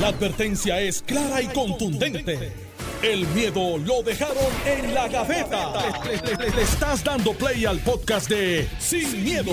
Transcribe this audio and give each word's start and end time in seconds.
La 0.00 0.08
advertencia 0.08 0.80
es 0.80 1.02
clara 1.02 1.40
y 1.40 1.46
contundente. 1.46 2.52
El 3.02 3.26
miedo 3.28 3.76
lo 3.78 4.02
dejaron 4.02 4.36
en 4.66 4.94
la 4.94 5.06
gaveta. 5.08 5.72
Le, 6.04 6.36
le- 6.36 6.50
le 6.56 6.62
estás 6.62 7.04
dando 7.04 7.32
play 7.34 7.66
al 7.66 7.78
podcast 7.80 8.30
de 8.30 8.66
Sin, 8.78 9.22
miedo, 9.22 9.52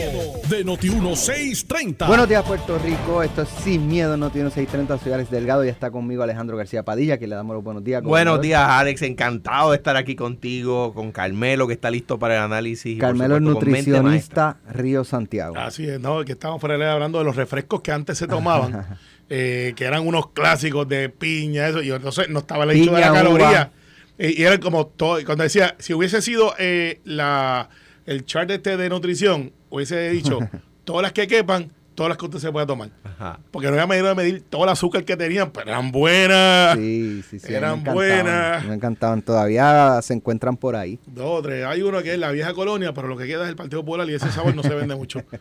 de 0.50 0.66
Noti1630. 0.66 2.08
Buenos 2.08 2.30
días, 2.30 2.44
Puerto 2.44 2.80
Rico. 2.80 3.22
Esto 3.22 3.42
es 3.42 3.50
Sin 3.64 3.88
Miedo, 3.88 4.16
no 4.16 4.30
tiene 4.32 4.50
630. 4.50 5.04
Soy 5.04 5.12
Alex 5.14 5.30
Delgado 5.30 5.66
y 5.66 5.68
está 5.70 5.92
conmigo 5.92 6.24
Alejandro 6.24 6.56
García 6.56 6.84
Padilla, 6.84 7.18
que 7.18 7.28
le 7.28 7.36
damos 7.36 7.54
los 7.54 7.64
buenos 7.64 7.84
días. 7.84 8.02
Buenos 8.02 8.38
gobernador. 8.38 8.42
días, 8.42 8.62
Alex. 8.70 9.02
Encantado 9.02 9.72
de 9.72 9.78
estar 9.78 9.98
aquí 9.98 10.16
contigo, 10.16 10.94
con 10.94 11.12
Carmelo, 11.12 11.68
que 11.68 11.74
está 11.74 11.92
listo 11.92 12.18
para 12.18 12.36
el 12.38 12.42
análisis. 12.44 12.98
Carmelo 13.00 13.36
es 13.36 13.42
nutricionista 13.42 14.58
Río 14.70 15.04
Santiago. 15.04 15.58
Así 15.58 15.86
es, 15.88 16.00
¿no? 16.00 16.24
Que 16.24 16.32
estamos 16.32 16.62
fuera 16.62 16.94
hablando 16.94 17.20
de 17.20 17.26
los 17.26 17.36
refrescos 17.36 17.82
que 17.82 17.92
antes 17.92 18.18
se 18.18 18.28
tomaban, 18.28 18.98
eh, 19.34 19.72
que 19.78 19.86
eran 19.86 20.06
unos 20.06 20.32
clásicos 20.32 20.90
de 20.90 21.08
piña, 21.08 21.70
eso, 21.70 21.82
y 21.82 21.90
entonces 21.90 22.28
no 22.28 22.40
estaba 22.40 22.66
el 22.66 22.72
hecho 22.72 22.92
de 22.92 23.00
la 23.00 23.14
caloría. 23.14 23.72
eh, 24.18 24.34
y 24.36 24.44
eran 24.44 24.60
como 24.60 24.88
todo, 24.88 25.24
cuando 25.24 25.46
decía, 25.46 25.74
si 25.80 25.94
hubiese 25.94 26.22
sido 26.22 26.54
eh, 26.60 27.00
la, 27.06 27.70
el 28.06 28.26
chart 28.26 28.52
este 28.52 28.76
de 28.76 28.90
nutrición, 28.90 29.54
hubiese 29.70 30.10
dicho, 30.10 30.40
todas 30.84 31.04
las 31.04 31.14
que 31.14 31.28
quepan, 31.28 31.72
todas 31.96 32.10
las 32.10 32.18
que 32.18 32.26
usted 32.26 32.40
se 32.40 32.52
pueda 32.52 32.66
tomar. 32.66 32.90
Ajá. 33.04 33.40
Porque 33.52 33.68
no 33.68 33.74
había 33.74 33.88
manera 33.88 34.10
de 34.10 34.16
medir 34.16 34.44
todo 34.50 34.64
el 34.64 34.70
azúcar 34.70 35.04
que 35.04 35.18
tenían, 35.18 35.52
pero 35.52 35.70
eran 35.70 35.92
buenas. 35.92 36.78
Sí, 36.78 37.24
sí, 37.30 37.40
sí. 37.40 37.54
Eran 37.54 37.84
me 37.84 37.94
buenas. 37.94 38.66
Me 38.66 38.76
encantaban. 38.76 39.22
Todavía 39.22 40.00
se 40.02 40.14
encuentran 40.14 40.56
por 40.58 40.76
ahí. 40.76 41.00
Dos 41.06 41.44
tres. 41.44 41.66
Hay 41.66 41.82
uno 41.82 42.02
que 42.02 42.14
es 42.14 42.20
la 42.20 42.32
vieja 42.32 42.54
colonia, 42.54 42.94
pero 42.94 43.08
lo 43.08 43.18
que 43.18 43.28
queda 43.28 43.44
es 43.44 43.50
el 43.50 43.56
Partido 43.56 43.82
Popular 43.84 44.10
y 44.10 44.14
ese 44.16 44.32
sabor 44.32 44.56
no 44.56 44.64
se 44.64 44.74
vende 44.74 44.96
mucho. 44.96 45.22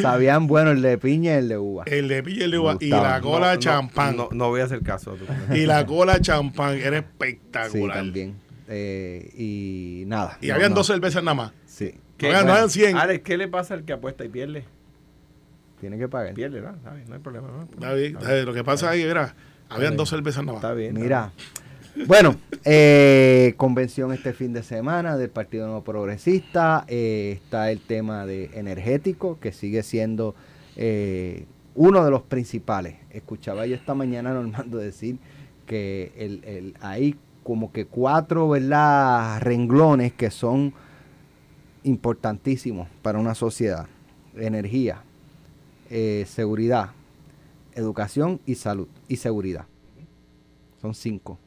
Sabían 0.00 0.46
bueno 0.46 0.70
el 0.72 0.82
de 0.82 0.98
piña 0.98 1.34
y 1.34 1.38
el 1.38 1.48
de 1.48 1.58
uva. 1.58 1.84
El 1.86 2.08
de 2.08 2.22
pilla 2.22 2.40
y 2.40 2.42
el 2.44 2.50
de 2.50 2.58
uva 2.58 2.76
y 2.80 2.88
la 2.88 3.20
cola 3.20 3.54
No, 3.54 3.60
champán. 3.60 4.16
No, 4.16 4.28
no 4.32 4.48
voy 4.48 4.60
a 4.60 4.64
hacer 4.64 4.82
caso. 4.82 5.12
a 5.12 5.16
tu- 5.16 5.26
Y 5.54 5.66
la 5.66 5.84
cola 5.86 6.20
champán 6.20 6.76
era 6.78 6.98
Sí, 7.00 7.04
espectacular. 7.06 7.96
también. 7.96 8.36
Eh, 8.68 9.30
y 9.36 10.04
nada. 10.06 10.38
Y 10.40 10.48
no, 10.48 10.54
habían 10.54 10.70
no. 10.70 10.76
dos 10.76 10.86
cervezas 10.86 11.22
nada 11.22 11.34
más. 11.34 11.52
¿Qué? 12.26 12.32
No 12.32 12.38
habían- 12.38 12.46
no 12.46 12.52
habían 12.54 12.70
100. 12.70 12.96
Alex, 12.96 13.24
¿qué 13.24 13.36
le 13.36 13.48
pasa 13.48 13.74
al 13.74 13.84
que 13.84 13.92
apuesta 13.92 14.24
y 14.24 14.28
pierde? 14.28 14.64
Tiene 15.80 15.98
que 15.98 16.08
pagar. 16.08 16.34
Pierde. 16.34 16.62
¿Sabes? 16.82 17.08
No 17.08 17.14
hay 17.14 17.20
problema. 17.20 17.48
¿no? 17.48 17.94
Bien. 17.94 18.16
Lo 18.44 18.54
que 18.54 18.64
pasa 18.64 18.92
que 18.92 19.02
era, 19.02 19.34
habían 19.68 19.96
dos 19.96 20.08
cervezas 20.10 20.42
nada 20.44 20.54
más. 20.58 20.62
Está 20.64 20.74
bien. 20.74 20.94
Mira, 20.94 21.32
bueno, 22.06 22.36
eh, 22.64 23.54
convención 23.56 24.12
este 24.12 24.32
fin 24.32 24.52
de 24.52 24.62
semana 24.62 25.16
del 25.16 25.30
Partido 25.30 25.66
Nuevo 25.66 25.84
Progresista. 25.84 26.84
eh, 26.88 27.32
está 27.42 27.70
el 27.70 27.80
tema 27.80 28.24
de 28.26 28.50
energético, 28.54 29.38
que 29.40 29.52
sigue 29.52 29.82
siendo 29.82 30.34
eh, 30.76 31.46
uno 31.74 32.04
de 32.04 32.10
los 32.10 32.22
principales. 32.22 32.96
Escuchaba 33.10 33.66
yo 33.66 33.74
esta 33.76 33.94
mañana 33.94 34.30
a 34.30 34.34
Normando 34.34 34.78
decir 34.78 35.18
que 35.66 36.12
el, 36.16 36.42
el- 36.44 36.74
hay 36.80 37.16
como 37.42 37.72
que 37.72 37.84
cuatro 37.86 38.48
¿verdad? 38.48 39.38
renglones 39.40 40.12
que 40.14 40.30
son 40.30 40.72
importantísimos 41.84 42.88
para 43.02 43.18
una 43.18 43.34
sociedad. 43.34 43.86
Energía, 44.36 45.02
eh, 45.90 46.24
seguridad, 46.28 46.90
educación 47.74 48.40
y 48.46 48.56
salud 48.56 48.88
y 49.06 49.16
seguridad. 49.16 49.66
Son 50.82 50.94
cinco. 50.94 51.38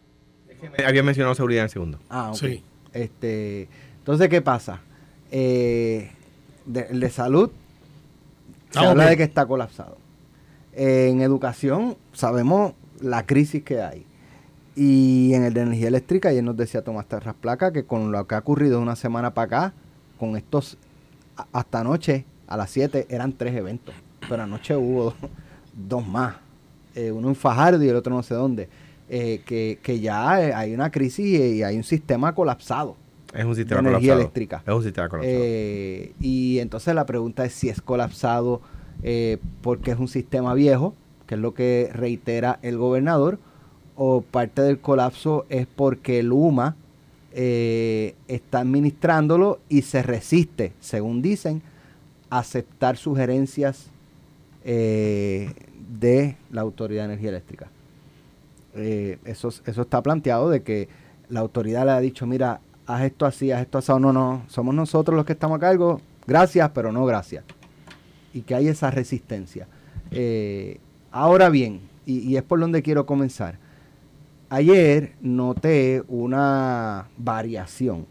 Había 0.86 1.04
mencionado 1.04 1.36
seguridad 1.36 1.62
en 1.62 1.66
el 1.66 1.70
segundo. 1.70 2.00
Ah, 2.10 2.32
ok. 2.32 2.38
Sí. 2.38 2.64
Este, 2.94 3.68
entonces, 4.00 4.30
¿qué 4.30 4.42
pasa? 4.42 4.80
Eh, 5.32 6.10
de, 6.66 6.88
el 6.90 7.00
de 7.02 7.10
salud 7.10 7.50
se 7.50 8.80
Estamos 8.80 8.90
habla 8.90 9.06
de 9.08 9.18
que 9.18 9.24
está 9.24 9.46
colapsado. 9.46 9.98
En 10.74 11.22
educación 11.22 11.98
sabemos 12.14 12.74
la 13.02 13.26
crisis 13.26 13.64
que 13.64 13.82
hay. 13.82 14.06
Y 14.76 15.34
en 15.34 15.44
el 15.44 15.54
de 15.54 15.62
energía 15.62 15.88
eléctrica, 15.88 16.30
ayer 16.30 16.44
nos 16.44 16.56
decía 16.56 16.84
Tomás 16.84 17.08
Terras 17.08 17.36
Placa 17.36 17.74
que 17.74 17.86
con 17.86 18.12
lo 18.12 18.28
que 18.28 18.36
ha 18.36 18.40
ocurrido 18.40 18.78
de 18.78 18.84
una 18.84 18.96
semana 18.96 19.34
para 19.34 19.46
acá, 19.46 19.74
con 20.18 20.36
estos, 20.36 20.78
hasta 21.52 21.80
anoche 21.80 22.26
a 22.48 22.58
las 22.58 22.70
7 22.72 23.08
eran 23.10 23.34
tres 23.34 23.56
eventos. 23.56 23.96
Pero 24.28 24.44
anoche 24.44 24.76
hubo 24.76 25.06
dos, 25.06 25.16
dos 25.74 26.08
más. 26.08 26.36
Eh, 26.96 27.12
uno 27.12 27.30
en 27.30 27.36
Fajardo 27.36 27.84
y 27.84 27.90
el 27.90 27.96
otro 27.96 28.14
no 28.14 28.24
sé 28.24 28.34
dónde. 28.34 28.70
Eh, 29.10 29.42
que, 29.46 29.80
que 29.82 30.02
ya 30.02 30.44
eh, 30.44 30.54
hay 30.54 30.74
una 30.74 30.92
crisis 30.92 31.26
y, 31.26 31.64
hay 31.64 31.78
un 31.78 31.84
sistema 31.84 32.36
colapsado. 32.36 32.98
Es 33.34 33.46
un 33.46 33.56
sistema 33.56 33.82
De 33.82 33.90
energía 33.90 34.14
colapsado. 34.14 34.20
eléctrica. 34.20 34.64
Es 34.66 34.74
un 34.74 34.84
sistema 34.84 35.08
colapsado. 35.08 35.38
Eh, 35.38 36.14
y 36.20 36.60
entonces 36.60 36.94
la 36.94 37.06
pregunta 37.06 37.46
es 37.46 37.54
si 37.54 37.70
es 37.70 37.82
colapsado 37.82 38.62
porque 39.62 39.92
es 39.92 40.00
un 40.00 40.08
sistema 40.08 40.56
viejo, 40.56 40.96
que 41.28 41.36
es 41.36 41.42
lo 41.42 41.54
que 41.54 41.90
reitera 41.94 42.58
el 42.64 42.78
gobernador, 42.78 43.38
o 43.96 44.22
parte 44.22 44.64
del 44.64 44.80
colapso 44.80 45.46
es 45.50 45.68
porque 45.68 46.20
el 46.20 46.32
UMA 46.32 46.76
eh, 47.34 48.16
está 48.28 48.60
administrándolo 48.60 49.60
y 49.70 49.82
se 49.82 50.02
resiste, 50.02 50.74
según 50.80 51.22
dicen, 51.22 51.62
a 52.30 52.40
aceptar 52.40 52.98
sugerencias 52.98 53.88
eh, 54.64 55.52
de 56.00 56.38
la 56.52 56.62
Autoridad 56.62 57.04
de 57.04 57.14
Energía 57.14 57.30
Eléctrica. 57.30 57.70
Eh, 58.76 59.18
eso, 59.26 59.50
eso 59.50 59.82
está 59.82 60.02
planteado 60.02 60.50
de 60.50 60.64
que 60.64 60.88
la 61.30 61.42
autoridad 61.42 61.86
le 61.86 61.92
ha 61.92 62.00
dicho, 62.00 62.26
mira, 62.26 62.62
haz 62.86 63.04
esto 63.04 63.26
así, 63.26 63.52
haz 63.52 63.62
esto 63.62 63.78
así, 63.78 63.92
no, 64.00 64.14
no, 64.14 64.44
somos 64.48 64.74
nosotros 64.74 65.16
los 65.16 65.26
que 65.26 65.34
estamos 65.34 65.58
a 65.58 65.60
cargo, 65.60 66.02
gracias, 66.26 66.70
pero 66.74 66.92
no 66.92 67.06
gracias. 67.06 67.44
Y 68.34 68.42
que 68.42 68.56
hay 68.56 68.68
esa 68.68 68.90
resistencia. 68.92 69.68
Ahora 71.12 71.50
bien, 71.50 71.82
y 72.06 72.36
es 72.36 72.44
por 72.44 72.60
donde 72.60 72.82
quiero 72.82 73.06
comenzar, 73.06 73.60
ayer 74.50 75.16
noté 75.22 76.04
una 76.08 77.10
variación 77.18 78.06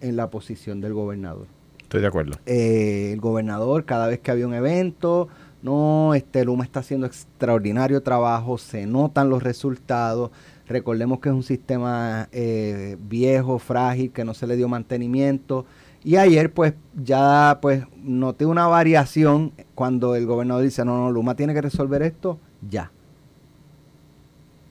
en 0.00 0.16
la 0.16 0.30
posición 0.30 0.80
del 0.80 0.94
gobernador 0.94 1.46
Estoy 1.82 2.00
de 2.00 2.06
acuerdo. 2.06 2.38
eh, 2.46 3.10
el 3.12 3.20
gobernador 3.20 3.84
cada 3.84 4.06
vez 4.06 4.20
que 4.20 4.30
había 4.30 4.46
un 4.46 4.54
evento, 4.54 5.28
no, 5.62 6.14
este 6.14 6.44
Luma 6.44 6.64
está 6.64 6.80
haciendo 6.80 7.06
extraordinario 7.06 8.02
trabajo, 8.02 8.58
se 8.58 8.86
notan 8.86 9.28
los 9.28 9.42
resultados. 9.42 10.30
Recordemos 10.68 11.18
que 11.18 11.30
es 11.30 11.34
un 11.34 11.42
sistema 11.42 12.28
eh, 12.30 12.96
viejo, 13.00 13.58
frágil, 13.58 14.12
que 14.12 14.24
no 14.24 14.34
se 14.34 14.46
le 14.46 14.56
dio 14.56 14.68
mantenimiento. 14.68 15.64
Y 16.04 16.16
ayer, 16.16 16.52
pues, 16.52 16.74
ya 16.94 17.58
pues 17.60 17.84
noté 17.96 18.46
una 18.46 18.66
variación 18.68 19.52
cuando 19.74 20.14
el 20.14 20.26
gobernador 20.26 20.62
dice, 20.62 20.84
no, 20.84 20.96
no, 20.96 21.10
Luma 21.10 21.34
tiene 21.34 21.54
que 21.54 21.62
resolver 21.62 22.02
esto 22.02 22.38
ya. 22.68 22.92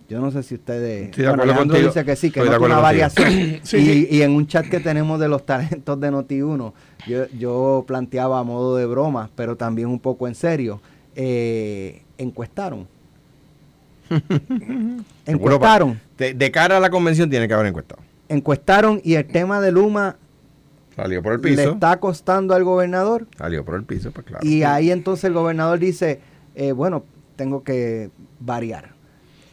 Yo 0.09 0.21
no 0.21 0.31
sé 0.31 0.41
si 0.43 0.55
ustedes... 0.55 1.05
Estoy 1.09 1.23
de 1.23 1.29
acuerdo 1.29 1.43
Alejandro 1.51 1.73
contigo. 1.75 1.89
dice 1.93 2.05
que 2.05 2.15
sí, 2.15 2.31
que 2.31 2.39
Estoy 2.39 2.53
nota 2.53 2.65
una 2.65 2.79
variación. 2.79 3.29
Sí, 3.63 3.77
y, 3.77 3.81
sí. 3.81 4.07
y 4.09 4.21
en 4.21 4.31
un 4.31 4.47
chat 4.47 4.65
que 4.67 4.79
tenemos 4.79 5.19
de 5.19 5.27
los 5.27 5.45
talentos 5.45 5.99
de 5.99 6.11
Noti1, 6.11 6.73
yo, 7.07 7.27
yo 7.37 7.83
planteaba 7.85 8.39
a 8.39 8.43
modo 8.43 8.77
de 8.77 8.85
broma, 8.85 9.29
pero 9.35 9.57
también 9.57 9.89
un 9.89 9.99
poco 9.99 10.27
en 10.27 10.35
serio, 10.35 10.79
eh, 11.15 12.03
encuestaron. 12.17 12.87
encuestaron. 15.25 15.99
De, 16.17 16.33
de 16.33 16.51
cara 16.51 16.77
a 16.77 16.79
la 16.79 16.89
convención 16.89 17.29
tiene 17.29 17.47
que 17.47 17.53
haber 17.53 17.67
encuestado. 17.67 18.01
Encuestaron 18.29 19.01
y 19.03 19.15
el 19.15 19.27
tema 19.27 19.59
de 19.59 19.71
Luma 19.71 20.17
Salió 20.97 21.21
por 21.21 21.33
el 21.33 21.41
le 21.41 21.49
piso. 21.49 21.71
está 21.73 21.99
costando 21.99 22.55
al 22.55 22.63
gobernador. 22.63 23.27
Salió 23.37 23.63
por 23.63 23.75
el 23.75 23.83
piso, 23.83 24.11
pues 24.11 24.25
claro. 24.25 24.45
Y 24.45 24.63
ahí 24.63 24.89
entonces 24.89 25.25
el 25.25 25.33
gobernador 25.33 25.77
dice, 25.77 26.21
eh, 26.55 26.71
bueno, 26.71 27.03
tengo 27.35 27.63
que 27.63 28.09
variar. 28.39 28.96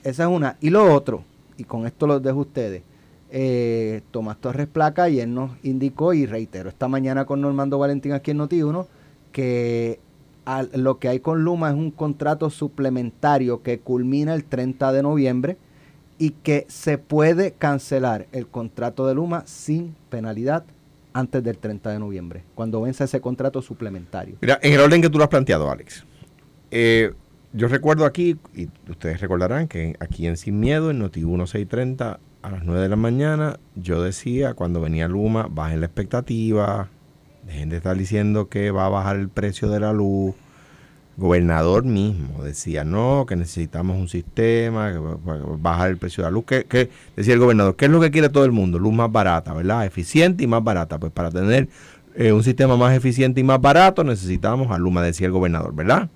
Esa 0.04 0.24
es 0.24 0.28
una. 0.28 0.56
Y 0.60 0.70
lo 0.70 0.94
otro, 0.94 1.24
y 1.56 1.64
con 1.64 1.86
esto 1.86 2.06
los 2.06 2.22
dejo 2.22 2.40
ustedes, 2.40 2.82
eh, 3.30 4.02
Tomás 4.12 4.36
Torres 4.36 4.68
Placa 4.68 5.04
ayer 5.04 5.26
nos 5.26 5.50
indicó, 5.64 6.12
y 6.14 6.26
reitero, 6.26 6.68
esta 6.68 6.86
mañana 6.86 7.24
con 7.24 7.40
Normando 7.40 7.78
Valentín 7.78 8.12
aquí 8.12 8.30
en 8.30 8.38
Noti1, 8.38 8.86
que 9.32 9.98
lo 10.74 10.98
que 10.98 11.08
hay 11.08 11.20
con 11.20 11.42
Luma 11.42 11.70
es 11.70 11.74
un 11.74 11.90
contrato 11.90 12.50
suplementario 12.50 13.62
que 13.62 13.80
culmina 13.80 14.34
el 14.34 14.44
30 14.44 14.92
de 14.92 15.02
noviembre 15.02 15.56
y 16.18 16.30
que 16.30 16.66
se 16.68 16.98
puede 16.98 17.52
cancelar 17.52 18.26
el 18.30 18.46
contrato 18.46 19.06
de 19.06 19.14
Luma 19.14 19.42
sin 19.46 19.96
penalidad 20.10 20.64
antes 21.14 21.42
del 21.42 21.56
30 21.56 21.90
de 21.90 21.98
noviembre, 21.98 22.44
cuando 22.54 22.82
vence 22.82 23.04
ese 23.04 23.20
contrato 23.20 23.62
suplementario. 23.62 24.36
Mira, 24.40 24.58
en 24.62 24.74
el 24.74 24.80
orden 24.80 25.00
que 25.00 25.08
tú 25.08 25.16
lo 25.16 25.24
has 25.24 25.30
planteado, 25.30 25.70
Alex. 25.70 26.04
eh, 26.70 27.12
yo 27.54 27.68
recuerdo 27.68 28.04
aquí, 28.04 28.36
y 28.52 28.68
ustedes 28.90 29.20
recordarán 29.20 29.68
que 29.68 29.94
aquí 30.00 30.26
en 30.26 30.36
Sin 30.36 30.58
Miedo, 30.58 30.90
en 30.90 30.98
Noti 30.98 31.20
1630, 31.20 32.18
a 32.42 32.50
las 32.50 32.64
9 32.64 32.80
de 32.82 32.88
la 32.88 32.96
mañana, 32.96 33.60
yo 33.76 34.02
decía, 34.02 34.54
cuando 34.54 34.80
venía 34.80 35.06
Luma, 35.06 35.46
bajen 35.48 35.78
la 35.78 35.86
expectativa, 35.86 36.88
dejen 37.46 37.68
de 37.68 37.76
estar 37.76 37.96
diciendo 37.96 38.48
que 38.48 38.72
va 38.72 38.86
a 38.86 38.88
bajar 38.88 39.16
el 39.16 39.28
precio 39.28 39.68
de 39.68 39.78
la 39.78 39.92
luz. 39.92 40.34
Gobernador 41.16 41.84
mismo 41.84 42.42
decía, 42.42 42.82
no, 42.82 43.24
que 43.24 43.36
necesitamos 43.36 43.96
un 43.96 44.08
sistema, 44.08 44.92
que 44.92 44.98
bajar 44.98 45.90
el 45.90 45.96
precio 45.96 46.24
de 46.24 46.30
la 46.30 46.32
luz. 46.32 46.44
¿Qué, 46.46 46.64
qué? 46.68 46.90
Decía 47.14 47.34
el 47.34 47.40
gobernador, 47.40 47.76
¿qué 47.76 47.84
es 47.84 47.90
lo 47.92 48.00
que 48.00 48.10
quiere 48.10 48.30
todo 48.30 48.44
el 48.44 48.50
mundo? 48.50 48.80
Luz 48.80 48.92
más 48.92 49.12
barata, 49.12 49.54
¿verdad? 49.54 49.86
Eficiente 49.86 50.42
y 50.42 50.48
más 50.48 50.64
barata. 50.64 50.98
Pues 50.98 51.12
para 51.12 51.30
tener 51.30 51.68
eh, 52.16 52.32
un 52.32 52.42
sistema 52.42 52.76
más 52.76 52.96
eficiente 52.96 53.40
y 53.40 53.44
más 53.44 53.60
barato 53.60 54.02
necesitamos 54.02 54.72
a 54.72 54.78
Luma, 54.78 55.02
decía 55.02 55.28
el 55.28 55.32
gobernador, 55.32 55.72
¿verdad? 55.72 56.10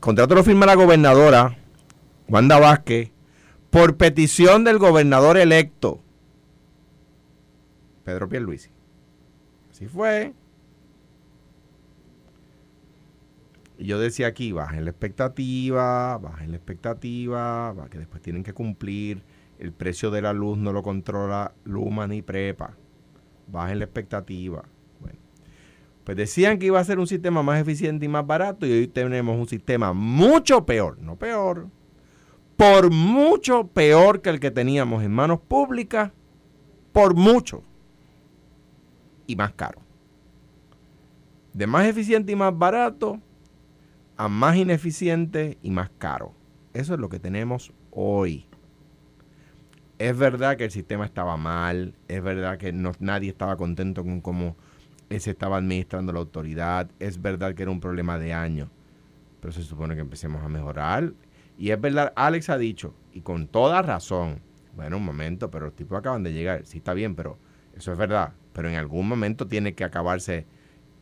Contrato 0.00 0.34
lo 0.34 0.42
firma 0.42 0.66
la 0.66 0.74
gobernadora, 0.74 1.56
Wanda 2.28 2.58
Vázquez, 2.58 3.10
por 3.70 3.96
petición 3.96 4.64
del 4.64 4.78
gobernador 4.78 5.36
electo, 5.36 6.00
Pedro 8.04 8.28
Pierluisi. 8.28 8.70
Así 9.70 9.86
fue. 9.86 10.34
Y 13.78 13.86
yo 13.86 13.98
decía 13.98 14.26
aquí, 14.26 14.52
bajen 14.52 14.84
la 14.84 14.90
expectativa, 14.90 16.18
bajen 16.18 16.50
la 16.50 16.56
expectativa, 16.56 17.74
que 17.90 17.98
después 17.98 18.20
tienen 18.22 18.42
que 18.42 18.52
cumplir. 18.52 19.22
El 19.58 19.72
precio 19.72 20.10
de 20.10 20.22
la 20.22 20.32
luz 20.32 20.58
no 20.58 20.72
lo 20.72 20.82
controla 20.82 21.52
Luma 21.64 22.06
ni 22.06 22.20
Prepa. 22.20 22.76
Bajen 23.46 23.78
la 23.78 23.84
expectativa. 23.84 24.64
Pues 26.04 26.16
decían 26.16 26.58
que 26.58 26.66
iba 26.66 26.80
a 26.80 26.84
ser 26.84 26.98
un 26.98 27.06
sistema 27.06 27.42
más 27.42 27.60
eficiente 27.60 28.06
y 28.06 28.08
más 28.08 28.26
barato 28.26 28.66
y 28.66 28.72
hoy 28.72 28.86
tenemos 28.88 29.38
un 29.38 29.46
sistema 29.46 29.92
mucho 29.92 30.64
peor, 30.64 30.98
no 30.98 31.16
peor, 31.16 31.68
por 32.56 32.90
mucho 32.90 33.68
peor 33.68 34.20
que 34.22 34.30
el 34.30 34.40
que 34.40 34.50
teníamos 34.50 35.02
en 35.02 35.12
manos 35.12 35.40
públicas, 35.40 36.12
por 36.92 37.14
mucho, 37.14 37.62
y 39.26 39.36
más 39.36 39.52
caro. 39.52 39.80
De 41.52 41.66
más 41.66 41.86
eficiente 41.86 42.32
y 42.32 42.36
más 42.36 42.56
barato 42.56 43.20
a 44.16 44.28
más 44.28 44.56
ineficiente 44.56 45.56
y 45.62 45.70
más 45.70 45.90
caro. 45.98 46.34
Eso 46.74 46.94
es 46.94 47.00
lo 47.00 47.08
que 47.08 47.18
tenemos 47.18 47.72
hoy. 47.90 48.46
Es 49.98 50.16
verdad 50.16 50.56
que 50.56 50.64
el 50.64 50.70
sistema 50.70 51.04
estaba 51.04 51.36
mal, 51.36 51.94
es 52.08 52.22
verdad 52.22 52.58
que 52.58 52.72
nadie 52.72 53.30
estaba 53.30 53.56
contento 53.56 54.02
con 54.02 54.20
cómo 54.20 54.56
se 55.18 55.30
estaba 55.32 55.56
administrando 55.56 56.12
la 56.12 56.20
autoridad, 56.20 56.88
es 57.00 57.20
verdad 57.20 57.54
que 57.54 57.62
era 57.62 57.72
un 57.72 57.80
problema 57.80 58.18
de 58.18 58.32
años, 58.32 58.68
pero 59.40 59.52
se 59.52 59.64
supone 59.64 59.96
que 59.96 60.00
empecemos 60.02 60.42
a 60.44 60.48
mejorar. 60.48 61.12
Y 61.58 61.70
es 61.70 61.80
verdad, 61.80 62.12
Alex 62.14 62.48
ha 62.50 62.58
dicho, 62.58 62.94
y 63.12 63.22
con 63.22 63.48
toda 63.48 63.82
razón, 63.82 64.40
bueno, 64.76 64.98
un 64.98 65.04
momento, 65.04 65.50
pero 65.50 65.66
los 65.66 65.74
tipos 65.74 65.98
acaban 65.98 66.22
de 66.22 66.32
llegar, 66.32 66.64
sí 66.64 66.78
está 66.78 66.94
bien, 66.94 67.16
pero 67.16 67.38
eso 67.76 67.90
es 67.90 67.98
verdad, 67.98 68.32
pero 68.52 68.68
en 68.68 68.76
algún 68.76 69.08
momento 69.08 69.48
tiene 69.48 69.74
que 69.74 69.82
acabarse 69.82 70.46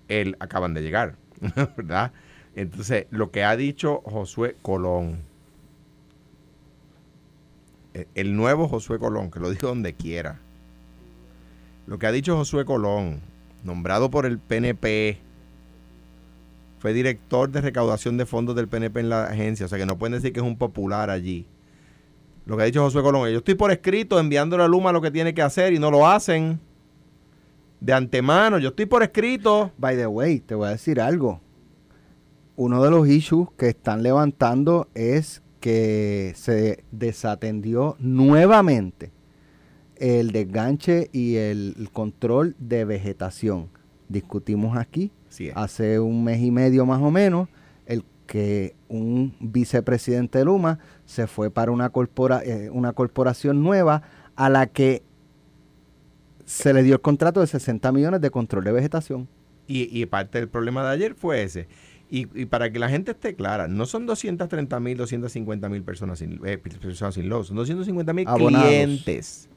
el 0.08 0.36
acaban 0.40 0.72
de 0.72 0.82
llegar, 0.82 1.16
¿verdad? 1.76 2.12
Entonces, 2.54 3.06
lo 3.10 3.30
que 3.30 3.44
ha 3.44 3.56
dicho 3.56 4.00
Josué 4.04 4.56
Colón, 4.62 5.18
e, 7.92 8.06
el 8.14 8.34
nuevo 8.34 8.68
Josué 8.68 8.98
Colón, 8.98 9.30
que 9.30 9.38
lo 9.38 9.50
dijo 9.50 9.66
donde 9.66 9.92
quiera, 9.94 10.40
lo 11.86 11.98
que 11.98 12.06
ha 12.06 12.12
dicho 12.12 12.36
Josué 12.36 12.64
Colón, 12.64 13.20
nombrado 13.64 14.10
por 14.10 14.26
el 14.26 14.38
PNP, 14.38 15.18
fue 16.78 16.92
director 16.92 17.50
de 17.50 17.60
recaudación 17.60 18.16
de 18.16 18.26
fondos 18.26 18.54
del 18.54 18.68
PNP 18.68 19.00
en 19.00 19.08
la 19.08 19.24
agencia, 19.24 19.66
o 19.66 19.68
sea 19.68 19.78
que 19.78 19.86
no 19.86 19.98
pueden 19.98 20.14
decir 20.14 20.32
que 20.32 20.40
es 20.40 20.46
un 20.46 20.56
popular 20.56 21.10
allí. 21.10 21.46
Lo 22.46 22.56
que 22.56 22.62
ha 22.62 22.66
dicho 22.66 22.82
Josué 22.82 23.02
Colón, 23.02 23.28
yo 23.30 23.38
estoy 23.38 23.54
por 23.54 23.70
escrito 23.70 24.18
enviándole 24.18 24.62
a 24.62 24.68
Luma 24.68 24.92
lo 24.92 25.02
que 25.02 25.10
tiene 25.10 25.34
que 25.34 25.42
hacer 25.42 25.72
y 25.72 25.78
no 25.78 25.90
lo 25.90 26.06
hacen 26.06 26.60
de 27.80 27.92
antemano, 27.92 28.58
yo 28.58 28.70
estoy 28.70 28.86
por 28.86 29.02
escrito. 29.02 29.72
By 29.76 29.96
the 29.96 30.06
way, 30.06 30.40
te 30.40 30.54
voy 30.54 30.68
a 30.68 30.70
decir 30.70 31.00
algo 31.00 31.40
uno 32.58 32.82
de 32.82 32.90
los 32.90 33.06
issues 33.06 33.48
que 33.56 33.68
están 33.68 34.02
levantando 34.02 34.88
es 34.96 35.42
que 35.60 36.32
se 36.34 36.82
desatendió 36.90 37.94
nuevamente 38.00 39.12
el 40.00 40.32
desganche 40.32 41.08
y 41.12 41.36
el 41.36 41.88
control 41.92 42.54
de 42.58 42.84
vegetación. 42.84 43.68
Discutimos 44.08 44.76
aquí 44.76 45.12
hace 45.54 46.00
un 46.00 46.24
mes 46.24 46.40
y 46.40 46.50
medio 46.50 46.86
más 46.86 47.00
o 47.02 47.10
menos 47.10 47.48
el 47.86 48.04
que 48.26 48.74
un 48.88 49.34
vicepresidente 49.40 50.38
de 50.38 50.44
Luma 50.44 50.78
se 51.04 51.26
fue 51.26 51.50
para 51.50 51.70
una, 51.70 51.90
corpora, 51.90 52.42
eh, 52.44 52.70
una 52.70 52.92
corporación 52.92 53.62
nueva 53.62 54.02
a 54.36 54.48
la 54.48 54.66
que 54.66 55.02
se 56.44 56.72
le 56.72 56.82
dio 56.82 56.94
el 56.94 57.00
contrato 57.00 57.40
de 57.40 57.46
60 57.46 57.92
millones 57.92 58.20
de 58.20 58.30
control 58.30 58.64
de 58.64 58.72
vegetación. 58.72 59.28
Y, 59.66 60.00
y 60.00 60.06
parte 60.06 60.38
del 60.38 60.48
problema 60.48 60.82
de 60.82 60.90
ayer 60.90 61.14
fue 61.14 61.42
ese 61.42 61.68
y, 62.10 62.46
para 62.46 62.70
que 62.72 62.78
la 62.78 62.88
gente 62.88 63.10
esté 63.10 63.34
clara, 63.34 63.68
no 63.68 63.84
son 63.86 64.06
230 64.06 64.80
mil, 64.80 64.96
250 64.96 65.68
mil 65.68 65.82
personas 65.82 66.18
sin, 66.18 66.40
eh, 66.46 66.58
personas 66.58 67.14
sin 67.14 67.28
son 67.28 67.56
250 67.56 68.12
mil 68.12 68.26
clientes. 68.26 69.48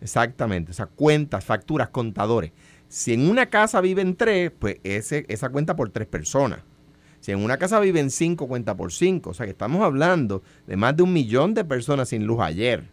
Exactamente, 0.00 0.70
o 0.70 0.74
sea, 0.74 0.86
cuentas, 0.86 1.44
facturas, 1.44 1.88
contadores. 1.90 2.52
Si 2.88 3.12
en 3.12 3.28
una 3.28 3.46
casa 3.46 3.80
viven 3.80 4.16
tres, 4.16 4.50
pues 4.58 4.76
ese, 4.82 5.26
esa 5.28 5.50
cuenta 5.50 5.76
por 5.76 5.90
tres 5.90 6.08
personas. 6.08 6.60
Si 7.20 7.32
en 7.32 7.44
una 7.44 7.58
casa 7.58 7.78
viven 7.80 8.10
cinco, 8.10 8.48
cuenta 8.48 8.76
por 8.76 8.92
cinco. 8.92 9.30
O 9.30 9.34
sea 9.34 9.46
que 9.46 9.52
estamos 9.52 9.82
hablando 9.82 10.42
de 10.66 10.76
más 10.76 10.96
de 10.96 11.02
un 11.02 11.12
millón 11.12 11.54
de 11.54 11.64
personas 11.64 12.08
sin 12.08 12.26
luz 12.26 12.40
ayer. 12.40 12.88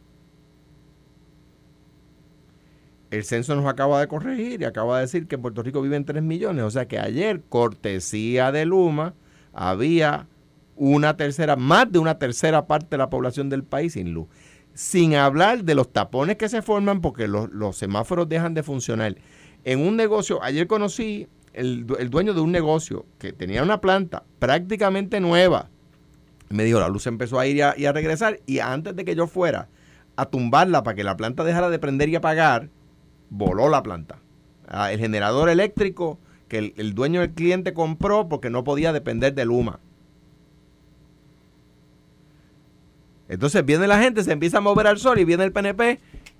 el 3.11 3.23
censo 3.23 3.55
nos 3.55 3.65
acaba 3.65 3.99
de 3.99 4.07
corregir 4.07 4.61
y 4.61 4.65
acaba 4.65 4.97
de 4.97 5.01
decir 5.01 5.27
que 5.27 5.35
en 5.35 5.41
Puerto 5.41 5.63
Rico 5.63 5.81
viven 5.81 6.05
3 6.05 6.21
millones. 6.23 6.63
O 6.63 6.71
sea 6.71 6.87
que 6.87 6.99
ayer, 6.99 7.41
cortesía 7.47 8.51
de 8.51 8.65
Luma, 8.65 9.13
había 9.53 10.27
una 10.75 11.17
tercera, 11.17 11.55
más 11.55 11.91
de 11.91 11.99
una 11.99 12.19
tercera 12.19 12.67
parte 12.67 12.87
de 12.91 12.97
la 12.97 13.09
población 13.09 13.49
del 13.49 13.63
país 13.63 13.93
sin 13.93 14.13
luz. 14.13 14.27
Sin 14.77 15.15
hablar 15.15 15.63
de 15.63 15.73
los 15.73 15.91
tapones 15.91 16.35
que 16.37 16.49
se 16.49 16.61
forman 16.61 17.01
porque 17.01 17.27
los, 17.27 17.75
semáforos 17.75 18.29
dejan 18.29 18.53
de 18.53 18.61
funcionar. 18.61 19.15
En 19.63 19.79
un 19.79 19.95
negocio, 19.95 20.41
ayer 20.43 20.67
conocí 20.67 21.27
el, 21.53 21.87
el, 21.97 22.11
dueño 22.11 22.35
de 22.35 22.41
un 22.41 22.51
negocio 22.51 23.07
que 23.17 23.33
tenía 23.33 23.63
una 23.63 23.81
planta 23.81 24.23
prácticamente 24.37 25.19
nueva. 25.19 25.71
Me 26.49 26.63
dijo, 26.63 26.79
la 26.79 26.89
luz 26.89 27.07
empezó 27.07 27.39
a 27.39 27.47
ir 27.47 27.57
y 27.75 27.85
a 27.85 27.91
regresar 27.91 28.39
y 28.45 28.59
antes 28.59 28.95
de 28.95 29.03
que 29.03 29.15
yo 29.15 29.25
fuera 29.25 29.67
a 30.15 30.25
tumbarla 30.25 30.83
para 30.83 30.95
que 30.95 31.03
la 31.03 31.17
planta 31.17 31.43
dejara 31.43 31.71
de 31.71 31.79
prender 31.79 32.09
y 32.09 32.15
apagar, 32.15 32.69
voló 33.31 33.69
la 33.69 33.81
planta. 33.81 34.19
Ah, 34.67 34.91
el 34.91 34.99
generador 34.99 35.49
eléctrico 35.49 36.19
que 36.47 36.73
el, 36.75 36.93
dueño 36.93 37.21
del 37.21 37.33
cliente 37.33 37.73
compró 37.73 38.29
porque 38.29 38.49
no 38.49 38.63
podía 38.63 38.93
depender 38.93 39.33
de 39.33 39.45
Luma. 39.45 39.79
Entonces 43.29 43.65
viene 43.65 43.87
la 43.87 43.99
gente, 43.99 44.23
se 44.23 44.31
empieza 44.31 44.59
a 44.59 44.61
mover 44.61 44.87
al 44.87 44.99
sol 44.99 45.19
y 45.19 45.25
viene 45.25 45.43
el 45.43 45.51
PNP 45.51 45.99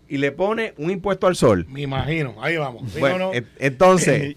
y 0.10 0.18
le 0.18 0.32
pone 0.32 0.74
un 0.78 0.90
impuesto 0.90 1.28
al 1.28 1.36
sol. 1.36 1.66
Me 1.70 1.82
imagino, 1.82 2.36
ahí 2.42 2.58
vamos. 2.58 2.84
Bueno, 3.00 3.32
entonces, 3.60 4.36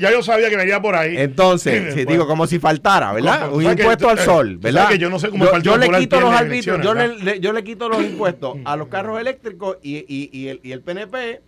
ya 0.00 0.10
yo 0.10 0.22
sabía 0.22 0.48
que 0.48 0.56
venía 0.56 0.80
por 0.80 0.94
ahí. 0.94 1.16
Entonces, 1.16 1.94
digo, 2.06 2.26
como 2.26 2.46
si 2.46 2.58
faltara, 2.58 3.12
¿verdad? 3.12 3.52
un 3.52 3.64
impuesto 3.64 4.08
al 4.08 4.18
sol, 4.18 4.56
¿verdad? 4.58 4.88
Que 4.88 4.98
yo 4.98 5.10
no 5.10 5.18
sé 5.18 5.28
cómo 5.28 5.46
yo, 5.60 5.76
le 5.76 5.90
quito 5.90 6.20
los 6.20 6.32
arbitrios, 6.32 6.82
yo 6.82 6.94
le, 6.94 7.40
yo 7.40 7.52
le 7.52 7.64
quito 7.64 7.88
los 7.88 8.02
impuestos 8.04 8.56
a 8.64 8.76
los 8.76 8.88
carros 8.88 9.20
eléctricos 9.20 9.78
y, 9.82 9.96
y, 9.96 10.30
y, 10.32 10.48
el, 10.48 10.60
y 10.62 10.72
el 10.72 10.80
PNP 10.80 11.40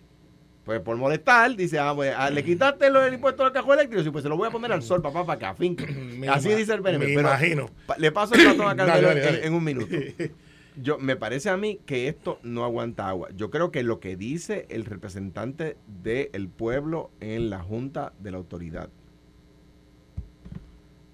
pues 0.69 0.81
por 0.81 0.97
molestar, 0.97 1.55
dice, 1.55 1.79
ah, 1.79 1.93
pues, 1.95 2.13
ah, 2.15 2.29
le 2.29 2.43
quitaste 2.43 2.85
el 2.85 3.13
impuesto 3.15 3.43
al 3.43 3.51
carro 3.51 3.73
eléctrico, 3.73 4.03
sí, 4.03 4.11
pues 4.11 4.21
se 4.21 4.29
lo 4.29 4.37
voy 4.37 4.49
a 4.49 4.51
poner 4.51 4.71
al 4.71 4.83
sol, 4.83 5.01
papá, 5.01 5.25
para 5.25 5.39
que 5.39 5.45
afinque. 5.45 6.27
Así 6.29 6.49
dice 6.49 6.75
el 6.75 6.83
PNP. 6.83 7.05
Me 7.07 7.13
imagino. 7.13 7.71
Le 7.97 8.11
paso 8.11 8.35
el 8.35 8.45
ratón 8.45 8.67
a 8.67 8.75
Carmelo 8.75 9.09
en, 9.09 9.51
un 9.51 9.63
minuto. 9.63 9.95
yo 10.79 10.99
me 10.99 11.15
parece 11.15 11.49
a 11.49 11.57
mí 11.57 11.79
que 11.87 12.07
esto 12.07 12.37
no 12.43 12.65
aguanta 12.65 13.09
agua. 13.09 13.29
Yo 13.35 13.49
creo 13.49 13.71
que 13.71 13.81
lo 13.81 13.99
que 13.99 14.15
dice 14.15 14.67
el 14.69 14.85
representante 14.85 15.75
del 15.87 16.49
pueblo 16.49 17.09
en 17.19 17.49
la 17.49 17.63
Junta 17.63 18.13
de 18.19 18.29
la 18.29 18.37
Autoridad, 18.37 18.89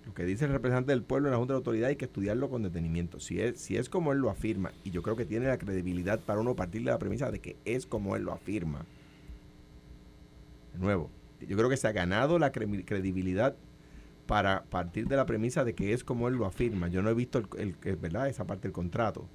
lo 0.05 0.13
que 0.13 0.25
dice 0.25 0.43
el 0.43 0.51
representante 0.51 0.91
del 0.91 1.03
pueblo 1.03 1.29
en 1.29 1.31
la 1.31 1.37
Junta 1.37 1.53
de 1.53 1.55
la 1.55 1.59
Autoridad 1.59 1.89
hay 1.91 1.95
que 1.95 2.05
estudiarlo 2.05 2.49
con 2.49 2.63
detenimiento. 2.63 3.21
Si 3.21 3.39
es, 3.39 3.57
si 3.57 3.77
es 3.77 3.87
como 3.87 4.11
él 4.11 4.17
lo 4.17 4.29
afirma, 4.29 4.73
y 4.83 4.91
yo 4.91 5.01
creo 5.01 5.15
que 5.15 5.23
tiene 5.23 5.47
la 5.47 5.57
credibilidad 5.57 6.19
para 6.19 6.41
uno 6.41 6.57
partir 6.57 6.83
de 6.83 6.91
la 6.91 6.99
premisa 6.99 7.31
de 7.31 7.39
que 7.39 7.55
es 7.63 7.85
como 7.85 8.17
él 8.17 8.23
lo 8.23 8.33
afirma. 8.33 8.85
De 10.75 10.81
nuevo, 10.81 11.09
yo 11.39 11.55
creo 11.55 11.69
que 11.69 11.77
se 11.77 11.87
ha 11.87 11.93
ganado 11.93 12.37
la 12.37 12.51
credibilidad 12.51 13.55
para 14.25 14.63
partir 14.65 15.07
de 15.07 15.15
la 15.15 15.25
premisa 15.25 15.63
de 15.63 15.73
que 15.73 15.93
es 15.93 16.03
como 16.03 16.27
él 16.27 16.35
lo 16.35 16.45
afirma. 16.45 16.89
Yo 16.89 17.01
no 17.01 17.09
he 17.09 17.13
visto 17.13 17.41
el, 17.57 17.75
¿verdad? 17.97 18.27
esa 18.27 18.45
parte 18.45 18.63
del 18.63 18.73
contrato 18.73 19.29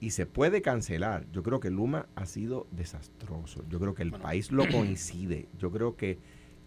y 0.00 0.10
se 0.10 0.24
puede 0.24 0.62
cancelar. 0.62 1.26
Yo 1.30 1.42
creo 1.42 1.60
que 1.60 1.70
Luma 1.70 2.06
ha 2.14 2.24
sido 2.24 2.66
desastroso. 2.70 3.64
Yo 3.68 3.78
creo 3.78 3.94
que 3.94 4.02
el 4.02 4.12
país 4.12 4.50
lo 4.50 4.66
coincide. 4.70 5.48
Yo 5.58 5.70
creo 5.70 5.94
que, 5.94 6.18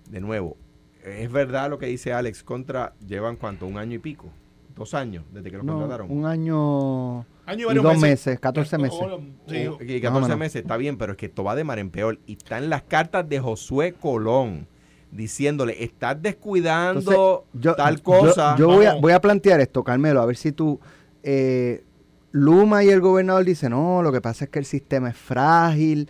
de 0.09 0.21
nuevo, 0.21 0.55
es 1.03 1.31
verdad 1.31 1.69
lo 1.69 1.79
que 1.79 1.87
dice 1.87 2.13
Alex 2.13 2.43
contra, 2.43 2.93
llevan 2.99 3.37
cuánto, 3.37 3.65
un 3.65 3.77
año 3.77 3.95
y 3.95 3.99
pico, 3.99 4.31
dos 4.77 4.93
años 4.93 5.25
desde 5.33 5.51
que 5.51 5.57
lo 5.57 5.65
contrataron. 5.65 6.11
Un 6.11 6.25
año, 6.25 7.25
y, 7.55 7.75
dos 7.75 7.97
meses, 7.97 8.39
14 8.39 8.77
meses. 8.77 8.99
Sí, 9.47 9.67
y 9.81 10.01
14 10.01 10.35
meses, 10.35 10.61
está 10.61 10.77
bien, 10.77 10.97
pero 10.97 11.13
es 11.13 11.17
que 11.17 11.25
esto 11.27 11.43
va 11.43 11.55
de 11.55 11.63
mar 11.63 11.79
en 11.79 11.89
peor. 11.89 12.19
Y 12.25 12.33
están 12.33 12.69
las 12.69 12.83
cartas 12.83 13.27
de 13.27 13.39
Josué 13.39 13.93
Colón 13.93 14.67
diciéndole, 15.11 15.83
estás 15.83 16.21
descuidando 16.21 17.45
tal 17.75 18.01
cosa. 18.01 18.55
Yo, 18.57 18.67
voy, 18.67 18.85
a, 18.85 18.95
voy, 18.95 19.13
a, 19.13 19.21
plantear 19.21 19.59
esto, 19.59 19.83
Carmelo, 19.83 20.21
a 20.21 20.25
ver 20.25 20.37
si 20.37 20.51
tú... 20.51 20.79
Eh, 21.23 21.83
Luma 22.31 22.83
y 22.83 22.89
el 22.89 23.01
gobernador 23.01 23.43
dicen, 23.45 23.71
no, 23.71 24.03
lo 24.03 24.11
que 24.11 24.21
pasa 24.21 24.45
es 24.45 24.51
que 24.51 24.59
el 24.59 24.65
sistema 24.65 25.09
es 25.09 25.17
frágil, 25.17 26.07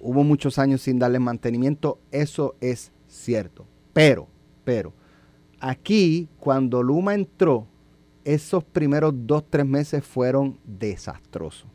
hubo 0.00 0.24
muchos 0.24 0.58
años 0.58 0.80
sin 0.80 0.98
darle 0.98 1.18
mantenimiento, 1.18 1.98
eso 2.10 2.54
es 2.60 2.92
cierto. 3.06 3.66
Pero, 3.92 4.28
pero, 4.64 4.94
Aquí, 5.60 6.28
cuando 6.38 6.82
Luma 6.82 7.14
entró, 7.14 7.66
esos 8.24 8.64
primeros 8.64 9.12
dos, 9.14 9.44
tres 9.48 9.66
meses 9.66 10.02
fueron 10.04 10.58
desastrosos. 10.64 11.66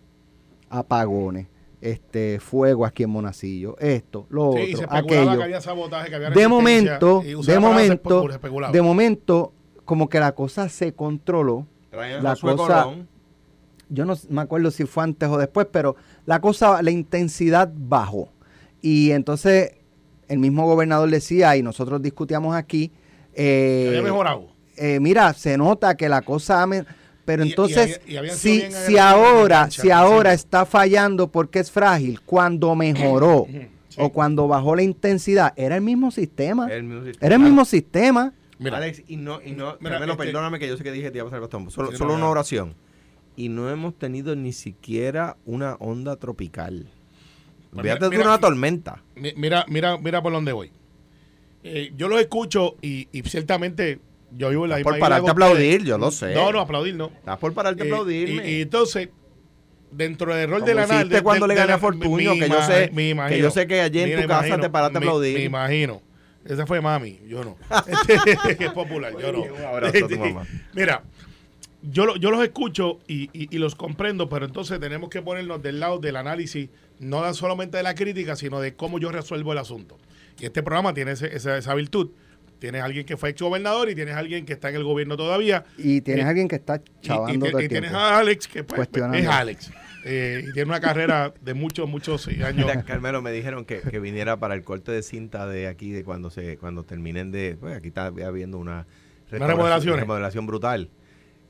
Apagones, 0.70 1.48
este, 1.82 2.40
fuego 2.40 2.86
aquí 2.86 3.04
en 3.04 3.12
Monacillo, 3.12 3.78
esto, 3.80 4.26
lo 4.30 4.54
Sí, 4.54 4.60
y 4.62 4.76
se 4.76 4.86
otro, 4.86 4.96
especulaba 4.98 5.22
aquello. 5.24 5.38
que 5.38 5.44
había 5.44 5.62
sabotaje, 5.62 6.10
que 6.10 6.16
había 6.16 6.30
De 6.32 6.48
momento, 6.48 7.22
de 7.24 7.60
momento, 7.60 8.28
de 8.72 8.82
momento, 8.82 9.54
como 9.86 10.10
que 10.10 10.20
la 10.20 10.34
cosa 10.34 10.68
se 10.70 10.94
controló. 10.94 11.68
Traían 11.92 12.24
La 12.24 12.32
Josué 12.32 12.56
cosa- 12.56 12.84
Colón. 12.86 13.08
Yo 13.90 14.04
no 14.04 14.16
me 14.30 14.42
acuerdo 14.42 14.72
si 14.72 14.86
fue 14.86 15.04
antes 15.04 15.30
o 15.30 15.38
después, 15.38 15.68
pero 15.72 15.96
la 16.26 16.42
cosa, 16.42 16.82
la 16.82 16.90
intensidad 16.90 17.72
bajó. 17.76 18.30
Y 18.82 19.12
entonces 19.12 19.74
el 20.28 20.40
mismo 20.40 20.66
gobernador 20.66 21.08
decía, 21.12 21.56
y 21.56 21.62
nosotros 21.62 22.02
discutíamos 22.02 22.56
aquí, 22.56 22.92
eh, 23.36 23.86
había 23.90 24.02
mejorado. 24.02 24.48
eh, 24.78 25.00
mira, 25.00 25.34
se 25.34 25.58
nota 25.58 25.96
que 25.96 26.10
la 26.10 26.22
cosa... 26.22 26.64
ha 26.64 26.68
Pero 27.26 27.44
Y- 27.44 27.48
y 27.48 27.50
entonces, 27.52 28.02
había- 28.06 28.26
y 28.34 28.36
si, 28.36 28.98
ahora, 28.98 29.62
cancha, 29.62 29.82
si 29.82 29.90
ahora 29.92 30.30
sí. 30.32 30.36
está 30.36 30.66
fallando 30.66 31.32
porque 31.32 31.60
es 31.60 31.72
frágil, 31.72 32.22
cuando 32.22 32.76
mejoró 32.76 33.48
sí. 33.50 33.68
o 33.98 34.12
cuando 34.12 34.48
bajó 34.48 34.76
la 34.76 34.84
intensidad, 34.84 35.52
era 35.56 35.76
el 35.76 35.82
mismo 35.82 36.12
sistema. 36.12 36.68
El 36.72 36.84
mismo 36.84 37.04
sistema. 37.04 37.26
Era 37.26 37.36
el 37.36 37.42
mismo 37.42 37.66
sistema. 37.66 38.34
Mira, 38.60 38.78
Alex, 38.78 39.02
y 39.08 39.18
no, 39.18 39.42
y 39.44 39.52
no, 39.54 39.76
Mira, 39.80 39.98
este- 39.98 40.16
perdóname 40.16 40.60
que 40.60 40.68
yo 40.68 40.78
sé 40.78 40.84
que 40.84 40.92
dije 40.92 41.06
que 41.06 41.12
te 41.12 41.18
iba 41.18 41.24
a 41.24 41.26
pasar 41.26 41.38
el 41.38 41.42
bastón. 41.42 41.72
Solo, 41.72 41.92
no, 41.92 41.98
solo 41.98 42.14
una 42.14 42.30
oración. 42.30 42.76
Y 43.36 43.50
no 43.50 43.70
hemos 43.72 43.98
tenido 43.98 44.36
ni 44.36 44.54
siquiera 44.54 45.36
una 45.46 45.76
onda 45.80 46.16
tropical. 46.18 46.88
Fíjate 47.72 48.06
mira- 48.08 48.10
de 48.10 48.18
una 48.30 48.40
tormenta. 48.40 49.04
mi- 49.16 49.34
mira, 49.36 49.66
mira, 49.68 49.98
mira 49.98 50.22
por 50.22 50.32
dónde 50.32 50.54
voy. 50.54 50.72
Eh, 51.68 51.92
yo 51.98 52.08
los 52.08 52.20
escucho 52.22 52.76
y, 52.82 53.08
y 53.12 53.24
ciertamente 53.24 54.00
yo 54.38 54.50
vivo 54.50 54.66
en 54.66 54.70
la 54.70 54.76
misma 54.78 54.92
por 54.92 55.00
pararte 55.00 55.28
a 55.30 55.32
aplaudir, 55.32 55.84
yo 55.84 55.98
lo 55.98 56.12
sé. 56.12 56.34
No, 56.36 56.52
no, 56.52 56.60
aplaudir 56.60 56.96
no. 56.96 57.08
Estás 57.08 57.38
por 57.40 57.54
pararte 57.54 57.82
a 57.82 57.86
Eh, 57.86 57.90
aplaudirme. 57.90 58.48
y, 58.52 58.56
y 58.58 58.62
entonces, 58.62 59.10
dentro 59.92 60.36
del 60.36 60.50
rol 60.50 60.60
Como 60.60 60.68
de 60.70 60.76
la 60.76 60.82
hiciste 60.84 60.96
NAL, 60.98 61.10
de- 61.10 61.22
cuando 61.24 61.48
de- 61.48 61.54
le 61.56 61.60
gané 61.60 61.74
a 61.74 61.78
Fortunio, 61.80 62.34
que 62.34 62.48
yo 62.50 62.62
sé- 62.64 62.90
me 62.94 63.04
que 63.04 63.10
imagino. 63.10 63.42
yo 63.42 63.50
sé 63.52 63.66
que 63.68 63.82
allí 63.82 64.00
en 64.02 64.22
tu 64.22 64.28
casa 64.28 64.46
imagino, 64.48 64.60
te 64.64 64.70
paraste 64.70 64.98
a 64.98 65.00
aplaudir. 65.00 65.38
Me 65.38 65.44
imagino. 65.44 66.02
Esa 66.46 66.68
fue 66.68 66.80
mami, 66.82 67.20
yo 67.28 67.44
no. 67.44 67.58
Este, 68.08 68.66
es 68.66 68.72
popular, 68.72 69.14
yo 69.20 69.32
no. 69.32 69.42
Un 69.54 69.62
abrazo 69.66 70.06
a 70.06 70.08
tu 70.08 70.18
mamá. 70.20 70.46
Mira, 70.74 71.02
yo, 71.82 72.06
lo- 72.06 72.16
yo 72.18 72.30
los 72.30 72.44
escucho 72.44 73.00
y, 73.08 73.24
y- 73.34 73.56
y 73.56 73.58
los 73.58 73.74
comprendo, 73.74 74.30
pero 74.30 74.46
entonces 74.46 74.80
tenemos 74.80 75.10
que 75.10 75.22
ponernos 75.24 75.64
del 75.64 75.80
lado 75.80 75.98
del 75.98 76.16
análisis, 76.18 76.70
no 77.00 77.34
solamente 77.34 77.78
de 77.78 77.84
la 77.84 77.96
crítica, 77.96 78.36
sino 78.36 78.60
de 78.60 78.76
cómo 78.76 79.00
yo 79.00 79.12
resuelvo 79.12 79.52
el 79.54 79.58
asunto. 79.58 79.98
Y 80.40 80.46
este 80.46 80.64
programa 80.64 80.94
tiene 80.94 81.12
ese- 81.12 81.36
esa, 81.36 81.58
esa 81.58 81.74
virtud. 81.74 82.12
Tienes 82.60 82.82
alguien 82.82 83.06
que 83.06 83.18
fue 83.18 83.30
ex 83.30 83.42
gobernador 83.42 83.90
y 83.90 83.96
tienes 83.96 84.16
alguien 84.16 84.46
que 84.46 84.54
está 84.54 84.70
en 84.70 84.76
el 84.76 84.84
gobierno 84.84 85.18
todavía. 85.18 85.66
Y 85.78 86.02
tienes 86.02 86.26
Eh, 86.26 86.28
alguien 86.28 86.48
que 86.48 86.56
está 86.56 86.78
Y- 86.78 86.80
y, 86.80 87.02
chavando 87.08 87.46
y 87.46 87.50
el 87.50 87.56
tienes 87.58 87.80
tiempo. 87.82 87.98
a 87.98 88.18
Alex, 88.20 88.48
que 88.48 88.64
pues, 88.64 88.76
Cuestionando. 88.78 89.18
es 89.18 89.28
Alex. 89.28 89.72
eh, 90.06 90.46
y 90.48 90.54
tiene 90.54 90.70
una 90.70 90.80
carrera 90.80 91.34
de 91.42 91.54
muchos, 91.54 91.88
muchos 91.90 92.28
años. 92.28 92.54
Mira, 92.56 92.84
Carmelo, 92.84 93.22
me 93.22 93.32
dijeron 93.32 93.66
que, 93.66 93.82
que 93.82 94.00
viniera 94.00 94.38
para 94.38 94.54
el 94.56 94.64
corte 94.64 94.92
de 94.92 95.02
cinta 95.04 95.48
de 95.48 95.68
aquí, 95.68 95.92
de 95.92 96.04
cuando 96.04 96.30
se 96.30 96.58
cuando 96.58 96.84
terminen 96.84 97.32
de... 97.32 97.58
Pues 97.60 97.76
aquí 97.76 97.88
está 97.90 98.06
habiendo 98.08 98.58
una... 98.58 98.86
remodelaciones. 99.32 100.00
remodelación 100.00 100.46
brutal. 100.48 100.90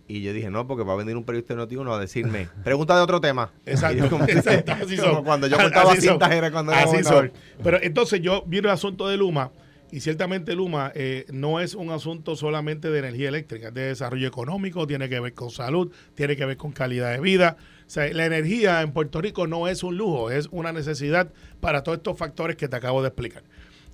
Y 0.08 0.22
yo 0.22 0.34
dije, 0.34 0.52
no, 0.52 0.68
porque 0.68 0.84
va 0.84 0.94
a 0.94 0.98
venir 0.98 1.18
un 1.18 1.24
periodista 1.24 1.56
de 1.56 1.64
Noti1 1.64 1.96
a 1.96 2.00
decirme, 2.00 2.48
pregunta 2.64 2.96
de 2.96 3.02
otro 3.02 3.20
tema. 3.20 3.52
Exacto, 3.66 4.08
como- 4.10 4.26
exacto, 4.26 4.72
así 4.74 4.98
como 4.98 5.14
son. 5.16 5.24
cuando 5.24 5.48
yo 5.48 5.56
Así 5.56 5.64
cortaba 5.66 5.92
son. 5.96 6.02
cintas 6.02 6.32
era 6.32 6.52
cuando 6.52 6.72
era 6.74 6.82
Así 6.84 7.04
son. 7.04 7.32
Pero 7.64 7.80
entonces 7.82 8.22
yo 8.22 8.44
vi 8.46 8.60
el 8.60 8.70
asunto 8.70 9.08
de 9.08 9.18
Luma 9.18 9.52
y 9.92 10.02
ciertamente 10.02 10.54
Luma 10.56 10.92
eh, 10.94 11.26
no 11.32 11.60
es 11.60 11.74
un 11.74 11.90
asunto 11.90 12.36
solamente 12.36 12.92
de 12.92 13.00
energía 13.00 13.30
eléctrica, 13.30 13.70
es 13.70 13.74
de 13.74 13.82
desarrollo 13.86 14.28
económico, 14.28 14.86
tiene 14.86 15.10
que 15.10 15.20
ver 15.20 15.34
con 15.34 15.50
salud, 15.50 15.92
tiene 16.14 16.36
que 16.36 16.46
ver 16.46 16.58
con 16.58 16.72
calidad 16.72 17.12
de 17.12 17.20
vida. 17.20 17.58
O 17.88 17.90
sea, 17.90 18.12
la 18.14 18.26
energía 18.28 18.82
en 18.82 18.92
Puerto 18.92 19.22
Rico 19.22 19.48
no 19.48 19.68
es 19.68 19.82
un 19.84 19.98
lujo, 19.98 20.30
es 20.30 20.50
una 20.52 20.72
necesidad 20.72 21.32
para 21.62 21.82
todos 21.82 21.98
estos 21.98 22.16
factores 22.18 22.58
que 22.58 22.68
te 22.68 22.76
acabo 22.76 23.02
de 23.02 23.08
explicar. 23.08 23.44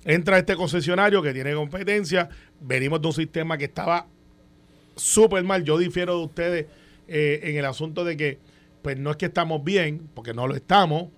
Entra 0.04 0.36
este 0.38 0.56
concesionario 0.56 1.22
que 1.22 1.32
tiene 1.32 1.54
competencia, 1.54 2.28
venimos 2.60 3.00
de 3.00 3.06
un 3.06 3.12
sistema 3.14 3.56
que 3.56 3.64
estaba 3.66 4.06
súper 4.96 5.44
mal. 5.44 5.64
Yo 5.64 5.78
difiero 5.78 6.18
de 6.18 6.24
ustedes 6.24 6.66
eh, 7.08 7.40
en 7.44 7.56
el 7.56 7.64
asunto 7.64 8.04
de 8.04 8.16
que, 8.16 8.38
pues 8.82 8.98
no 8.98 9.10
es 9.10 9.16
que 9.16 9.26
estamos 9.26 9.62
bien, 9.64 10.08
porque 10.14 10.34
no 10.34 10.46
lo 10.46 10.54
estamos, 10.54 11.08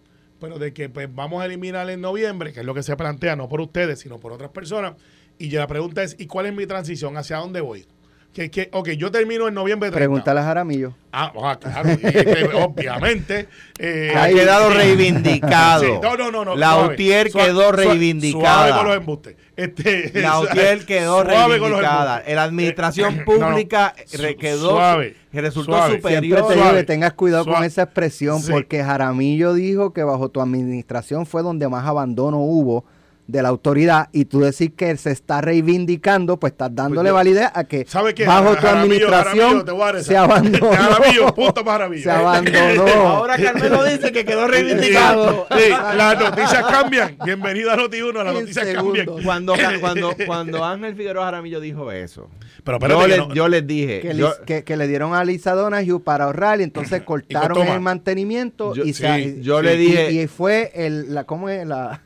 pero 0.41 0.59
de 0.59 0.73
que 0.73 0.89
pues 0.89 1.09
vamos 1.15 1.43
a 1.43 1.47
eliminar 1.47 1.89
en 1.91 2.01
noviembre, 2.01 2.53
que 2.53 2.61
es 2.61 2.67
lo 2.67 2.75
que 2.75 2.83
se 2.83 2.97
plantea, 2.97 3.37
no 3.37 3.49
por 3.49 3.61
ustedes, 3.61 4.01
sino 4.01 4.19
por 4.21 4.33
otras 4.33 4.51
personas. 4.51 4.95
Y 5.39 5.49
ya 5.49 5.61
la 5.61 5.67
pregunta 5.67 6.03
es, 6.03 6.17
¿y 6.19 6.27
cuál 6.27 6.47
es 6.47 6.55
mi 6.55 6.67
transición? 6.67 7.17
¿Hacia 7.17 7.39
dónde 7.39 7.61
voy? 7.61 7.87
Que, 8.35 8.51
que, 8.51 8.69
ok, 8.73 8.89
yo 8.91 9.13
termino 9.13 9.47
en 9.47 9.55
noviembre 9.55 9.91
30. 9.91 9.97
Pregúntale 9.97 10.41
a 10.41 10.43
Jaramillo. 10.43 10.93
Ah, 11.13 11.33
ah, 11.41 11.57
claro, 11.61 11.89
eh, 12.03 12.51
obviamente. 12.55 13.47
eh, 13.79 14.13
Ha 14.17 14.27
quedado 14.29 14.71
reivindicado. 14.71 15.85
Sí, 15.85 15.91
no, 16.03 16.17
no, 16.17 16.33
no, 16.33 16.45
no. 16.45 16.57
Lautier 16.57 17.31
suave, 17.31 17.47
quedó 17.49 17.61
suave, 17.69 17.85
reivindicada. 17.85 18.43
Suave 18.69 18.73
con 18.73 18.87
los 18.89 18.97
embustes. 18.97 19.37
Este, 19.57 20.11
Lautier 20.21 20.85
quedó 20.87 21.23
reivindicada. 21.23 22.25
La 22.27 22.43
administración 22.43 23.15
Eh, 23.15 23.25
no, 23.25 23.25
no. 23.39 23.47
pública 23.51 23.95
quedó, 24.41 24.71
suave, 24.71 25.15
resultó 25.33 25.71
suave. 25.73 25.91
Siempre 26.01 26.11
superior. 26.11 26.49
te 26.49 26.55
digo 26.55 26.63
Suave, 26.65 26.79
que 26.81 26.85
tengas 26.87 27.13
cuidado 27.13 27.45
con 27.47 27.63
esa 27.63 27.83
expresión 27.83 28.43
Sí. 28.43 28.51
porque 28.51 28.83
Jaramillo 28.83 29.55
dijo 29.55 29.93
que 29.93 30.03
bajo 30.03 30.29
tu 30.31 30.41
administración 30.41 31.25
fue 31.25 31.43
donde 31.43 31.69
más 31.69 31.87
abandono 31.87 32.39
hubo 32.41 32.85
de 33.27 33.41
la 33.43 33.49
autoridad 33.49 34.09
y 34.13 34.27
tú 34.27 34.41
decir 34.41 34.75
que 34.75 34.95
se 34.99 35.11
está 35.11 35.41
reivindicando, 35.41 36.39
pues 36.39 36.53
estás 36.53 36.75
dándole 36.75 37.09
yo- 37.09 37.15
validez 37.15 37.49
a 37.55 37.65
que 37.65 37.87
¿Sabe 37.89 38.15
qué? 38.15 38.27
bajo 38.27 38.51
tu 38.55 38.61
Jaramillo, 38.63 39.09
administración 39.09 39.67
Jaramillo, 39.67 40.03
se 40.05 40.17
abandonó. 40.17 40.73
Jaramillo, 40.73 41.35
punto 41.35 41.65
para 41.65 41.73
Jaramillo. 41.73 42.03
Se 42.03 42.11
abandonó. 42.11 42.83
Ahora 43.09 43.37
Carmelo 43.39 43.85
dice 43.85 44.13
que 44.13 44.25
quedó 44.25 44.47
reivindicado. 44.47 45.47
Sí, 45.51 45.71
las 45.71 46.19
noticias 46.19 46.65
cambian. 46.67 47.17
Bienvenido 47.25 47.71
a 47.71 47.77
Noti1, 47.77 48.25
las 48.25 48.35
noticias 48.35 48.67
cambian. 48.75 49.07
Cuando, 49.25 49.55
cuando, 49.81 50.11
cuando 50.27 50.65
Ángel 50.65 50.95
Figueroa 50.95 51.25
Jaramillo 51.25 51.61
dijo 51.61 51.91
eso, 51.93 52.29
Pero 52.63 52.79
yo, 52.79 53.01
que 53.01 53.09
le- 53.09 53.17
no- 53.19 53.35
yo 53.35 53.49
les 53.49 53.67
dije, 53.67 54.01
que, 54.01 54.15
yo- 54.15 54.35
le, 54.39 54.45
que- 54.45 54.65
que 54.65 54.77
le 54.77 54.87
dieron 54.87 55.15
a 55.15 55.25
Lisa 55.25 55.55
Donahue 55.55 55.99
para 56.01 56.25
ahorrar 56.25 56.61
y 56.61 56.65
entonces 56.65 57.03
cortaron 57.03 57.57
costó 57.57 57.73
el 57.73 57.81
mantenimiento 57.81 58.75
Yo- 58.75 58.85
y, 58.85 58.93
sí, 58.93 59.03
se- 59.03 59.41
yo 59.41 59.61
y- 59.61 59.65
le 59.65 59.77
dije- 59.77 60.13
y, 60.13 60.21
y 60.21 60.27
fue 60.27 60.71
el 60.75 61.15
la 61.15 61.25
cómo 61.25 61.49
es 61.49 61.67
la 61.67 62.03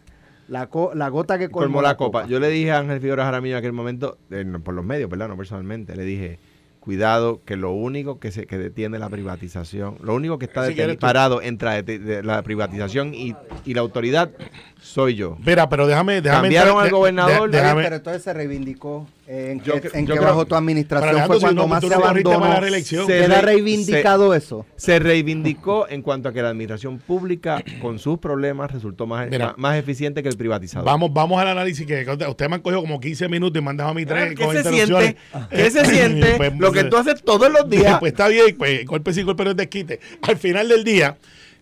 la, 0.49 0.67
co- 0.69 0.93
la 0.95 1.09
gota 1.09 1.39
que 1.39 1.49
colmó, 1.49 1.67
colmó 1.77 1.83
la 1.83 1.97
copa. 1.97 2.27
Yo 2.27 2.41
le 2.41 2.49
dije 2.49 2.73
a 2.73 2.79
Ángel 2.79 3.01
Figueroa 3.01 3.25
Jaramillo 3.27 3.55
en 3.55 3.59
aquel 3.59 3.73
momento, 3.73 4.19
eh, 4.31 4.45
por 4.65 4.75
los 4.75 4.85
medios, 4.85 5.09
¿verdad? 5.11 5.29
No 5.29 5.37
personalmente, 5.37 5.95
le 5.95 6.05
dije, 6.05 6.39
cuidado, 6.81 7.43
que 7.45 7.57
lo 7.57 7.73
único 7.73 8.19
que 8.19 8.31
se 8.31 8.47
que 8.47 8.57
detiene 8.57 8.99
la 8.99 9.11
privatización, 9.11 9.97
lo 10.03 10.15
único 10.15 10.39
que 10.39 10.47
está 10.47 10.63
tú. 10.95 11.01
parado 11.01 11.43
entre 11.43 11.83
de- 11.83 11.99
de 11.99 12.23
la 12.23 12.41
privatización 12.43 13.13
y, 13.15 13.35
y 13.67 13.75
la 13.75 13.83
autoridad 13.83 14.31
soy 14.81 15.15
yo. 15.17 15.37
Mira, 15.45 15.69
pero 15.69 15.87
déjame. 15.87 16.21
déjame 16.21 16.43
Cambiaron 16.43 16.69
entrar- 16.71 16.83
al 16.85 16.89
de- 16.89 16.97
gobernador, 16.97 17.51
de- 17.51 17.57
déjame, 17.61 17.83
pero 17.83 17.97
entonces 17.97 18.23
se 18.23 18.33
reivindicó 18.33 19.07
eh, 19.27 19.51
en 19.53 19.63
Yo 19.63 19.75
que, 19.81 19.91
cre- 19.91 19.99
en 19.99 20.07
yo 20.07 20.15
que 20.15 20.21
creo- 20.21 20.31
bajo 20.31 20.47
tu 20.47 20.55
administración 20.55 21.27
fue 21.27 21.39
cuando 21.41 21.63
no, 21.63 21.69
más 21.69 21.83
se 21.83 21.89
para 21.89 22.01
la 22.01 22.07
abandonó. 22.09 22.61
reelección. 22.61 23.07
Se 23.07 23.19
Queda 23.19 23.41
re- 23.41 23.53
reivindicado 23.53 24.33
eso. 24.35 24.65
Se 24.77 24.99
reivindicó 24.99 25.87
en 25.89 26.01
cuanto 26.03 26.29
a 26.29 26.33
que 26.33 26.41
la 26.41 26.49
administración 26.49 26.99
pública, 26.99 27.63
con 27.83 27.99
sus 27.99 28.19
problemas, 28.19 28.71
resultó 28.73 29.07
más, 29.07 29.29
Mira. 29.29 29.49
más, 29.49 29.59
más 29.59 29.77
eficiente 29.77 30.23
que 30.23 30.29
el 30.31 30.37
privatizador. 30.37 30.87
Vamos, 30.87 31.13
vamos 31.13 31.41
al 31.41 31.49
análisis 31.49 31.87
que 31.87 32.05
que 32.05 32.11
ustedes 32.27 32.49
me 32.49 32.57
han 32.57 32.63
cogido 32.63 32.81
como 32.81 33.01
15 33.01 33.29
minutos 33.29 33.61
y 33.61 33.65
me 33.65 33.71
han 33.71 33.77
dejado 33.77 33.91
a 33.91 33.95
mí 33.95 34.07
tres 34.07 34.35
¿Qué 34.35 34.45
con 34.45 34.55
se 34.57 34.63
siente? 34.65 35.17
¿Qué 35.51 35.71
se 35.71 35.85
siente? 35.85 36.35
Pues, 36.37 36.53
Lo 36.59 36.73
que 36.73 36.81
pues, 36.83 36.91
tú 36.91 36.97
haces 36.97 37.23
todos 37.23 37.51
los 37.53 37.69
días. 37.69 37.99
Pues 37.99 38.13
está 38.13 38.29
bien, 38.29 38.57
pues 38.57 38.87
golpe 38.87 39.13
sí, 39.13 39.23
golpe 39.23 39.45
no 39.45 39.51
es 39.51 39.57
desquite. 39.57 40.01
Al 40.23 40.37
final 40.39 40.69
del 40.69 40.85
día, 40.85 41.19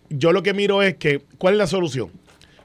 yo 0.09 0.31
lo 0.31 0.41
que 0.43 0.53
miro 0.53 0.81
es 0.83 0.95
que, 0.95 1.21
¿cuál 1.37 1.55
es 1.55 1.57
la 1.57 1.67
solución? 1.67 2.09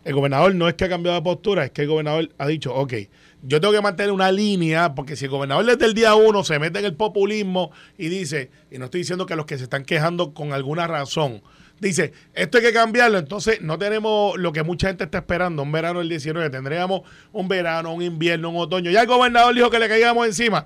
El 0.05 0.15
gobernador 0.15 0.55
no 0.55 0.69
es 0.69 0.75
que 0.75 0.85
ha 0.85 0.89
cambiado 0.89 1.17
de 1.19 1.23
postura, 1.23 1.65
es 1.65 1.71
que 1.71 1.83
el 1.83 1.89
gobernador 1.89 2.29
ha 2.39 2.47
dicho, 2.49 2.75
ok, 2.75 2.95
yo 3.43 3.61
tengo 3.61 3.73
que 3.73 3.81
mantener 3.81 4.13
una 4.13 4.33
línea, 4.33 4.95
porque 4.95 5.17
si 5.17 5.27
el 5.27 5.31
gobernador 5.31 5.65
desde 5.65 5.87
el 5.87 5.95
día 5.95 6.15
uno 6.15 6.43
se 6.45 6.59
mete 6.59 6.79
en 6.81 6.85
el 6.87 6.95
populismo 6.95 7.71
y 7.99 8.09
dice, 8.09 8.51
y 8.71 8.79
no 8.79 8.87
estoy 8.87 9.01
diciendo 9.03 9.27
que 9.27 9.37
los 9.37 9.47
que 9.47 9.59
se 9.59 9.65
están 9.65 9.85
quejando 9.85 10.35
con 10.35 10.53
alguna 10.53 10.87
razón, 10.87 11.43
dice, 11.81 12.13
esto 12.35 12.59
hay 12.59 12.65
que 12.65 12.73
cambiarlo, 12.73 13.19
entonces 13.19 13.61
no 13.63 13.79
tenemos 13.79 14.37
lo 14.39 14.53
que 14.53 14.63
mucha 14.63 14.89
gente 14.89 15.05
está 15.05 15.19
esperando, 15.19 15.63
un 15.63 15.73
verano 15.73 16.01
del 16.01 16.09
19, 16.09 16.51
tendríamos 16.51 17.03
un 17.33 17.49
verano, 17.49 17.93
un 17.95 18.03
invierno, 18.03 18.51
un 18.51 18.57
otoño. 18.59 18.91
Ya 18.91 19.03
el 19.03 19.07
gobernador 19.09 19.55
dijo 19.55 19.71
que 19.71 19.79
le 19.79 19.89
caigamos 19.89 20.27
encima. 20.27 20.65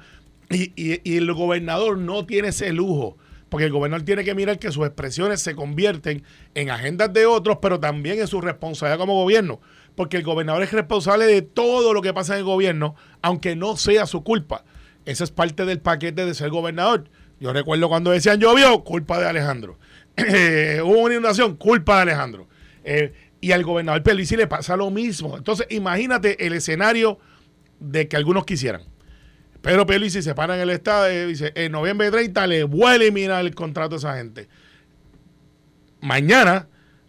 Y, 0.48 0.72
y- 0.76 1.00
y 1.02 1.16
el 1.16 1.32
gobernador 1.32 1.98
no 1.98 2.24
tiene 2.24 2.48
ese 2.48 2.72
lujo, 2.72 3.16
porque 3.48 3.66
el 3.66 3.72
gobernador 3.72 4.04
tiene 4.04 4.24
que 4.24 4.34
mirar 4.34 4.58
que 4.58 4.72
sus 4.72 4.86
expresiones 4.86 5.40
se 5.40 5.54
convierten 5.54 6.24
en 6.54 6.70
agendas 6.70 7.12
de 7.12 7.26
otros, 7.26 7.58
pero 7.62 7.78
también 7.78 8.18
en 8.18 8.26
su 8.26 8.40
responsabilidad 8.40 8.98
como 8.98 9.14
gobierno, 9.14 9.60
porque 9.94 10.16
el 10.16 10.24
gobernador 10.24 10.62
es 10.62 10.72
responsable 10.72 11.26
de 11.26 11.42
todo 11.42 11.94
lo 11.94 12.02
que 12.02 12.12
pasa 12.12 12.34
en 12.34 12.40
el 12.40 12.44
gobierno, 12.44 12.96
aunque 13.22 13.56
no 13.56 13.76
sea 13.76 14.06
su 14.06 14.24
culpa. 14.24 14.64
Esa 15.04 15.24
es 15.24 15.30
parte 15.30 15.64
del 15.64 15.80
paquete 15.80 16.26
de 16.26 16.34
ser 16.34 16.50
gobernador. 16.50 17.08
Yo 17.38 17.52
recuerdo 17.52 17.88
cuando 17.88 18.10
decían 18.10 18.40
llovió, 18.40 18.82
culpa 18.82 19.20
de 19.20 19.26
Alejandro. 19.26 19.78
Hubo 20.16 20.98
una 20.98 21.14
inundación, 21.14 21.56
culpa 21.56 21.96
de 21.96 22.02
Alejandro. 22.02 22.48
Eh, 22.82 23.12
y 23.40 23.52
al 23.52 23.62
gobernador 23.62 24.02
Pierluisi 24.02 24.36
le 24.36 24.46
pasa 24.46 24.76
lo 24.76 24.90
mismo. 24.90 25.36
Entonces, 25.36 25.66
imagínate 25.70 26.46
el 26.46 26.54
escenario 26.54 27.18
de 27.78 28.08
que 28.08 28.16
algunos 28.16 28.44
quisieran. 28.44 28.82
Pedro 29.60 29.86
Pierluisi 29.86 30.22
se 30.22 30.34
para 30.34 30.54
en 30.54 30.60
el 30.60 30.70
estado 30.70 31.10
y 31.10 31.26
dice, 31.26 31.52
en 31.54 31.72
noviembre 31.72 32.10
30 32.10 32.46
le 32.46 32.64
voy 32.64 32.84
a 32.84 32.94
eliminar 32.96 33.44
el 33.44 33.54
contrato 33.54 33.96
a 33.96 33.98
esa 33.98 34.16
gente. 34.16 34.48
Mañana, 36.00 36.68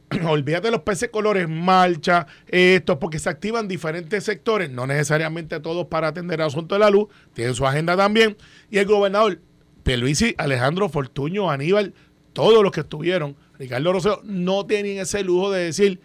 olvídate 0.27 0.67
de 0.67 0.71
los 0.71 0.81
peces 0.81 1.09
colores, 1.09 1.47
marcha, 1.49 2.27
esto, 2.47 2.99
porque 2.99 3.19
se 3.19 3.29
activan 3.29 3.67
diferentes 3.67 4.23
sectores, 4.23 4.69
no 4.69 4.87
necesariamente 4.87 5.59
todos 5.59 5.87
para 5.87 6.09
atender 6.09 6.39
el 6.39 6.47
asunto 6.47 6.75
de 6.75 6.79
la 6.79 6.89
luz, 6.89 7.07
tienen 7.33 7.53
su 7.53 7.65
agenda 7.65 7.95
también. 7.97 8.37
Y 8.69 8.77
el 8.77 8.85
gobernador 8.85 9.39
Pierluisi, 9.83 10.35
Alejandro 10.37 10.89
Fortuño, 10.89 11.51
Aníbal, 11.51 11.93
todos 12.33 12.63
los 12.63 12.71
que 12.71 12.81
estuvieron, 12.81 13.35
Ricardo 13.57 13.93
Rosero, 13.93 14.21
no 14.23 14.65
tienen 14.65 14.99
ese 14.99 15.23
lujo 15.23 15.51
de 15.51 15.65
decir, 15.65 15.99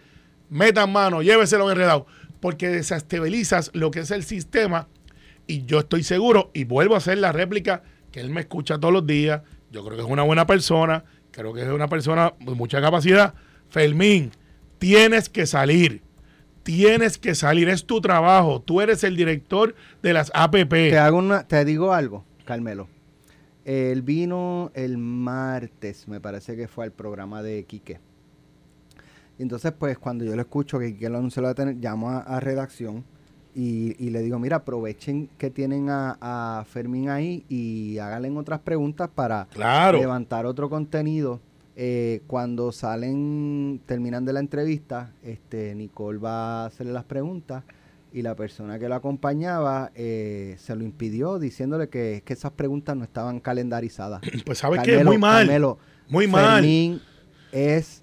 metan 0.49 0.91
mano, 0.91 1.21
lléveselo 1.21 1.69
enredado, 1.69 2.05
porque 2.39 2.69
desestabilizas 2.69 3.71
lo 3.73 3.91
que 3.91 3.99
es 3.99 4.11
el 4.11 4.23
sistema 4.23 4.87
y 5.47 5.65
yo 5.65 5.79
estoy 5.79 6.03
seguro, 6.03 6.51
y 6.53 6.63
vuelvo 6.63 6.95
a 6.95 6.99
hacer 6.99 7.17
la 7.17 7.31
réplica, 7.31 7.83
que 8.11 8.19
él 8.19 8.29
me 8.29 8.41
escucha 8.41 8.79
todos 8.79 8.93
los 8.93 9.05
días. 9.05 9.41
Yo 9.71 9.83
creo 9.83 9.97
que 9.97 10.03
es 10.03 10.09
una 10.09 10.23
buena 10.23 10.45
persona, 10.45 11.03
creo 11.31 11.53
que 11.53 11.61
es 11.61 11.67
una 11.67 11.89
persona 11.89 12.33
de 12.39 12.53
mucha 12.53 12.79
capacidad. 12.79 13.33
Fermín, 13.69 14.31
tienes 14.77 15.29
que 15.29 15.45
salir. 15.45 16.01
Tienes 16.61 17.17
que 17.17 17.35
salir, 17.35 17.67
es 17.67 17.85
tu 17.85 17.99
trabajo. 17.99 18.61
Tú 18.61 18.79
eres 18.79 19.03
el 19.03 19.17
director 19.17 19.75
de 20.01 20.13
las 20.13 20.31
APP. 20.33 20.69
Te, 20.69 20.97
hago 20.97 21.17
una, 21.17 21.45
te 21.45 21.65
digo 21.65 21.91
algo, 21.91 22.23
Carmelo. 22.45 22.87
Él 23.65 24.01
vino 24.01 24.71
el 24.73 24.97
martes, 24.97 26.07
me 26.07 26.21
parece 26.21 26.55
que 26.55 26.67
fue 26.67 26.85
al 26.85 26.91
programa 26.91 27.41
de 27.41 27.65
Quique. 27.65 27.99
Entonces, 29.39 29.73
pues, 29.77 29.97
cuando 29.97 30.23
yo 30.23 30.35
lo 30.35 30.41
escucho 30.41 30.79
que 30.79 30.93
Quique 30.93 31.09
lo 31.09 31.17
anunció, 31.17 31.41
lo 31.41 31.47
va 31.47 31.51
a 31.51 31.55
tener, 31.55 31.75
llamo 31.75 32.09
a, 32.09 32.19
a 32.19 32.39
redacción 32.39 33.03
y, 33.55 34.09
le 34.09 34.21
digo, 34.21 34.39
mira, 34.39 34.57
aprovechen 34.57 35.29
que 35.37 35.49
tienen 35.49 35.87
a, 35.89 36.65
Fermín 36.67 37.09
ahí 37.09 37.45
y 37.49 37.97
háganle 37.99 38.31
otras 38.31 38.59
preguntas 38.59 39.09
para 39.13 39.47
levantar 39.91 40.45
otro 40.45 40.69
contenido. 40.69 41.39
Eh, 41.75 42.21
cuando 42.27 42.71
salen, 42.71 43.81
terminan 43.87 44.25
de 44.25 44.33
la 44.33 44.39
entrevista, 44.39 45.11
este 45.23 45.73
Nicole 45.73 46.19
va 46.19 46.63
a 46.63 46.65
hacerle 46.67 46.93
las 46.93 47.03
preguntas 47.03 47.63
y 48.11 48.21
la 48.21 48.35
persona 48.35 48.77
que 48.77 48.87
lo 48.87 48.93
acompañaba 48.93 49.91
eh, 49.95 50.55
se 50.59 50.75
lo 50.75 50.83
impidió 50.83 51.39
diciéndole 51.39 51.89
que, 51.89 52.21
que, 52.23 52.33
esas 52.33 52.51
preguntas 52.51 52.95
no 52.95 53.03
estaban 53.03 53.39
calendarizadas. 53.39 54.21
Pues 54.45 54.59
sabes 54.59 54.83
que 54.83 54.97
es 54.97 55.05
muy 55.05 55.17
mal. 55.17 55.49
muy 56.09 56.27
mal. 56.27 56.61
Fermín 56.61 57.01
es 57.51 58.02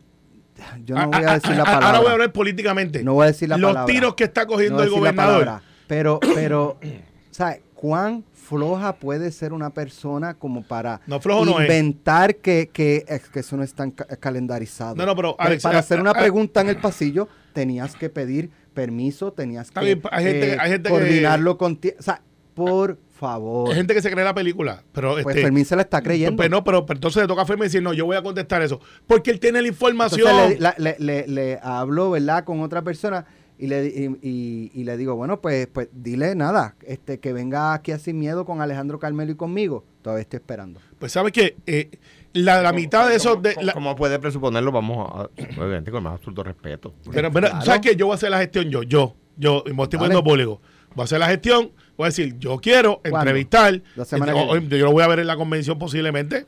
yo 0.85 0.95
no 0.95 1.09
voy 1.09 1.25
a 1.25 1.35
decir 1.35 1.57
la 1.57 1.65
palabra. 1.65 1.87
Ahora 1.87 1.99
voy 2.01 2.09
a 2.09 2.13
hablar 2.13 2.33
políticamente. 2.33 3.03
No 3.03 3.15
voy 3.15 3.25
a 3.25 3.27
decir 3.29 3.49
la 3.49 3.57
Los 3.57 3.87
tiros 3.87 4.15
que 4.15 4.25
está 4.25 4.47
cogiendo 4.47 4.83
el 4.83 4.91
gobernador. 4.91 5.61
Pero, 5.87 6.21
pero, 6.35 6.79
¿sabes? 7.31 7.61
¿Cuán 7.75 8.25
floja 8.33 8.97
puede 8.97 9.31
ser 9.33 9.53
una 9.53 9.71
persona 9.71 10.35
como 10.35 10.63
para 10.63 11.01
inventar 11.07 12.37
que, 12.37 12.69
que, 12.73 13.05
que, 13.33 13.41
eso 13.41 13.57
no 13.57 13.63
está 13.63 13.91
calendarizado? 14.21 14.97
No, 14.97 15.07
no, 15.07 15.17
pero 15.17 15.37
Alex, 15.39 15.63
para 15.63 15.79
hacer 15.79 16.01
una 16.01 16.13
pregunta 16.13 16.61
en 16.61 16.69
el 16.69 16.77
pasillo 16.77 17.29
tenías 17.53 17.95
que 17.97 18.11
pedir 18.11 18.51
permiso, 18.75 19.33
tenías 19.33 19.71
que 19.71 19.93
eh, 19.93 20.83
coordinarlo 20.87 21.57
contigo. 21.59 21.95
O 21.99 22.03
sea, 22.03 22.23
por 22.55 22.99
favor. 23.21 23.69
Hay 23.69 23.77
gente 23.77 23.95
que 23.95 24.03
se 24.03 24.11
cree 24.11 24.25
la 24.25 24.35
película, 24.35 24.83
pero 24.93 25.13
pues 25.13 25.27
este, 25.27 25.43
Fermín 25.43 25.65
se 25.65 25.77
la 25.77 25.83
está 25.83 26.03
creyendo. 26.03 26.37
Pues 26.37 26.51
no, 26.51 26.65
pero, 26.65 26.85
entonces 26.89 27.23
le 27.23 27.29
toca 27.29 27.43
a 27.43 27.47
Fermín 27.47 27.65
decir, 27.65 27.83
no, 27.83 27.93
yo 27.93 28.07
voy 28.07 28.17
a 28.17 28.23
contestar 28.23 28.63
eso. 28.63 28.81
Porque 29.07 29.31
él 29.31 29.39
tiene 29.39 29.61
la 29.61 29.69
información. 29.69 30.59
le, 30.59 30.97
le, 30.99 31.27
le, 31.29 31.59
hablo, 31.63 32.11
¿verdad?, 32.11 32.45
con 32.45 32.61
otra 32.61 32.83
persona 32.83 33.27
y 33.61 33.67
le, 33.67 33.87
y, 33.87 34.71
y, 34.73 34.85
le 34.85 34.97
digo, 34.97 35.17
bueno, 35.17 35.43
pues, 35.43 35.67
pues 35.67 35.89
dile 35.93 36.35
nada, 36.35 36.77
este 36.87 37.21
que 37.21 37.35
venga 37.35 37.75
aquí 37.75 37.93
a 37.93 37.99
Sin 37.99 38.19
Miedo 38.19 38.47
con 38.47 38.63
Alejandro 38.63 38.99
Carmelo 38.99 39.33
y 39.33 39.35
conmigo. 39.35 39.85
Todavía 40.01 40.23
estoy 40.23 40.39
esperando. 40.39 40.81
Pues 40.99 41.13
sabes 41.13 41.31
que 41.31 41.57
eh, 41.67 41.91
la, 42.33 42.63
la 42.63 42.73
mitad 42.73 43.07
de 43.07 43.17
eso... 43.17 43.37
De, 43.37 43.55
¿Cómo 43.75 43.95
puede 43.97 44.19
presuponerlo? 44.19 44.73
Vamos 44.73 45.11
a... 45.13 45.25
Obviamente 45.61 45.91
con 45.91 45.99
el 45.99 46.05
más 46.05 46.15
absoluto 46.15 46.43
respeto. 46.43 46.95
Pero, 47.13 47.31
pero 47.31 47.49
¿sabes 47.63 47.83
que 47.83 47.97
Yo 47.97 48.07
voy 48.07 48.15
a 48.15 48.17
hacer 48.17 48.31
la 48.31 48.39
gestión 48.39 48.71
yo, 48.71 48.83
yo, 48.83 49.15
yo, 49.37 49.63
y 49.67 49.75
me 49.75 49.83
estoy 49.83 49.99
poniendo 49.99 50.25
público. 50.25 50.63
Voy 50.95 51.03
a 51.03 51.05
hacer 51.05 51.19
la 51.19 51.29
gestión 51.29 51.73
voy 52.01 52.07
a 52.07 52.09
decir, 52.09 52.39
yo 52.39 52.59
quiero 52.59 53.03
entrevistar. 53.05 53.83
yo 53.95 54.87
lo 54.87 54.93
voy 54.93 55.03
a 55.03 55.07
ver 55.07 55.19
en 55.19 55.27
la 55.27 55.37
convención 55.37 55.79
posiblemente. 55.79 56.47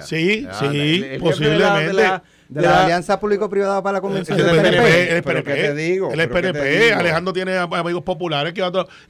Sí, 0.00 0.46
sí, 0.58 1.06
posiblemente. 1.20 1.86
De 1.86 1.92
la, 1.92 2.22
Alianza 2.54 3.18
Público-Privada 3.18 3.82
para 3.82 3.94
la 3.94 4.00
Convención 4.00 4.36
del 4.38 4.46
PNP. 4.46 5.16
El 5.16 5.22
PNP. 5.22 5.54
¿Qué 5.54 5.62
te 5.62 5.74
digo? 5.74 6.12
El 6.12 6.28
PNP. 6.28 6.92
Alejandro 6.92 7.32
tiene 7.32 7.56
amigos 7.56 8.02
populares. 8.02 8.52
que 8.52 8.60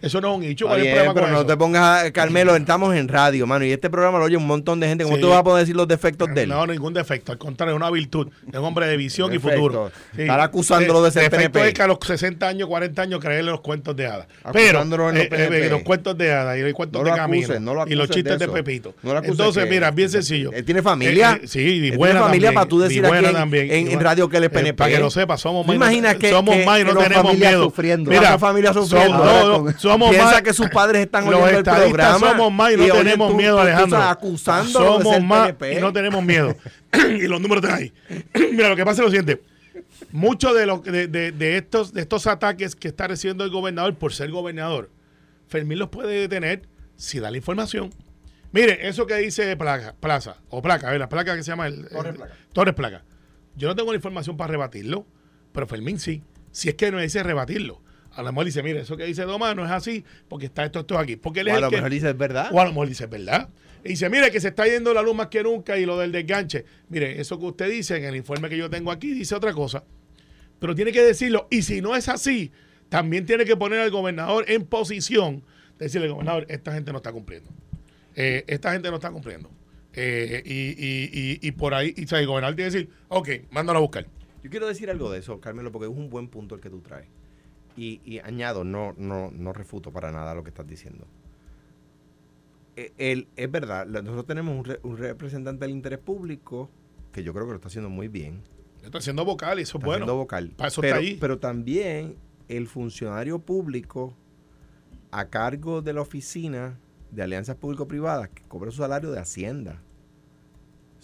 Eso 0.00 0.20
no 0.20 0.32
es 0.32 0.38
un 0.38 0.42
hecho. 0.44 0.68
pero 0.68 1.28
no 1.28 1.46
te 1.46 1.56
pongas, 1.56 2.10
Carmelo, 2.12 2.56
estamos 2.56 2.94
en 2.94 3.08
radio, 3.08 3.46
mano. 3.46 3.64
Y 3.64 3.72
este 3.72 3.90
programa 3.90 4.18
lo 4.18 4.24
oye 4.24 4.36
un 4.36 4.46
montón 4.46 4.80
de 4.80 4.88
gente. 4.88 5.04
¿Cómo 5.04 5.18
tú 5.18 5.28
vas 5.28 5.38
a 5.38 5.44
poder 5.44 5.62
decir 5.62 5.76
los 5.76 5.88
defectos 5.88 6.32
de 6.34 6.42
él? 6.44 6.48
No, 6.48 6.66
ningún 6.66 6.94
defecto. 6.94 7.32
Al 7.32 7.38
contrario, 7.38 7.74
es 7.74 7.76
una 7.76 7.90
virtud. 7.90 8.28
Es 8.48 8.58
un 8.58 8.64
hombre 8.64 8.86
de 8.86 8.96
visión 8.96 9.32
y 9.32 9.38
futuro. 9.38 9.90
Estar 10.16 10.40
acusándolo 10.40 11.02
de 11.02 11.10
ser 11.10 11.30
PNP. 11.30 11.68
es 11.68 11.74
que 11.74 11.82
a 11.82 11.86
los 11.86 11.98
60 12.04 12.46
años, 12.46 12.68
40 12.68 13.02
años, 13.02 13.20
creerle 13.20 13.50
los 13.50 13.60
cuentos 13.60 13.94
de 13.96 14.06
hadas. 14.06 14.26
Pero 14.52 14.82
eh, 15.12 15.28
eh, 15.30 15.68
los 15.70 15.82
cuentos 15.82 16.16
de 16.16 16.32
hadas 16.32 16.58
y 16.58 16.62
los 16.62 16.72
cuentos 16.72 17.04
de 17.04 17.10
camino. 17.10 17.84
y 17.86 17.94
los 17.94 18.08
chistes 18.08 18.38
de 18.38 18.48
Pepito. 18.48 18.94
Entonces, 19.22 19.68
mira, 19.68 19.90
bien 19.90 20.10
sencillo. 20.10 20.52
Él 20.52 20.64
tiene 20.64 20.82
familia. 20.82 21.40
Eh, 21.42 21.46
sí, 21.46 21.90
buena 21.92 22.20
familia 22.20 22.52
para 22.52 22.66
tú 22.66 22.80
decir 22.80 23.04
aquí 23.04 23.25
en 23.28 24.00
radio 24.00 24.28
que 24.28 24.36
él 24.36 24.44
es 24.44 24.50
PNP. 24.50 24.74
para 24.74 24.90
que 24.90 24.98
lo 24.98 25.10
sepa, 25.10 25.36
somos 25.36 25.66
más. 25.66 25.76
Imaginas 25.76 26.16
que 26.16 26.30
somos 26.30 26.56
más 26.64 26.80
y 26.80 26.84
no 26.84 26.96
tenemos 26.96 27.36
miedo. 27.36 27.64
Sufriendo. 27.64 28.10
Mira, 28.10 28.30
la 28.30 28.38
familia 28.38 28.72
sufriendo. 28.72 29.72
somos 29.78 30.10
Piensa 30.10 30.32
más. 30.32 30.42
que 30.42 30.52
sus 30.52 30.68
padres 30.70 31.02
están 31.02 31.26
oyendo 31.28 31.58
el 31.58 31.64
programa. 31.64 32.30
Somos 32.30 32.52
más 32.52 32.72
y 32.72 32.76
no 32.76 32.94
tenemos 32.94 33.34
miedo, 33.34 33.60
Alejandro. 33.60 34.02
acusando 34.02 34.70
somos 34.70 35.22
más 35.22 35.54
y 35.72 35.80
no 35.80 35.92
tenemos 35.92 36.22
miedo. 36.22 36.54
y 37.20 37.26
los 37.26 37.40
números 37.40 37.64
están 37.64 37.78
ahí. 37.78 37.92
Mira, 38.52 38.68
lo 38.68 38.76
que 38.76 38.84
pasa 38.84 39.02
es 39.02 39.06
lo 39.06 39.10
siguiente. 39.10 39.42
Muchos 40.10 40.54
de, 40.54 40.66
de, 40.90 41.08
de, 41.08 41.32
de, 41.32 41.56
estos, 41.56 41.92
de 41.92 42.00
estos 42.00 42.26
ataques 42.26 42.74
que 42.76 42.88
está 42.88 43.08
recibiendo 43.08 43.44
el 43.44 43.50
gobernador 43.50 43.94
por 43.94 44.12
ser 44.12 44.30
gobernador, 44.30 44.90
Fermín 45.48 45.78
los 45.78 45.88
puede 45.88 46.20
detener 46.20 46.62
si 46.96 47.20
da 47.20 47.30
la 47.30 47.36
información. 47.36 47.90
Mire, 48.52 48.88
eso 48.88 49.06
que 49.06 49.16
dice 49.16 49.56
Plaza, 49.56 49.94
Plaza 49.98 50.36
o 50.50 50.62
Placa, 50.62 50.96
la 50.96 51.08
placa 51.08 51.36
que 51.36 51.42
se 51.42 51.50
llama 51.50 51.66
el, 51.66 51.88
Torres 51.88 52.14
Placa. 52.14 52.34
Torres 52.52 52.74
Placa. 52.74 53.04
Yo 53.56 53.68
no 53.68 53.74
tengo 53.74 53.92
la 53.92 53.96
información 53.96 54.36
para 54.36 54.52
rebatirlo, 54.52 55.06
pero 55.52 55.66
Fermín 55.66 55.98
sí. 55.98 56.22
Si 56.52 56.68
es 56.68 56.74
que 56.74 56.90
no 56.90 57.00
dice 57.00 57.22
rebatirlo. 57.22 57.82
A 58.12 58.22
lo 58.22 58.32
mejor 58.32 58.46
dice, 58.46 58.62
mire, 58.62 58.80
eso 58.80 58.96
que 58.96 59.04
dice 59.04 59.22
Doma 59.22 59.54
no 59.54 59.64
es 59.64 59.70
así, 59.70 60.04
porque 60.28 60.46
está 60.46 60.64
esto, 60.64 60.80
esto 60.80 60.98
aquí. 60.98 61.16
Porque 61.16 61.40
él 61.40 61.48
o 61.48 61.54
a 61.54 61.60
lo 61.60 61.70
mejor 61.70 61.90
dice 61.90 62.08
es 62.08 62.16
verdad. 62.16 62.48
O 62.50 62.60
a 62.60 62.64
lo 62.64 62.70
mejor 62.70 62.88
dice 62.88 63.04
es 63.04 63.10
verdad. 63.10 63.50
Y 63.84 63.90
dice, 63.90 64.08
mire, 64.08 64.30
que 64.30 64.40
se 64.40 64.48
está 64.48 64.66
yendo 64.66 64.94
la 64.94 65.02
luz 65.02 65.14
más 65.14 65.26
que 65.26 65.42
nunca 65.42 65.76
y 65.76 65.84
lo 65.84 65.98
del 65.98 66.12
desganche. 66.12 66.64
Mire, 66.88 67.20
eso 67.20 67.38
que 67.38 67.44
usted 67.44 67.68
dice 67.68 67.96
en 67.96 68.04
el 68.04 68.16
informe 68.16 68.48
que 68.48 68.56
yo 68.56 68.70
tengo 68.70 68.90
aquí 68.90 69.12
dice 69.12 69.34
otra 69.34 69.52
cosa. 69.52 69.84
Pero 70.58 70.74
tiene 70.74 70.92
que 70.92 71.02
decirlo. 71.02 71.46
Y 71.50 71.62
si 71.62 71.82
no 71.82 71.94
es 71.94 72.08
así, 72.08 72.52
también 72.88 73.26
tiene 73.26 73.44
que 73.44 73.56
poner 73.56 73.80
al 73.80 73.90
gobernador 73.90 74.46
en 74.48 74.64
posición 74.64 75.44
de 75.78 75.86
decirle, 75.86 76.08
gobernador, 76.08 76.46
esta 76.48 76.72
gente 76.72 76.92
no 76.92 76.98
está 76.98 77.12
cumpliendo. 77.12 77.50
Eh, 78.14 78.44
esta 78.46 78.72
gente 78.72 78.88
no 78.88 78.96
está 78.96 79.10
cumpliendo. 79.10 79.50
Eh, 79.98 80.42
y, 80.44 81.46
y, 81.46 81.52
por 81.52 81.72
ahí, 81.72 81.94
y, 81.96 82.02
el 82.02 82.26
gobernador 82.26 82.54
tiene 82.54 82.70
que 82.70 82.76
decir, 82.76 82.94
ok, 83.08 83.28
mándalo 83.50 83.78
a 83.78 83.82
buscar. 83.82 84.06
Yo 84.42 84.50
quiero 84.50 84.66
decir 84.66 84.90
algo 84.90 85.10
de 85.10 85.18
eso, 85.18 85.40
Carmelo, 85.40 85.72
porque 85.72 85.86
es 85.86 85.96
un 85.96 86.10
buen 86.10 86.28
punto 86.28 86.54
el 86.54 86.60
que 86.60 86.68
tú 86.68 86.80
traes. 86.80 87.08
Y, 87.78 88.18
añado, 88.20 88.64
no, 88.64 88.94
no, 88.96 89.30
no 89.30 89.52
refuto 89.52 89.92
para 89.92 90.12
nada 90.12 90.34
lo 90.34 90.42
que 90.42 90.50
estás 90.50 90.66
diciendo. 90.66 91.06
E, 92.76 92.92
el, 92.98 93.28
es 93.36 93.50
verdad, 93.50 93.86
nosotros 93.86 94.26
tenemos 94.26 94.66
un, 94.82 94.96
representante 94.96 95.64
del 95.64 95.72
interés 95.72 95.98
público 95.98 96.70
que 97.12 97.22
yo 97.22 97.32
creo 97.32 97.46
que 97.46 97.52
lo 97.52 97.56
está 97.56 97.68
haciendo 97.68 97.88
muy 97.88 98.08
bien. 98.08 98.42
Está 98.82 98.98
haciendo 98.98 99.24
vocal 99.24 99.58
y 99.58 99.62
eso 99.62 99.78
es 99.78 99.84
bueno. 99.84 100.04
Haciendo 100.04 100.16
vocal. 100.16 100.52
pero, 100.80 101.00
pero 101.18 101.38
también 101.38 102.16
el 102.48 102.68
funcionario 102.68 103.38
público 103.38 104.14
a 105.10 105.28
cargo 105.28 105.80
de 105.80 105.92
la 105.94 106.02
oficina 106.02 106.78
de 107.10 107.22
alianzas 107.22 107.56
público-privadas 107.56 108.28
que 108.28 108.42
cobra 108.42 108.70
su 108.70 108.78
salario 108.78 109.10
de 109.10 109.18
Hacienda. 109.18 109.82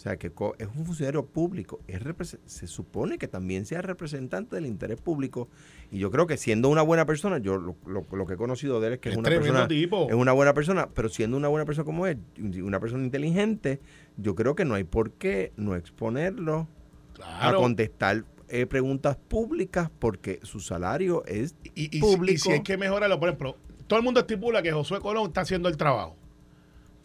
O 0.03 0.05
sea, 0.05 0.17
que 0.17 0.27
es 0.27 0.67
un 0.75 0.85
funcionario 0.85 1.25
público, 1.25 1.79
es 1.87 2.01
se 2.45 2.67
supone 2.67 3.17
que 3.17 3.29
también 3.29 3.65
sea 3.65 3.81
representante 3.81 4.57
del 4.57 4.65
interés 4.65 4.99
público. 4.99 5.47
Y 5.91 5.99
yo 5.99 6.11
creo 6.11 6.27
que 6.27 6.35
siendo 6.35 6.67
una 6.67 6.81
buena 6.81 7.05
persona, 7.05 7.37
yo 7.37 7.55
lo, 7.57 8.25
que 8.27 8.33
he 8.33 8.35
conocido 8.35 8.81
de 8.81 8.87
él 8.87 8.93
es 8.95 8.99
que 8.99 9.11
es, 9.11 9.15
una 9.15 9.29
persona, 9.29 9.65
es 9.69 10.13
una 10.13 10.33
buena 10.33 10.53
persona, 10.53 10.89
pero 10.93 11.07
siendo 11.07 11.37
una 11.37 11.47
buena 11.47 11.63
persona 11.63 11.85
como 11.85 12.05
él, 12.05 12.19
una 12.61 12.81
persona 12.81 13.05
inteligente, 13.05 13.79
yo 14.17 14.35
creo 14.35 14.55
que 14.55 14.65
no 14.65 14.75
hay 14.75 14.83
por 14.83 15.11
qué 15.11 15.53
no 15.55 15.73
exponerlo 15.73 16.67
a 17.23 17.53
contestar 17.53 18.25
eh, 18.49 18.65
preguntas 18.65 19.15
públicas 19.15 19.89
porque 19.99 20.41
su 20.43 20.59
salario 20.59 21.23
es 21.27 21.55
y, 21.75 22.01
público. 22.01 22.33
Y 22.33 22.37
si 22.39 22.51
hay 22.51 22.61
que 22.61 22.75
mejorarlo, 22.75 23.21
por 23.21 23.29
ejemplo, 23.29 23.55
todo 23.87 23.99
el 23.99 24.03
mundo 24.03 24.19
estipula 24.19 24.61
que 24.61 24.73
Josué 24.73 24.99
Colón 24.99 25.27
está 25.27 25.39
haciendo 25.39 25.69
el 25.69 25.77
trabajo. 25.77 26.17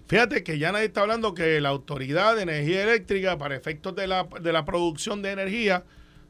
Fíjate 0.09 0.43
que 0.43 0.59
ya 0.59 0.73
nadie 0.73 0.87
está 0.87 1.03
hablando 1.03 1.35
que 1.35 1.61
la 1.61 1.69
Autoridad 1.69 2.35
de 2.35 2.43
Energía 2.43 2.83
Eléctrica, 2.83 3.37
para 3.39 3.55
efectos 3.55 3.95
de 3.95 4.07
la, 4.07 4.27
de 4.41 4.53
la 4.53 4.65
producción 4.65 5.23
de 5.23 5.31
energía, 5.33 5.85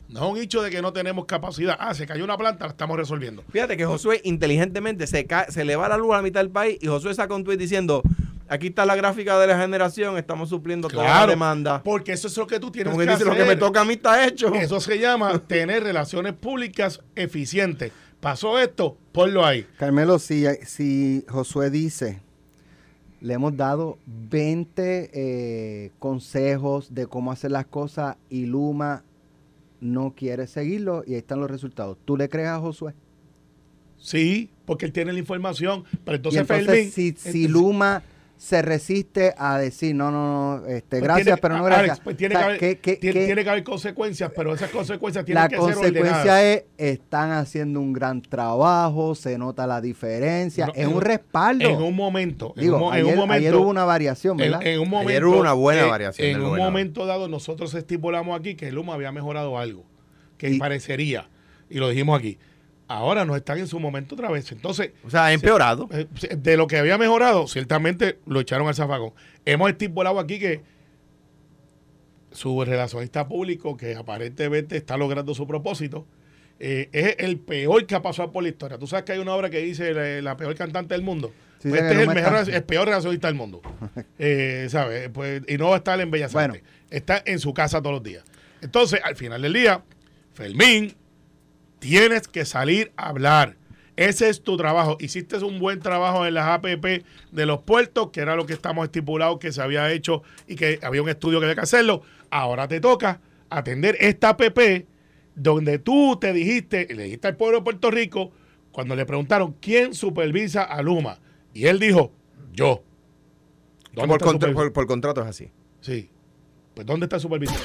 No 0.08 0.24
es 0.24 0.30
un 0.32 0.38
hecho 0.38 0.62
de 0.62 0.70
que 0.70 0.80
no 0.82 0.92
tenemos 0.92 1.26
capacidad. 1.26 1.76
Ah, 1.78 1.92
se 1.94 2.06
cayó 2.06 2.24
una 2.24 2.36
planta, 2.38 2.64
la 2.64 2.70
estamos 2.70 2.96
resolviendo. 2.96 3.44
Fíjate 3.52 3.76
que 3.76 3.84
Josué 3.84 4.20
inteligentemente 4.24 5.06
se, 5.06 5.26
se 5.50 5.64
le 5.66 5.76
va 5.76 5.88
la 5.88 5.96
luz 5.98 6.12
a 6.14 6.16
la 6.16 6.22
mitad 6.22 6.40
del 6.40 6.50
país 6.50 6.78
y 6.80 6.86
Josué 6.86 7.12
saca 7.14 7.34
un 7.34 7.44
tuit 7.44 7.58
diciendo, 7.60 8.02
aquí 8.48 8.68
está 8.68 8.86
la 8.86 8.96
gráfica 8.96 9.38
de 9.38 9.46
la 9.46 9.60
generación, 9.60 10.16
estamos 10.16 10.48
supliendo 10.48 10.88
toda 10.88 11.04
la 11.04 11.10
Claro, 11.10 11.30
demanda. 11.30 11.82
Porque 11.84 12.12
eso 12.12 12.26
es 12.28 12.36
lo 12.38 12.46
que 12.46 12.58
tú 12.58 12.70
tienes 12.70 12.90
Como 12.90 13.00
que 13.00 13.06
que 13.06 13.12
dice, 13.12 13.24
lo 13.26 13.32
hacer. 13.32 13.44
que 13.44 13.48
me 13.50 13.56
toca 13.56 13.82
a 13.82 13.84
mí 13.84 13.92
está 13.94 14.26
hecho. 14.26 14.52
Eso 14.54 14.80
se 14.80 14.98
llama 14.98 15.38
tener 15.46 15.82
relaciones 15.82 16.32
públicas 16.32 17.00
eficientes. 17.14 17.92
Pasó 18.18 18.58
esto, 18.58 18.96
ponlo 19.12 19.44
ahí. 19.44 19.66
Carmelo, 19.76 20.18
si, 20.18 20.44
si 20.64 21.22
Josué 21.28 21.68
dice, 21.68 22.22
le 23.20 23.34
hemos 23.34 23.56
dado 23.56 23.98
20 24.06 25.10
eh, 25.12 25.90
consejos 25.98 26.94
de 26.94 27.06
cómo 27.06 27.32
hacer 27.32 27.50
las 27.50 27.66
cosas 27.66 28.16
y 28.30 28.46
Luma 28.46 29.04
no 29.80 30.14
quiere 30.16 30.46
seguirlo 30.46 31.02
y 31.06 31.12
ahí 31.12 31.18
están 31.18 31.40
los 31.40 31.50
resultados. 31.50 31.98
¿Tú 32.04 32.16
le 32.16 32.28
crees 32.28 32.48
a 32.48 32.58
Josué? 32.60 32.94
Sí, 33.96 34.50
porque 34.64 34.86
él 34.86 34.92
tiene 34.92 35.12
la 35.12 35.18
información. 35.18 35.84
Pero 36.04 36.16
entonces, 36.16 36.40
entonces, 36.42 36.66
Fermín, 36.66 36.90
si, 36.92 37.08
entonces- 37.08 37.32
si 37.32 37.48
Luma 37.48 38.02
se 38.38 38.62
resiste 38.62 39.34
a 39.36 39.58
decir, 39.58 39.96
no, 39.96 40.12
no, 40.12 40.60
no, 40.60 40.66
este, 40.66 40.82
pues 40.98 41.02
gracias, 41.02 41.24
tiene- 41.24 41.38
pero 41.42 41.58
no 41.58 41.66
Alex, 41.66 41.76
gracias. 41.78 42.00
pues 42.04 42.16
tiene, 42.16 42.36
O 42.36 42.38
sea, 42.38 42.46
que 42.46 42.48
haber, 42.54 42.60
¿qué- 42.60 42.78
qué- 42.78 42.96
tiene, 43.12 43.42
que 43.42 43.50
haber 43.50 43.64
consecuencias, 43.64 44.30
pero 44.34 44.54
esas 44.54 44.70
consecuencias 44.70 45.24
tienen 45.24 45.42
la 45.42 45.48
que 45.48 45.56
ser 45.56 45.64
ordenadas. 45.64 45.82
consecuencia 45.92 46.52
es, 46.52 46.64
están 46.78 47.32
haciendo 47.32 47.80
un 47.80 47.92
gran 47.92 48.22
trabajo, 48.22 49.16
se 49.16 49.36
nota 49.38 49.66
la 49.66 49.80
diferencia, 49.80 50.66
No, 50.66 50.72
es 50.72 50.78
en- 50.86 50.94
un 50.94 51.00
respaldo. 51.00 51.68
En 51.68 51.82
un 51.82 51.96
momento, 51.96 52.52
en 52.56 52.62
Digo, 52.62 52.76
un 52.76 52.84
en, 52.84 52.92
ayer, 52.92 53.04
un 53.06 53.16
momento, 53.16 53.34
ayer 53.34 53.54
hubo 53.56 53.68
una 53.68 53.84
variación, 53.84 54.40
en, 54.40 54.52
¿verdad? 54.52 54.66
en 54.66 54.80
un 54.80 54.88
momento, 54.88 55.08
Ayer 55.10 55.24
hubo 55.24 55.40
una 55.40 55.52
buena 55.54 55.82
eh, 55.82 55.88
variación 55.90 56.28
En 56.28 56.36
un 56.36 56.42
gobernador. 56.44 56.72
momento 56.72 57.06
dado, 57.06 57.28
nosotros 57.28 57.74
estipulamos 57.74 58.38
aquí 58.38 58.54
que 58.54 58.70
Luma 58.70 58.94
había 58.94 59.10
mejorado 59.10 59.58
algo, 59.58 59.84
que 60.36 60.50
Y- 60.50 60.58
parecería, 60.60 61.28
y 61.68 61.78
lo 61.78 61.88
dijimos 61.88 62.16
aquí. 62.18 62.38
Ahora 62.88 63.24
no 63.26 63.36
están 63.36 63.58
en 63.58 63.66
su 63.68 63.78
momento 63.78 64.14
otra 64.14 64.30
vez. 64.30 64.50
Entonces, 64.50 64.92
O 65.04 65.10
sea, 65.10 65.26
ha 65.26 65.32
empeorado. 65.32 65.88
eh, 65.92 66.06
de 66.36 66.56
lo 66.56 66.66
que 66.66 66.78
había 66.78 66.96
mejorado, 66.98 67.46
ciertamente 67.46 68.18
lo 68.26 68.40
echaron 68.40 68.66
al 68.66 68.74
zafacón. 68.74 69.12
Hemos 69.44 69.70
estipulado 69.70 70.18
aquí 70.18 70.38
que 70.38 70.62
su 72.30 72.64
relacionista 72.64 73.26
público, 73.28 73.76
que 73.76 73.94
aparentemente 73.94 74.76
está 74.76 74.96
logrando 74.96 75.34
su 75.34 75.46
propósito, 75.46 76.06
eh, 76.60 76.88
es 76.92 77.16
el 77.18 77.38
peor 77.38 77.86
que 77.86 77.94
ha 77.94 78.02
pasado 78.02 78.32
por 78.32 78.42
la 78.42 78.48
historia. 78.48 78.78
Tú 78.78 78.86
sabes 78.86 79.04
que 79.04 79.12
hay 79.12 79.18
una 79.18 79.34
obra 79.34 79.48
que 79.50 79.58
dice 79.60 79.92
la, 79.94 80.22
la 80.22 80.36
peor 80.36 80.54
cantante 80.54 80.94
del 80.94 81.02
mundo. 81.02 81.32
Sí, 81.60 81.68
Pues 81.70 81.82
este 81.82 81.94
es 81.94 82.08
el, 82.08 82.14
mejor, 82.14 82.64
peor 82.66 82.86
relacionista 82.88 83.26
del 83.28 83.36
mundo. 83.36 83.60
Eh, 84.18 84.66
¿sabes? 84.70 85.08
Pues, 85.10 85.42
y 85.48 85.56
no 85.56 85.68
va 85.68 85.74
a 85.74 85.78
estar 85.78 86.00
en 86.00 86.10
Bellas 86.10 86.32
Bueno. 86.32 86.54
Artes. 86.54 86.68
Está 86.90 87.22
en 87.24 87.38
su 87.38 87.52
casa 87.54 87.80
todos 87.80 87.94
los 87.94 88.02
días. 88.02 88.24
Entonces, 88.60 89.00
al 89.04 89.14
final 89.16 89.42
del 89.42 89.52
día, 89.52 89.82
Fermín, 90.32 90.94
tienes 91.78 92.28
que 92.28 92.44
salir 92.44 92.92
a 92.96 93.08
hablar. 93.08 93.56
Ese 93.96 94.28
es 94.28 94.42
tu 94.42 94.56
trabajo. 94.56 94.96
Hiciste 95.00 95.36
un 95.38 95.58
buen 95.58 95.80
trabajo 95.80 96.24
en 96.24 96.34
las 96.34 96.46
APP 96.46 97.04
de 97.32 97.46
los 97.46 97.62
puertos, 97.62 98.10
que 98.10 98.20
era 98.20 98.36
lo 98.36 98.46
que 98.46 98.52
estamos 98.52 98.84
estipulados 98.84 99.38
que 99.38 99.50
se 99.50 99.60
había 99.60 99.90
hecho 99.90 100.22
y 100.46 100.54
que 100.54 100.78
había 100.82 101.02
un 101.02 101.08
estudio 101.08 101.40
que 101.40 101.46
había 101.46 101.56
que 101.56 101.62
hacerlo. 101.62 102.02
Ahora 102.30 102.68
te 102.68 102.80
toca 102.80 103.20
atender 103.50 103.96
esta 103.98 104.30
APP 104.30 104.86
donde 105.34 105.78
tú 105.78 106.16
te 106.20 106.32
dijiste, 106.32 106.86
le 106.94 107.04
dijiste 107.04 107.26
al 107.28 107.36
pueblo 107.36 107.58
de 107.58 107.64
Puerto 107.64 107.90
Rico, 107.90 108.30
cuando 108.70 108.94
le 108.94 109.04
preguntaron 109.06 109.56
quién 109.60 109.94
supervisa 109.94 110.62
a 110.62 110.80
Luma. 110.82 111.18
Y 111.52 111.66
él 111.66 111.80
dijo, 111.80 112.12
yo. 112.52 112.84
¿Dónde 113.92 114.08
Por, 114.08 114.20
contra- 114.20 114.52
por- 114.52 114.72
por 114.72 114.86
contrato 114.86 115.22
es 115.22 115.26
así. 115.26 115.50
Sí. 115.80 116.10
Pues 116.74 116.86
¿dónde 116.86 117.06
está 117.06 117.16
el 117.16 117.22
supervisor? 117.22 117.56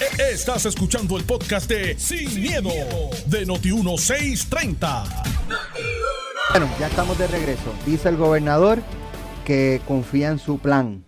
Estás 0.00 0.64
escuchando 0.66 1.16
el 1.18 1.24
podcast 1.24 1.68
de 1.68 1.98
Sin, 1.98 2.40
miedo, 2.40 2.70
de 3.26 3.44
Noti1630. 3.46 5.24
Bueno, 6.50 6.68
ya 6.78 6.86
estamos 6.86 7.18
de 7.18 7.26
regreso. 7.26 7.74
Dice 7.84 8.08
el 8.08 8.16
gobernador 8.16 8.78
que 9.44 9.80
confía 9.88 10.28
en 10.28 10.38
su 10.38 10.58
plan 10.60 11.04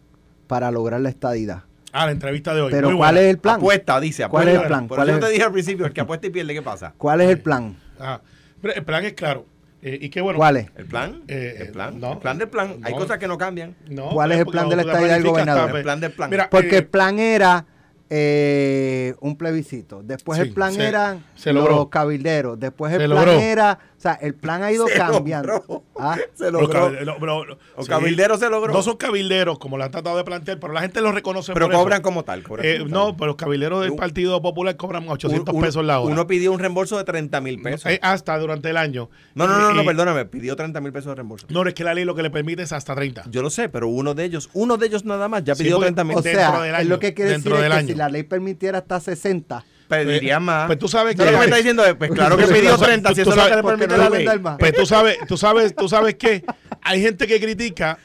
para 0.48 0.72
lograr 0.72 1.00
la 1.00 1.08
estadidad. 1.08 1.62
Ah, 1.92 2.06
la 2.06 2.12
entrevista 2.12 2.52
de 2.52 2.62
hoy. 2.62 2.70
Pero 2.72 2.88
Muy 2.88 2.96
¿cuál 2.98 3.14
buena. 3.14 3.20
es 3.28 3.30
el 3.34 3.38
plan? 3.38 3.56
Apuesta, 3.56 4.00
dice. 4.00 4.26
¿Cuál 4.28 4.42
apuesta. 4.42 4.50
es 4.50 4.62
el 4.62 4.66
plan? 4.68 4.88
Por 4.88 4.96
¿Cuál 4.98 5.08
eso 5.08 5.16
es 5.18 5.20
te 5.20 5.26
el- 5.26 5.32
dije 5.34 5.44
al 5.44 5.52
principio, 5.52 5.86
el 5.86 5.92
que 5.92 6.00
apuesta 6.00 6.26
y 6.26 6.30
pierde, 6.30 6.54
¿qué 6.54 6.62
pasa? 6.62 6.92
¿Cuál 6.98 7.20
es 7.20 7.28
el 7.30 7.40
plan? 7.40 7.76
Ah, 8.00 8.20
el 8.62 8.84
plan 8.84 9.04
es 9.04 9.12
claro. 9.12 9.46
Eh, 9.82 9.98
y 10.02 10.08
qué 10.10 10.20
bueno. 10.20 10.36
¿Cuál 10.38 10.56
es? 10.58 10.66
¿El 10.76 10.86
plan? 10.86 11.22
Eh, 11.28 11.56
el 11.60 11.70
plan. 11.72 11.98
no. 12.00 12.12
el 12.14 12.18
plan 12.18 12.38
del 12.38 12.48
plan. 12.48 12.80
Hay 12.82 12.92
cosas 12.94 13.18
que 13.18 13.28
no 13.28 13.38
cambian. 13.38 13.76
No, 13.88 14.10
¿Cuál 14.10 14.32
es 14.32 14.38
el 14.38 14.44
porque 14.46 14.58
plan 14.58 14.68
de 14.68 14.76
la 14.76 14.82
estadidad 14.82 15.14
del 15.14 15.24
gobernador? 15.24 15.66
está- 15.68 15.78
El 15.78 15.82
plan 15.84 16.00
del 16.00 16.12
plan. 16.12 16.30
Mira, 16.30 16.50
Porque 16.50 16.74
eh, 16.74 16.78
el 16.78 16.86
plan 16.86 17.18
era 17.18 17.64
eh, 18.10 19.14
un 19.20 19.36
plebiscito. 19.36 20.02
Después 20.02 20.38
Sí, 20.40 20.48
el 20.48 20.52
plan 20.54 20.74
se- 20.74 20.86
eran 20.86 21.24
se 21.36 21.52
los 21.52 21.88
cabilderos. 21.88 22.58
Después 22.58 22.92
el 22.92 23.00
Se 23.02 23.06
plan 23.08 23.24
logró. 23.26 23.40
era... 23.40 23.78
O 24.00 24.02
sea, 24.02 24.14
el 24.14 24.34
plan 24.34 24.62
ha 24.62 24.72
ido 24.72 24.88
Se 24.88 24.94
cambiando. 24.94 25.52
logró. 25.68 25.82
Ah, 25.98 26.16
Se 26.32 26.50
los 26.50 26.62
logró. 26.62 26.88
no, 27.04 27.16
pero- 27.20 27.44
Los 27.44 27.84
sí, 27.84 27.90
cabilderos 27.90 28.40
se 28.40 28.48
logró. 28.48 28.72
No 28.72 28.80
son 28.82 28.96
cabilderos, 28.96 29.58
como 29.58 29.76
lo 29.76 29.84
han 29.84 29.90
tratado 29.90 30.16
de 30.16 30.24
plantear, 30.24 30.58
pero 30.58 30.72
la 30.72 30.80
gente 30.80 31.02
los 31.02 31.14
reconoce 31.14 31.52
Pero 31.52 31.66
por 31.66 31.74
eso. 31.74 31.82
cobran 31.82 32.00
como 32.00 32.24
tal. 32.24 32.42
cobran 32.42 32.64
Eh, 32.64 32.78
como 32.78 32.90
no, 32.90 33.04
tal. 33.08 33.16
pero 33.16 33.26
los 33.26 33.36
cabilderos 33.36 33.82
del 33.82 33.94
Partido 33.96 34.40
Popular 34.40 34.74
cobran 34.78 35.06
800 35.06 35.54
Uno- 35.54 35.62
pesos 35.66 35.84
la 35.84 36.00
hora. 36.00 36.10
Uno 36.14 36.26
pidió 36.26 36.50
un 36.50 36.58
reembolso 36.60 36.96
de 36.96 37.04
30 37.04 37.42
mil 37.42 37.60
pesos. 37.60 37.92
Eh, 37.92 37.98
hasta 38.02 38.38
durante 38.38 38.70
el 38.70 38.78
año. 38.78 39.10
no, 39.34 39.46
no, 39.46 39.58
no, 39.58 39.74
no, 39.74 39.84
perdóname. 39.84 40.24
Pidió 40.24 40.56
30 40.56 40.80
mil 40.80 40.92
pesos 40.94 41.10
de 41.10 41.16
reembolso. 41.16 41.46
No, 41.50 41.62
es 41.68 41.74
que 41.74 41.84
la 41.84 41.92
ley 41.92 42.06
lo 42.06 42.14
que 42.14 42.22
le 42.22 42.30
permite 42.30 42.62
es 42.62 42.72
hasta 42.72 42.94
30. 42.94 43.24
Yo 43.30 43.42
lo 43.42 43.50
sé, 43.50 43.68
pero 43.68 43.86
uno 43.88 44.14
de 44.14 44.24
ellos, 44.24 44.48
uno 44.54 44.78
de 44.78 44.86
ellos 44.86 45.04
nada 45.04 45.28
más, 45.28 45.44
ya 45.44 45.54
Sí, 45.54 45.64
pidió 45.64 45.76
porque- 45.76 45.88
30 45.88 46.04
mil. 46.04 46.16
o 46.16 46.22
dentro 46.22 46.40
sea, 46.40 46.60
del 46.62 46.72
es 46.72 46.80
año, 46.80 46.88
lo 46.88 46.98
que 47.00 47.12
quiere 47.12 47.32
dentro 47.32 47.50
decir 47.56 47.64
es 47.66 47.70
del 47.70 47.72
que 47.72 47.78
año. 47.80 47.88
si 47.88 47.94
la 47.96 48.08
ley 48.08 48.22
permitiera 48.22 48.78
hasta 48.78 48.98
60, 48.98 49.62
Pediría 49.90 50.36
Pues- 50.36 50.46
más. 50.46 50.66
pues 50.66 50.78
tú 50.78 50.88
sabes 50.88 51.16
¿Sabes 51.16 51.26
que- 51.26 51.32
lo 51.32 51.32
que 51.32 51.38
me 51.38 51.44
está 51.44 51.56
diciendo? 51.56 51.82
Pues 51.98 52.10
claro 52.12 52.36
que 52.36 52.44
Tú- 52.44 52.52
pidió 52.52 52.76
tú- 52.76 52.82
30, 52.84 53.14
si 53.14 53.20
eso 53.20 53.30
es 53.30 53.36
sabes- 53.36 53.56
le 53.56 53.62
permite 53.62 53.88
no 53.88 53.96
la 53.96 54.04
le 54.04 54.10
van 54.10 54.20
a 54.22 54.24
dar 54.24 54.40
más. 54.40 54.56
Pues 54.58 54.72
tú 54.72 54.86
sabes, 54.86 55.18
tú 55.28 55.36
sabes, 55.36 55.74
tú 55.76 55.88
sabes 55.88 56.14
que 56.14 56.44
hay 56.82 57.02
gente 57.02 57.26
que 57.26 57.40
critica 57.40 57.98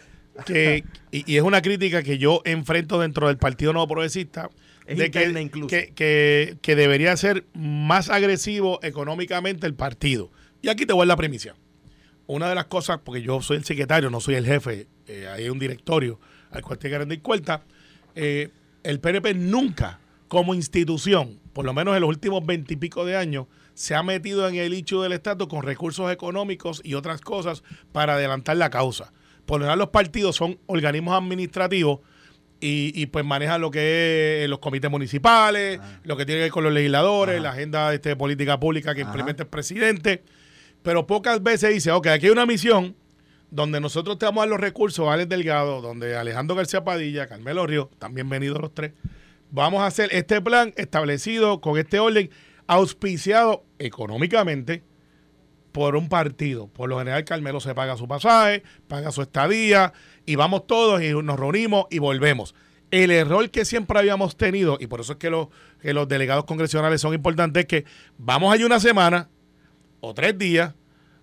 que 0.46 0.84
y, 1.12 1.32
y 1.32 1.38
es 1.38 1.44
una 1.44 1.62
crítica 1.62 2.04
que 2.04 2.18
yo 2.18 2.42
enfrento 2.44 3.00
dentro 3.00 3.28
del 3.28 3.38
Partido 3.38 3.72
Nuevo 3.72 3.88
Progresista 3.88 4.50
Es 4.86 4.98
de 4.98 5.10
que, 5.12 5.24
incluso. 5.40 5.68
que, 5.68 5.94
que- 5.96 6.58
que 6.62 6.76
debería 6.76 7.16
ser 7.16 7.46
más 7.54 8.10
agresivo 8.10 8.80
económicamente 8.84 9.66
el 9.68 9.76
partido. 9.76 10.30
Y 10.62 10.68
aquí 10.70 10.86
te 10.86 10.94
voy 10.94 11.04
a 11.04 11.06
la 11.06 11.16
primicia. 11.16 11.56
Una 12.28 12.50
de 12.50 12.56
las 12.56 12.66
cosas, 12.66 13.00
porque 13.04 13.22
yo 13.22 13.40
soy 13.42 13.58
el 13.58 13.64
secretario, 13.64 14.10
no 14.10 14.20
soy 14.20 14.36
el 14.36 14.46
jefe, 14.46 14.88
eh, 15.08 15.28
hay 15.32 15.48
un 15.50 15.60
directorio 15.60 16.20
al 16.52 16.64
cual 16.64 16.80
tiene 16.80 16.96
que 16.96 17.00
rendir 17.00 17.22
cuenta, 17.22 17.62
eh, 18.16 18.50
el 18.84 19.00
PNP 19.00 19.36
nunca, 19.36 20.00
como 20.28 20.54
institución, 20.56 21.40
por 21.56 21.64
lo 21.64 21.74
menos 21.74 21.96
en 21.96 22.02
los 22.02 22.10
últimos 22.10 22.46
veintipico 22.46 23.06
de 23.06 23.16
años, 23.16 23.48
se 23.76 23.96
ha 23.96 24.04
metido 24.04 24.46
en 24.50 24.56
el 24.56 24.74
hecho 24.74 25.02
del 25.02 25.14
Estado 25.14 25.48
con 25.48 25.64
recursos 25.64 26.12
económicos 26.12 26.82
y 26.84 26.96
otras 26.96 27.22
cosas 27.22 27.64
para 27.94 28.16
adelantar 28.16 28.58
la 28.58 28.70
causa. 28.70 29.14
Por 29.46 29.60
lo 29.60 29.64
general 29.64 29.80
los 29.80 29.88
partidos 29.88 30.36
son 30.36 30.60
organismos 30.66 31.16
administrativos 31.16 32.02
y, 32.60 32.92
y, 32.94 33.06
pues 33.06 33.24
manejan 33.24 33.62
lo 33.62 33.72
que 33.72 34.44
es 34.44 34.50
los 34.50 34.60
comités 34.60 34.92
municipales, 34.92 35.80
lo 36.04 36.18
que 36.18 36.26
tiene 36.26 36.40
que 36.40 36.44
ver 36.44 36.52
con 36.52 36.66
los 36.66 36.74
legisladores, 36.74 37.42
la 37.42 37.52
agenda 37.52 37.94
este, 37.94 38.10
de 38.10 38.16
política 38.18 38.60
pública 38.60 38.94
que 38.94 39.04
Ajá. 39.04 39.12
implementa 39.12 39.44
el 39.44 39.50
presidente. 39.50 40.24
Pero 40.84 41.08
pocas 41.08 41.42
veces 41.42 41.74
dice, 41.74 41.90
ok, 41.92 42.08
aquí 42.08 42.26
hay 42.26 42.34
una 42.34 42.46
misión 42.46 42.98
donde 43.50 43.80
nosotros 43.80 44.18
te 44.18 44.26
vamos 44.26 44.42
a 44.42 44.46
dar 44.46 44.50
los 44.50 44.60
recursos, 44.60 45.08
Alex 45.08 45.30
Delgado, 45.30 45.80
donde 45.80 46.18
Alejandro 46.18 46.54
García 46.54 46.84
Padilla, 46.84 47.28
Carmelo 47.28 47.66
Río, 47.66 47.90
también 47.98 48.28
venidos 48.28 48.60
los 48.60 48.74
tres, 48.74 48.92
vamos 49.52 49.82
a 49.82 49.88
hacer 49.88 50.10
este 50.14 50.42
plan 50.42 50.74
establecido 50.78 51.62
con 51.62 51.78
este 51.78 52.00
orden, 52.00 52.30
auspiciado 52.68 53.64
económicamente 53.80 54.84
por 55.72 55.96
un 55.96 56.08
partido. 56.08 56.68
Por 56.68 56.90
lo 56.90 57.00
general, 57.00 57.26
Carmelo 57.26 57.60
se 57.60 57.76
paga 57.76 57.98
su 57.98 58.08
pasaje, 58.08 58.64
paga 58.88 59.12
su 59.12 59.22
estadía, 59.22 59.92
y 60.26 60.36
vamos 60.36 60.68
todos 60.68 61.02
y 61.02 61.12
nos 61.12 61.38
reunimos 61.38 61.88
y 61.90 62.00
volvemos. 62.00 62.56
El 62.92 63.12
error 63.12 63.50
que 63.50 63.66
siempre 63.66 64.00
habíamos 64.00 64.38
tenido, 64.38 64.78
y 64.80 64.88
por 64.88 65.02
eso 65.02 65.14
es 65.14 65.18
que 65.18 65.30
los, 65.30 65.50
que 65.82 65.94
los 65.94 66.08
delegados 66.08 66.46
congresionales 66.46 67.02
son 67.02 67.14
importantes, 67.14 67.62
es 67.62 67.68
que 67.68 67.86
vamos 68.18 68.54
allí 68.54 68.64
una 68.64 68.80
semana 68.80 69.30
o 70.00 70.14
tres 70.14 70.38
días, 70.38 70.76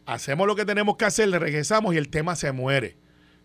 hacemos 0.04 0.46
lo 0.46 0.54
que 0.54 0.66
tenemos 0.66 0.96
que 0.96 1.06
hacer, 1.06 1.28
le 1.28 1.38
regresamos 1.38 1.94
y 1.94 1.96
el 1.96 2.10
tema 2.10 2.36
se 2.36 2.52
muere. 2.52 2.98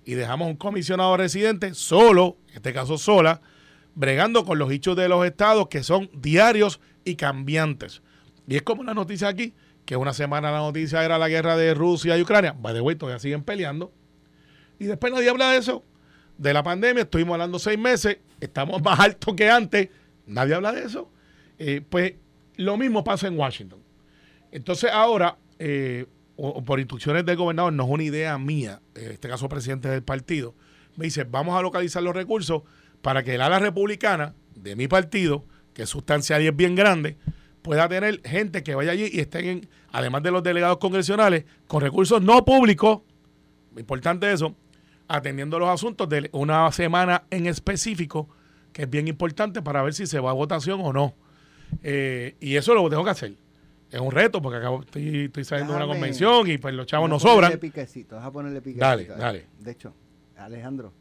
Y 0.04 0.16
dejamos 0.16 0.50
un 0.50 0.58
comisionado 0.58 1.16
residente 1.16 1.74
solo, 1.74 2.38
en 2.50 2.56
este 2.56 2.74
caso 2.74 2.98
sola, 2.98 3.42
bregando 3.98 4.46
con 4.46 4.60
los 4.60 4.72
hechos 4.72 4.96
de 4.96 5.10
los 5.10 5.26
estados 5.26 5.70
que 5.70 5.82
son 5.82 6.08
diarios 6.14 6.80
y 7.04 7.16
cambiantes. 7.16 8.04
Y 8.48 8.56
es 8.56 8.62
como 8.62 8.82
una 8.82 8.94
noticia 8.94 9.28
aquí, 9.28 9.56
que 9.86 9.96
una 9.96 10.14
semana 10.14 10.52
la 10.52 10.60
noticia 10.60 11.04
era 11.04 11.18
la 11.18 11.28
guerra 11.28 11.58
de 11.58 11.74
Rusia 11.74 12.16
y 12.16 12.22
Ucrania. 12.22 12.56
By 12.60 12.76
the 12.76 12.82
way, 12.82 12.96
todavía 12.96 13.18
siguen 13.18 13.44
peleando. 13.44 13.92
Y 14.78 14.86
después 14.86 15.12
nadie 15.12 15.30
habla 15.30 15.52
de 15.52 15.58
eso. 15.58 15.84
De 16.38 16.54
la 16.54 16.62
pandemia, 16.62 17.04
estuvimos 17.04 17.34
hablando 17.34 17.58
seis 17.58 17.80
meses, 17.80 18.20
estamos 18.40 18.84
más 18.84 19.00
altos 19.00 19.34
que 19.34 19.50
antes, 19.50 19.90
nadie 20.28 20.54
habla 20.54 20.74
de 20.74 20.84
eso. 20.84 21.12
Eh, 21.58 21.82
pues 21.90 22.14
lo 22.58 22.78
mismo 22.78 23.04
pasa 23.04 23.26
en 23.26 23.40
Washington. 23.40 23.80
Entonces 24.52 24.92
ahora, 24.92 25.40
eh, 25.58 26.06
por 26.36 26.80
instrucciones 26.80 27.26
del 27.26 27.36
gobernador, 27.36 27.74
no 27.74 27.86
es 27.86 27.90
una 27.90 28.04
idea 28.04 28.38
mía, 28.38 28.80
en 28.94 29.14
este 29.14 29.28
caso 29.28 29.50
presidente 29.50 29.90
del 29.90 30.04
partido, 30.04 30.54
me 30.96 31.06
dice, 31.06 31.24
vamos 31.24 31.58
a 31.58 31.64
localizar 31.64 32.04
los 32.04 32.16
recursos 32.16 32.62
para 33.02 33.24
que 33.24 33.36
el 33.36 33.42
ala 33.42 33.60
republicana 33.60 34.34
de 34.56 34.76
mi 34.76 34.88
partido, 34.88 35.46
que 35.74 35.84
es 35.84 35.90
sustancial 35.90 36.42
y 36.42 36.48
es 36.48 36.56
bien 36.56 36.76
grande, 36.76 37.18
pueda 37.62 37.88
tener 37.90 38.22
gente 38.24 38.64
que 38.64 38.76
vaya 38.76 38.92
allí 38.92 39.10
y 39.12 39.20
estén, 39.20 39.46
en- 39.46 39.70
además 39.92 40.24
de 40.24 40.32
los 40.32 40.44
delegados 40.44 40.78
congresionales, 40.78 41.46
con 41.68 41.82
recursos 41.82 42.22
no 42.22 42.44
públicos, 42.46 43.02
importante 43.78 44.32
eso, 44.32 44.56
atendiendo 45.08 45.60
los 45.60 45.70
asuntos 45.70 46.10
de 46.10 46.30
una 46.34 46.72
semana 46.72 47.24
en 47.30 47.46
específico, 47.48 48.28
que 48.74 48.84
es 48.84 48.90
bien 48.90 49.08
importante 49.08 49.62
para 49.62 49.82
ver 49.82 49.94
si 49.94 50.06
se 50.08 50.20
va 50.20 50.32
a 50.32 50.34
votación 50.34 50.80
o 50.84 50.92
no. 50.94 51.14
Eh, 51.84 52.36
y 52.40 52.56
eso 52.56 52.74
lo 52.74 52.90
tengo 52.90 53.04
que 53.04 53.10
hacer. 53.12 53.34
Es 53.92 54.00
un 54.02 54.12
reto 54.12 54.42
porque 54.42 54.58
acabo, 54.58 54.82
estoy, 54.82 55.26
estoy 55.26 55.44
saliendo 55.46 55.74
de 55.74 55.78
una 55.78 55.88
convención 55.88 56.50
y 56.50 56.58
pues 56.58 56.74
los 56.74 56.86
chavos 56.88 57.10
ponerle 57.10 57.30
sobran. 57.32 57.60
piquecito, 57.60 58.16
deja 58.16 58.32
ponerle 58.32 58.62
piquecito. 58.62 58.86
Dale, 58.86 59.06
dale. 59.06 59.46
De 59.60 59.72
hecho, 59.72 59.94
Alejandro, 60.38 60.92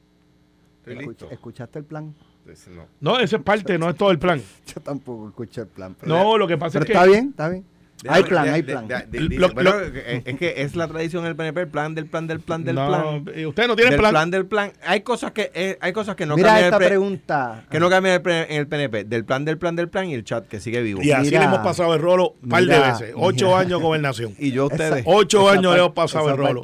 Estoy 0.87 0.95
escuch- 1.05 1.09
listo. 1.09 1.31
¿escuchaste 1.31 1.79
el 1.81 1.85
plan? 1.85 2.15
Entonces, 2.41 2.69
no. 2.75 2.87
No, 3.01 3.19
eso 3.19 3.37
es 3.37 3.43
parte, 3.43 3.77
no 3.79 3.91
es 3.91 3.97
todo 3.97 4.11
el 4.13 4.19
plan. 4.19 4.41
Yo 4.75 4.81
tampoco 4.81 5.29
escuché 5.29 5.63
el 5.63 5.67
plan. 5.69 5.97
Pero, 6.01 6.15
No, 6.15 6.39
lo 6.39 6.47
que 6.47 6.57
pasa 6.57 6.79
pero 6.79 6.85
es 6.85 6.87
que... 6.87 6.93
está 6.93 7.07
bien, 7.07 7.29
está 7.31 7.49
bien. 7.49 7.65
hay 8.09 8.23
plan, 8.25 8.45
de- 8.45 8.51
hay 8.51 8.63
plan. 8.63 8.87
de- 8.87 9.07
de- 9.07 9.19
dice, 9.29 9.41
Lo- 9.41 9.49
bueno, 9.53 9.71
lo- 9.73 9.81
es 9.85 10.37
que 10.39 10.55
es 10.63 10.77
la 10.77 10.87
tradición 10.87 11.25
del 11.25 11.35
PNP, 11.35 11.63
el 11.63 11.69
plan 11.69 11.95
del 11.95 12.07
plan 12.07 12.27
del 12.29 12.39
plan 12.41 12.63
del 12.63 12.75
no, 12.77 12.87
plan. 12.87 13.47
ustedes 13.49 13.69
no 13.69 13.75
tienen 13.75 13.93
del 13.93 13.99
plan. 14.01 14.13
plan 14.13 14.31
del 14.31 14.47
plan. 14.47 14.73
Hay 14.87 15.01
cosas 15.01 15.33
que 15.33 15.51
eh, 15.55 15.77
hay 15.81 15.93
cosas 15.93 16.15
que 16.15 16.25
no 16.27 16.37
Mira 16.37 16.51
cambian 16.51 16.65
esta 16.73 16.77
el 16.85 16.89
pregunta. 16.89 17.65
que 17.71 17.81
no 17.81 17.89
cambian 17.91 18.23
en 18.25 18.61
el 18.61 18.69
PNP, 18.69 19.05
del 19.05 19.25
plan 19.25 19.45
del 19.47 19.59
plan 19.59 19.75
del 19.75 19.89
plan 19.89 20.07
y 20.09 20.15
el 20.15 20.23
chat 20.25 20.47
que 20.47 20.61
sigue 20.61 20.83
vivo. 20.83 21.01
Y 21.03 21.11
así 21.11 21.25
Mira, 21.31 21.41
le 21.41 21.47
hemos 21.47 21.61
pasado 21.61 21.95
el 21.95 22.01
rolo 22.01 22.35
un 22.43 22.49
par 22.51 22.65
de 22.65 22.79
veces. 22.79 23.13
Ocho 23.17 23.47
mira. 23.47 23.59
años 23.61 23.81
gobernación. 23.83 24.35
Y 24.39 24.53
yo 24.53 24.65
a 24.65 24.67
ustedes. 24.67 24.99
Esa- 25.01 25.11
Ocho 25.11 25.49
esa 25.51 25.59
años 25.59 25.73
le 25.75 25.79
hemos 25.81 25.93
pasado 25.93 26.29
el 26.29 26.35
esa 26.35 26.43
rolo. 26.43 26.63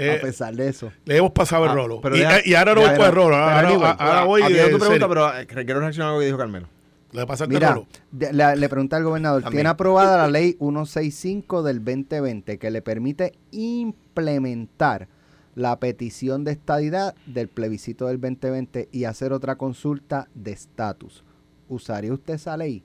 Eh, 0.00 0.18
a 0.18 0.20
pesar 0.20 0.54
de 0.54 0.68
eso. 0.68 0.90
Le 1.04 1.16
hemos 1.16 1.32
pasado 1.32 1.64
el 1.64 1.70
Ah, 1.70 1.74
rolo. 1.74 2.00
pero 2.00 2.16
Y, 2.16 2.20
deja- 2.20 2.40
y 2.44 2.54
ahora 2.54 2.74
no 2.74 2.80
voy 2.82 2.96
con 2.96 3.06
el 3.06 3.12
rolo. 3.12 3.36
Ahora, 3.36 3.68
anyway, 3.68 3.94
ahora 3.98 4.24
voy 4.24 4.42
Atiendo 4.42 4.64
de 4.64 4.70
tu 4.70 4.78
pregunta, 4.78 4.92
serio. 5.06 5.08
pero 5.08 5.38
eh, 5.38 5.46
quiero 5.64 5.80
reaccionar 5.80 6.10
a 6.10 6.14
lo 6.14 6.20
que 6.20 6.26
dijo 6.26 6.38
Carmelo. 6.38 6.68
Le 7.10 7.22
el 7.22 7.48
Mira, 7.48 7.70
rolo. 7.72 7.86
le, 8.12 8.56
le 8.56 8.68
pregunta 8.68 8.96
al 8.98 9.02
gobernador, 9.04 9.42
También. 9.42 9.58
¿tiene 9.60 9.68
aprobada 9.70 10.18
la 10.18 10.28
ley 10.28 10.56
165 10.58 11.62
del 11.62 11.82
2020 11.82 12.58
que 12.58 12.70
le 12.70 12.82
permite 12.82 13.32
implementar 13.50 15.08
la 15.54 15.80
petición 15.80 16.44
de 16.44 16.52
estadidad 16.52 17.14
del 17.26 17.48
plebiscito 17.48 18.06
del 18.08 18.20
2020 18.20 18.88
y 18.92 19.04
hacer 19.04 19.32
otra 19.32 19.56
consulta 19.56 20.28
de 20.34 20.52
estatus? 20.52 21.24
¿Usaría 21.68 22.12
usted 22.12 22.34
esa 22.34 22.56
ley? 22.56 22.82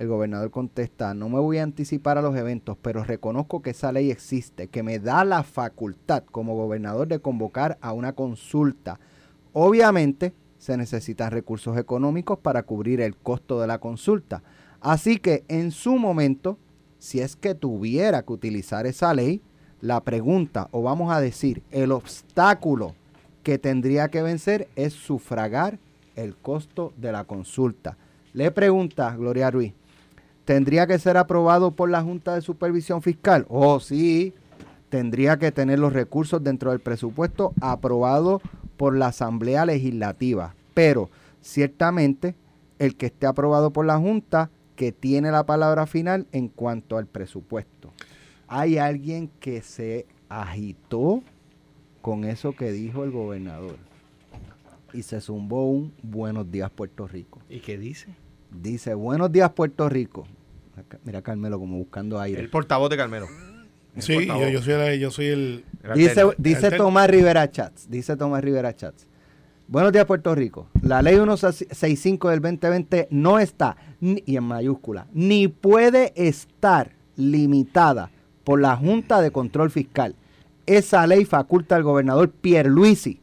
El 0.00 0.08
gobernador 0.08 0.50
contesta, 0.50 1.12
no 1.12 1.28
me 1.28 1.38
voy 1.40 1.58
a 1.58 1.62
anticipar 1.62 2.16
a 2.16 2.22
los 2.22 2.34
eventos, 2.34 2.78
pero 2.80 3.04
reconozco 3.04 3.60
que 3.60 3.68
esa 3.68 3.92
ley 3.92 4.10
existe, 4.10 4.68
que 4.68 4.82
me 4.82 4.98
da 4.98 5.26
la 5.26 5.42
facultad 5.42 6.24
como 6.24 6.56
gobernador 6.56 7.06
de 7.06 7.18
convocar 7.18 7.76
a 7.82 7.92
una 7.92 8.14
consulta. 8.14 8.98
Obviamente 9.52 10.32
se 10.56 10.78
necesitan 10.78 11.32
recursos 11.32 11.76
económicos 11.76 12.38
para 12.38 12.62
cubrir 12.62 13.02
el 13.02 13.14
costo 13.14 13.60
de 13.60 13.66
la 13.66 13.76
consulta. 13.76 14.42
Así 14.80 15.18
que 15.18 15.44
en 15.48 15.70
su 15.70 15.98
momento, 15.98 16.56
si 16.98 17.20
es 17.20 17.36
que 17.36 17.54
tuviera 17.54 18.22
que 18.22 18.32
utilizar 18.32 18.86
esa 18.86 19.12
ley, 19.12 19.42
la 19.82 20.00
pregunta, 20.00 20.68
o 20.70 20.80
vamos 20.80 21.12
a 21.12 21.20
decir, 21.20 21.62
el 21.72 21.92
obstáculo 21.92 22.94
que 23.42 23.58
tendría 23.58 24.08
que 24.08 24.22
vencer 24.22 24.66
es 24.76 24.94
sufragar 24.94 25.78
el 26.16 26.36
costo 26.36 26.94
de 26.96 27.12
la 27.12 27.24
consulta. 27.24 27.98
Le 28.32 28.50
pregunta 28.50 29.14
Gloria 29.14 29.50
Ruiz, 29.50 29.74
¿tendría 30.44 30.86
que 30.86 30.98
ser 30.98 31.16
aprobado 31.16 31.72
por 31.72 31.90
la 31.90 32.02
Junta 32.02 32.34
de 32.34 32.40
Supervisión 32.40 33.02
Fiscal? 33.02 33.46
Oh, 33.48 33.80
sí, 33.80 34.34
tendría 34.88 35.38
que 35.38 35.52
tener 35.52 35.78
los 35.78 35.92
recursos 35.92 36.42
dentro 36.42 36.70
del 36.70 36.80
presupuesto 36.80 37.52
aprobado 37.60 38.40
por 38.76 38.96
la 38.96 39.08
Asamblea 39.08 39.64
Legislativa. 39.64 40.54
Pero 40.74 41.10
ciertamente 41.40 42.34
el 42.78 42.96
que 42.96 43.06
esté 43.06 43.26
aprobado 43.26 43.72
por 43.72 43.84
la 43.86 43.98
Junta, 43.98 44.50
que 44.74 44.92
tiene 44.92 45.30
la 45.30 45.44
palabra 45.44 45.86
final 45.86 46.26
en 46.32 46.48
cuanto 46.48 46.96
al 46.96 47.06
presupuesto. 47.06 47.92
Hay 48.48 48.78
alguien 48.78 49.30
que 49.38 49.60
se 49.60 50.06
agitó 50.30 51.22
con 52.00 52.24
eso 52.24 52.56
que 52.56 52.72
dijo 52.72 53.04
el 53.04 53.10
gobernador 53.10 53.76
y 54.92 55.02
se 55.02 55.20
zumbó 55.20 55.70
un 55.70 55.92
buenos 56.02 56.50
días 56.50 56.70
Puerto 56.70 57.06
Rico. 57.06 57.40
¿Y 57.48 57.60
qué 57.60 57.76
dice? 57.78 58.08
Dice, 58.50 58.94
buenos 58.94 59.30
días 59.30 59.50
Puerto 59.50 59.88
Rico. 59.88 60.26
Mira 61.04 61.22
Carmelo 61.22 61.58
como 61.58 61.78
buscando 61.78 62.20
aire. 62.20 62.40
El 62.40 62.50
portavoz 62.50 62.90
de 62.90 62.96
Carmelo. 62.96 63.26
El 63.94 64.02
Sí, 64.02 64.26
yo, 64.26 64.48
yo 64.48 64.62
soy 64.62 64.74
el, 64.74 65.00
yo 65.00 65.10
soy 65.10 65.26
el... 65.26 65.64
El 65.82 66.34
Dice. 66.38 66.70
Tomás 66.76 67.10
Rivera 67.10 67.50
Chats, 67.50 67.90
dice 67.90 68.16
Tomás 68.16 68.42
Rivera 68.42 68.74
Chats. 68.74 69.06
Buenos 69.66 69.92
días 69.92 70.04
Puerto 70.04 70.34
Rico. 70.34 70.68
La 70.82 71.02
ley 71.02 71.14
165 71.14 72.28
del 72.28 72.40
2020 72.40 73.08
no 73.10 73.38
está, 73.38 73.76
y 74.00 74.36
en 74.36 74.44
mayúscula, 74.44 75.06
ni 75.12 75.48
puede 75.48 76.12
estar 76.16 76.92
limitada 77.16 78.10
por 78.44 78.60
la 78.60 78.76
Junta 78.76 79.20
de 79.20 79.30
Control 79.30 79.70
Fiscal. 79.70 80.16
Esa 80.66 81.06
ley 81.06 81.24
faculta 81.24 81.76
al 81.76 81.82
gobernador 81.82 82.30
Pierluisi 82.30 83.20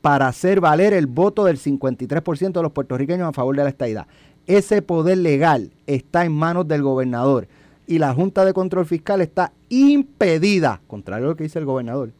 para 0.00 0.28
hacer 0.28 0.60
valer 0.60 0.92
el 0.92 1.06
voto 1.06 1.44
del 1.44 1.58
53% 1.58 2.52
de 2.52 2.62
los 2.62 2.72
puertorriqueños 2.72 3.28
a 3.28 3.32
favor 3.32 3.56
de 3.56 3.64
la 3.64 3.68
estadidad. 3.68 4.06
Ese 4.48 4.82
poder 4.82 5.18
legal 5.18 5.70
está 5.86 6.24
en 6.24 6.32
manos 6.32 6.66
del 6.66 6.82
gobernador 6.82 7.46
y 7.86 7.98
la 7.98 8.12
Junta 8.14 8.44
de 8.44 8.54
Control 8.54 8.86
Fiscal 8.86 9.20
está 9.20 9.52
impedida, 9.68 10.80
contrario 10.86 11.26
a 11.26 11.28
lo 11.28 11.36
que 11.36 11.44
dice 11.44 11.58
el 11.58 11.66
gobernador, 11.66 12.10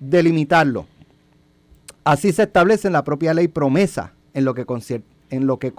de 0.00 0.22
limitarlo. 0.24 0.86
Así 2.04 2.32
se 2.32 2.42
establece 2.42 2.88
en 2.88 2.92
la 2.92 3.04
propia 3.04 3.32
ley 3.32 3.46
promesa 3.46 4.12
en 4.34 4.44
lo 4.44 4.54
que, 4.54 4.66
concier- 4.66 5.04
en 5.30 5.46
lo 5.46 5.60
que, 5.60 5.72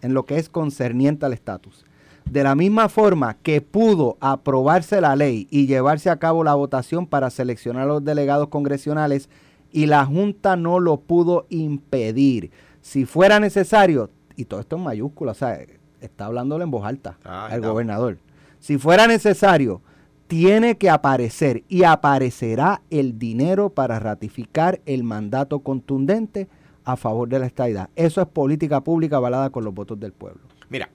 en 0.00 0.14
lo 0.14 0.24
que 0.26 0.36
es 0.38 0.48
concerniente 0.48 1.26
al 1.26 1.32
estatus. 1.32 1.84
De 2.24 2.44
la 2.44 2.54
misma 2.54 2.88
forma 2.88 3.36
que 3.42 3.60
pudo 3.60 4.16
aprobarse 4.20 5.00
la 5.00 5.16
ley 5.16 5.48
y 5.50 5.66
llevarse 5.66 6.08
a 6.08 6.18
cabo 6.20 6.44
la 6.44 6.54
votación 6.54 7.08
para 7.08 7.30
seleccionar 7.30 7.82
a 7.82 7.86
los 7.86 8.04
delegados 8.04 8.46
congresionales 8.46 9.28
y 9.72 9.86
la 9.86 10.06
Junta 10.06 10.54
no 10.54 10.78
lo 10.78 10.98
pudo 11.00 11.46
impedir. 11.48 12.52
Si 12.80 13.06
fuera 13.06 13.40
necesario, 13.40 14.08
y 14.42 14.44
todo 14.44 14.60
esto 14.60 14.76
en 14.76 14.82
mayúscula, 14.82 15.32
o 15.32 15.34
sea, 15.34 15.58
está 16.00 16.26
hablándolo 16.26 16.64
en 16.64 16.70
voz 16.70 16.84
alta 16.84 17.16
Ah, 17.24 17.48
al 17.50 17.60
gobernador. 17.60 18.18
Si 18.60 18.78
fuera 18.78 19.06
necesario, 19.06 19.80
tiene 20.26 20.76
que 20.76 20.90
aparecer 20.90 21.64
y 21.68 21.84
aparecerá 21.84 22.82
el 22.90 23.18
dinero 23.18 23.70
para 23.70 23.98
ratificar 23.98 24.80
el 24.86 25.04
mandato 25.04 25.60
contundente 25.60 26.48
a 26.84 26.96
favor 26.96 27.28
de 27.28 27.38
la 27.38 27.46
estadidad. 27.46 27.90
Eso 27.96 28.20
es 28.20 28.28
política 28.28 28.80
pública 28.80 29.16
avalada 29.16 29.50
con 29.50 29.64
los 29.64 29.74
votos 29.74 29.98
del 30.00 30.12
pueblo. 30.12 30.40
Mira, 30.68 30.88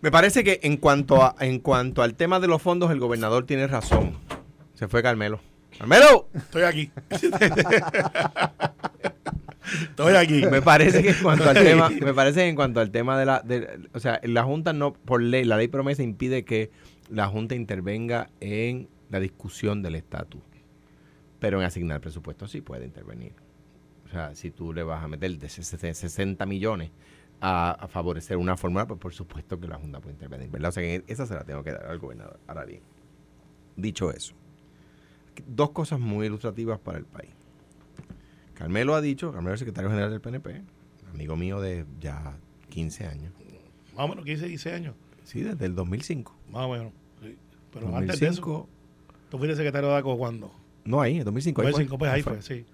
me 0.00 0.10
parece 0.10 0.44
que 0.44 0.60
en 0.62 0.76
cuanto, 0.76 1.22
a, 1.22 1.34
en 1.40 1.58
cuanto 1.58 2.02
al 2.02 2.14
tema 2.14 2.40
de 2.40 2.48
los 2.48 2.62
fondos, 2.62 2.90
el 2.90 3.00
gobernador 3.00 3.46
tiene 3.46 3.66
razón. 3.66 4.12
Se 4.74 4.88
fue 4.88 5.02
Carmelo. 5.02 5.40
¡Carmelo! 5.76 6.28
Estoy 6.34 6.62
aquí. 6.62 6.90
Estoy 9.82 10.14
aquí. 10.14 10.42
Me 10.50 10.62
parece 10.62 11.02
que 11.02 11.10
en 11.10 11.22
cuanto 11.22 11.48
al 11.48 11.54
tema, 11.62 11.90
me 11.90 12.14
parece 12.14 12.40
que 12.40 12.48
en 12.48 12.56
cuanto 12.56 12.80
al 12.80 12.90
tema 12.90 13.18
de 13.18 13.26
la, 13.26 13.40
de- 13.40 13.88
o 13.92 14.00
sea, 14.00 14.20
la 14.24 14.44
Junta 14.44 14.72
no, 14.72 14.92
por 14.92 15.22
ley, 15.22 15.44
la 15.44 15.56
ley 15.56 15.68
promesa 15.68 16.02
impide 16.02 16.44
que 16.44 16.70
la 17.10 17.26
Junta 17.28 17.54
intervenga 17.54 18.30
en 18.40 18.88
la 19.10 19.20
discusión 19.20 19.82
del 19.82 19.94
estatus. 19.94 20.42
Pero 21.40 21.60
en 21.60 21.66
asignar 21.66 22.00
presupuesto 22.00 22.48
sí 22.48 22.60
puede 22.60 22.84
intervenir. 22.84 23.32
O 24.06 24.10
sea, 24.10 24.34
si 24.34 24.50
tú 24.50 24.72
le 24.72 24.82
vas 24.82 25.04
a 25.04 25.08
meter 25.08 25.38
de 25.38 25.48
60 25.48 26.46
millones 26.46 26.90
a, 27.40 27.70
a 27.70 27.86
favorecer 27.88 28.36
una 28.36 28.56
fórmula, 28.56 28.86
pues 28.88 28.98
por 28.98 29.14
supuesto 29.14 29.60
que 29.60 29.68
la 29.68 29.76
Junta 29.76 30.00
puede 30.00 30.14
intervenir, 30.14 30.50
¿verdad? 30.50 30.70
O 30.70 30.72
sea, 30.72 30.82
que 30.82 31.04
esa 31.06 31.26
se 31.26 31.34
la 31.34 31.44
tengo 31.44 31.62
que 31.62 31.72
dar 31.72 31.86
al 31.86 31.98
gobernador. 31.98 32.40
Ahora 32.48 32.64
bien, 32.64 32.80
dicho 33.76 34.10
eso, 34.10 34.34
dos 35.46 35.70
cosas 35.70 36.00
muy 36.00 36.26
ilustrativas 36.26 36.78
para 36.80 36.98
el 36.98 37.04
país. 37.04 37.30
Carmelo 38.58 38.96
ha 38.96 39.00
dicho, 39.00 39.32
Carmelo 39.32 39.54
es 39.54 39.60
el 39.60 39.66
secretario 39.66 39.88
general 39.88 40.10
del 40.10 40.20
PNP, 40.20 40.62
amigo 41.14 41.36
mío 41.36 41.60
de 41.60 41.86
ya 42.00 42.36
15 42.70 43.06
años. 43.06 43.32
Más 43.94 44.04
o 44.04 44.08
menos 44.08 44.24
15, 44.24 44.48
16 44.48 44.74
años. 44.74 44.94
Sí, 45.22 45.42
desde 45.42 45.64
el 45.64 45.76
2005. 45.76 46.36
Más 46.50 46.64
o 46.64 46.72
menos. 46.72 46.92
Sí. 47.22 47.36
Pero 47.72 47.86
antes 47.96 48.18
de 48.18 48.26
2005, 48.26 48.50
eso, 48.50 48.68
¿tú 49.30 49.38
fuiste 49.38 49.54
secretario 49.54 49.90
de 49.90 49.96
ACO 49.96 50.18
cuándo? 50.18 50.50
no 50.84 51.00
ahí, 51.00 51.18
en 51.18 51.24
2005. 51.24 51.60
ahí 51.60 51.66
fue. 51.66 51.84
2005, 51.84 51.98
pues 51.98 52.10
ahí 52.10 52.22
fue. 52.22 52.42
sí. 52.42 52.66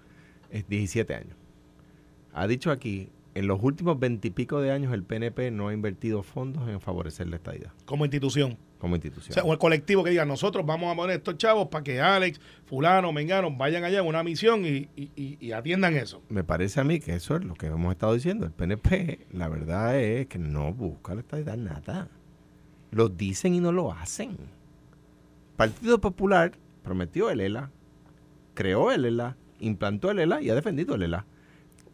Es 0.49 0.67
17 0.67 1.13
años. 1.13 1.35
Ha 2.33 2.47
dicho 2.47 2.71
aquí, 2.71 3.09
en 3.35 3.45
los 3.45 3.61
últimos 3.61 3.99
20 3.99 4.27
y 4.27 4.31
pico 4.31 4.61
de 4.61 4.71
años 4.71 4.91
el 4.91 5.03
PNP 5.03 5.51
no 5.51 5.67
ha 5.67 5.73
invertido 5.73 6.23
fondos 6.23 6.67
en 6.67 6.79
favorecer 6.81 7.27
la 7.27 7.35
estadidad 7.35 7.71
Como 7.85 8.05
institución. 8.05 8.57
Como 8.79 8.93
O 8.93 8.95
institución. 8.97 9.33
sea, 9.33 9.43
o 9.43 9.51
el 9.53 9.57
colectivo 9.59 10.03
que 10.03 10.09
diga, 10.11 10.25
nosotros 10.25 10.65
vamos 10.65 10.91
a 10.91 10.95
poner 10.95 11.17
estos 11.17 11.37
chavos 11.37 11.69
para 11.69 11.83
que 11.83 12.01
Alex, 12.01 12.39
fulano, 12.65 13.11
mengano, 13.11 13.49
vayan 13.55 13.83
allá 13.83 13.99
en 13.99 14.05
una 14.07 14.21
misión 14.23 14.65
y, 14.65 14.89
y- 14.95 15.11
y- 15.15 15.37
y 15.39 15.51
atiendan 15.53 15.95
eso. 15.95 16.21
Me 16.29 16.43
parece 16.43 16.79
a 16.79 16.83
mí 16.83 16.99
que 16.99 17.13
eso 17.15 17.35
es 17.37 17.43
lo 17.45 17.53
que 17.55 17.67
hemos 17.67 17.91
estado 17.91 18.13
diciendo. 18.13 18.45
El 18.45 18.51
PNP, 18.51 19.27
la 19.31 19.47
verdad 19.47 19.99
es 19.99 20.27
que 20.27 20.37
no 20.39 20.73
busca 20.73 21.15
la 21.15 21.21
estadidad 21.21 21.57
nada. 21.57 22.09
Lo 22.91 23.09
dicen 23.09 23.53
y 23.55 23.59
no 23.59 23.71
lo 23.71 23.91
hacen. 23.91 24.37
Partido 25.55 25.99
Popular 26.01 26.51
prometió 26.83 27.29
el 27.29 27.39
ELA, 27.41 27.71
creó 28.53 28.91
el 28.91 29.05
ELA, 29.05 29.37
implantó 29.59 30.11
el 30.11 30.19
ELA 30.19 30.41
y 30.41 30.49
ha 30.49 30.55
defendido 30.55 30.95
el 30.95 31.03
ELA. 31.03 31.25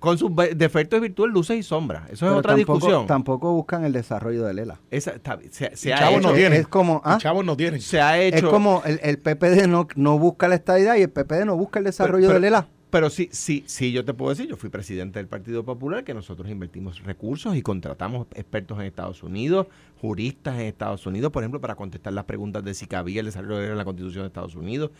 Con 0.01 0.17
sus 0.17 0.31
defectos 0.57 0.99
virtudes, 0.99 1.31
luces 1.31 1.57
y 1.57 1.63
sombras. 1.63 2.03
Eso 2.07 2.13
es 2.13 2.19
Pero 2.21 2.37
otra 2.37 2.55
tampoco, 2.55 2.73
discusión. 2.79 3.07
Tampoco 3.07 3.53
buscan 3.53 3.85
el 3.85 3.93
desarrollo 3.93 4.43
de 4.43 4.53
Lela. 4.53 4.79
Esa, 4.89 5.11
está- 5.11 5.39
se, 5.51 5.77
se 5.77 5.93
ha 5.93 5.99
Chavos 5.99 6.19
hecho, 6.19 6.27
no 6.27 6.33
tienen. 6.33 6.59
Es 6.59 6.67
como, 6.67 7.01
¿ah? 7.05 7.17
Chavos 7.19 7.45
no 7.45 7.55
tienen. 7.55 7.79
se 7.79 8.01
ha 8.01 8.19
hecho 8.19 8.37
Es 8.37 8.43
como 8.43 8.81
el, 8.83 8.99
el 9.03 9.17
PPD 9.19 9.67
no, 9.67 9.87
no 9.95 10.17
busca 10.19 10.47
la 10.49 10.55
estadidad 10.55 10.95
y 10.97 11.03
el 11.03 11.09
PPD 11.09 11.45
no 11.45 11.55
busca 11.55 11.79
el 11.79 11.85
desarrollo 11.85 12.27
pero- 12.27 12.33
de 12.33 12.39
Lela. 12.41 12.67
Pero 12.89 13.09
sí, 13.09 13.29
sí, 13.31 13.63
sí, 13.67 13.93
yo 13.93 14.03
te 14.03 14.13
puedo 14.13 14.31
decir, 14.31 14.49
yo 14.49 14.57
fui 14.57 14.69
presidente 14.69 15.17
del 15.19 15.27
Partido 15.29 15.63
Popular, 15.63 16.03
que 16.03 16.13
nosotros 16.13 16.49
invertimos 16.49 17.01
recursos 17.05 17.55
y 17.55 17.61
contratamos 17.61 18.27
expertos 18.35 18.77
en 18.79 18.85
Estados 18.85 19.23
Unidos, 19.23 19.67
juristas 20.01 20.55
en 20.55 20.65
Estados 20.65 21.05
Unidos, 21.05 21.31
por 21.31 21.41
ejemplo, 21.41 21.61
para 21.61 21.75
contestar 21.75 22.11
las 22.11 22.25
preguntas 22.25 22.65
de 22.65 22.73
si 22.73 22.87
cabía 22.87 23.21
el 23.21 23.27
desarrollo 23.27 23.59
de 23.61 23.75
la 23.75 23.85
Constitución 23.85 24.23
de 24.23 24.27
Estados 24.27 24.55
Unidos, 24.55 24.91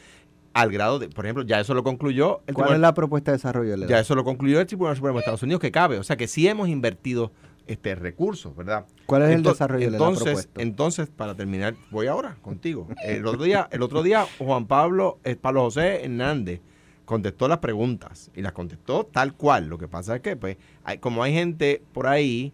al 0.53 0.71
grado 0.71 0.99
de, 0.99 1.09
por 1.09 1.25
ejemplo, 1.25 1.43
ya 1.43 1.59
eso 1.59 1.73
lo 1.73 1.83
concluyó 1.83 2.41
el 2.47 2.53
¿Cuál 2.53 2.67
Tribunal- 2.67 2.73
es 2.75 2.79
la 2.81 2.93
propuesta 2.93 3.31
de 3.31 3.37
desarrollo 3.37 3.77
de 3.77 3.87
ya 3.87 3.99
eso 3.99 4.15
lo 4.15 4.23
concluyó 4.23 4.59
el 4.59 4.67
Tribunal 4.67 4.95
Supremo 4.95 5.15
de 5.17 5.19
Estados 5.21 5.43
Unidos 5.43 5.61
que 5.61 5.71
cabe, 5.71 5.97
o 5.97 6.03
sea 6.03 6.17
que 6.17 6.27
sí 6.27 6.47
hemos 6.47 6.67
invertido 6.69 7.31
este 7.67 7.95
recursos, 7.95 8.55
¿verdad? 8.55 8.85
¿Cuál 9.05 9.21
es 9.23 9.29
el 9.35 9.43
desarrollo 9.43 9.85
de 9.85 9.91
la 9.91 9.97
entonces, 9.97 10.23
propuesta? 10.25 10.61
entonces, 10.61 11.09
para 11.09 11.35
terminar, 11.35 11.75
voy 11.89 12.07
ahora 12.07 12.35
contigo. 12.41 12.87
El 13.05 13.25
otro 13.25 13.43
día, 13.43 13.69
el 13.71 13.81
otro 13.81 14.03
día 14.03 14.25
Juan 14.39 14.65
Pablo, 14.65 15.19
eh, 15.23 15.35
Pablo 15.35 15.61
José 15.61 16.03
Hernández 16.03 16.59
contestó 17.05 17.47
las 17.47 17.59
preguntas 17.59 18.31
y 18.35 18.41
las 18.41 18.51
contestó 18.53 19.05
tal 19.05 19.33
cual. 19.35 19.67
Lo 19.67 19.77
que 19.77 19.87
pasa 19.87 20.15
es 20.15 20.21
que, 20.21 20.35
pues, 20.35 20.57
hay, 20.83 20.97
como 20.97 21.23
hay 21.23 21.33
gente 21.33 21.81
por 21.93 22.07
ahí 22.07 22.51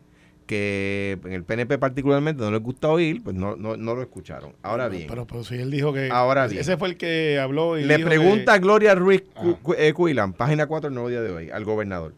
que 0.47 1.19
en 1.25 1.33
el 1.33 1.43
PNP 1.43 1.77
particularmente 1.77 2.41
no 2.41 2.49
les 2.51 2.61
gusta 2.61 2.87
oír, 2.87 3.21
pues 3.23 3.35
no, 3.35 3.55
no, 3.55 3.77
no 3.77 3.93
lo 3.95 4.01
escucharon. 4.01 4.53
Ahora 4.63 4.87
bien, 4.89 5.05
Pero, 5.07 5.27
pero 5.27 5.43
si 5.43 5.55
él 5.55 5.69
dijo 5.69 5.93
que. 5.93 6.09
Ahora 6.09 6.47
bien. 6.47 6.61
Ese 6.61 6.77
fue 6.77 6.87
el 6.87 6.97
que 6.97 7.37
habló. 7.39 7.77
Y 7.77 7.83
le 7.83 7.97
dijo 7.97 8.09
pregunta 8.09 8.53
que- 8.53 8.59
Gloria 8.59 8.95
Ruiz. 8.95 9.23
Cu- 9.61 9.75
eh, 9.77 9.93
Cuilan, 9.93 10.33
página 10.33 10.65
4 10.65 10.89
del 10.89 10.95
nuevo 10.95 11.09
día 11.09 11.21
de 11.21 11.29
hoy, 11.31 11.49
al 11.51 11.63
gobernador. 11.65 12.15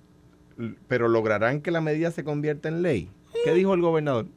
Pero 0.87 1.07
lograrán 1.07 1.59
que 1.61 1.71
la 1.71 1.81
medida 1.81 2.11
se 2.11 2.23
convierta 2.23 2.69
en 2.69 2.81
ley. 2.81 3.09
¿Qué 3.43 3.53
dijo 3.53 3.73
el 3.73 3.81
gobernador? 3.81 4.27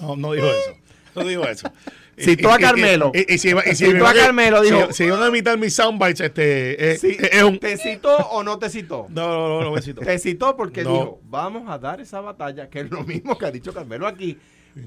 No, 0.00 0.16
no 0.16 0.32
dijo 0.32 0.46
eso. 0.46 0.76
No 1.16 1.24
dijo 1.24 1.44
eso. 1.44 1.70
Citó 2.18 2.50
a 2.50 2.56
Y- 2.56 2.58
y- 2.58 2.62
Carmelo. 2.62 3.12
Y, 3.14 3.34
y 3.34 3.38
si, 3.38 3.48
y 3.50 3.74
si 3.74 3.86
Citó 3.86 4.06
a 4.06 4.14
Carmelo, 4.14 4.60
dijo. 4.62 4.92
Si, 4.92 5.08
van 5.08 5.22
a 5.22 5.28
imitar 5.28 5.56
mis 5.58 5.74
soundbites, 5.74 6.20
este. 6.20 6.92
eh, 6.92 6.98
eh, 7.02 7.28
es 7.32 7.42
un. 7.42 7.58
¿Te 7.58 7.76
citó 7.76 8.16
o 8.16 8.42
no 8.42 8.58
te 8.58 8.68
citó? 8.70 9.06
No, 9.10 9.28
no, 9.28 9.48
no, 9.48 9.60
no 9.62 9.72
me 9.72 9.82
citó. 9.82 10.00
Te 10.00 10.18
citó 10.18 10.56
porque 10.56 10.82
No. 10.84 10.90
dijo, 10.92 11.20
vamos 11.28 11.64
a 11.68 11.78
dar 11.78 12.00
esa 12.00 12.20
batalla, 12.20 12.68
que 12.68 12.80
es 12.80 12.90
lo 12.90 13.04
mismo 13.04 13.36
que 13.38 13.46
ha 13.46 13.50
dicho 13.50 13.72
Carmelo 13.72 14.06
aquí. 14.06 14.36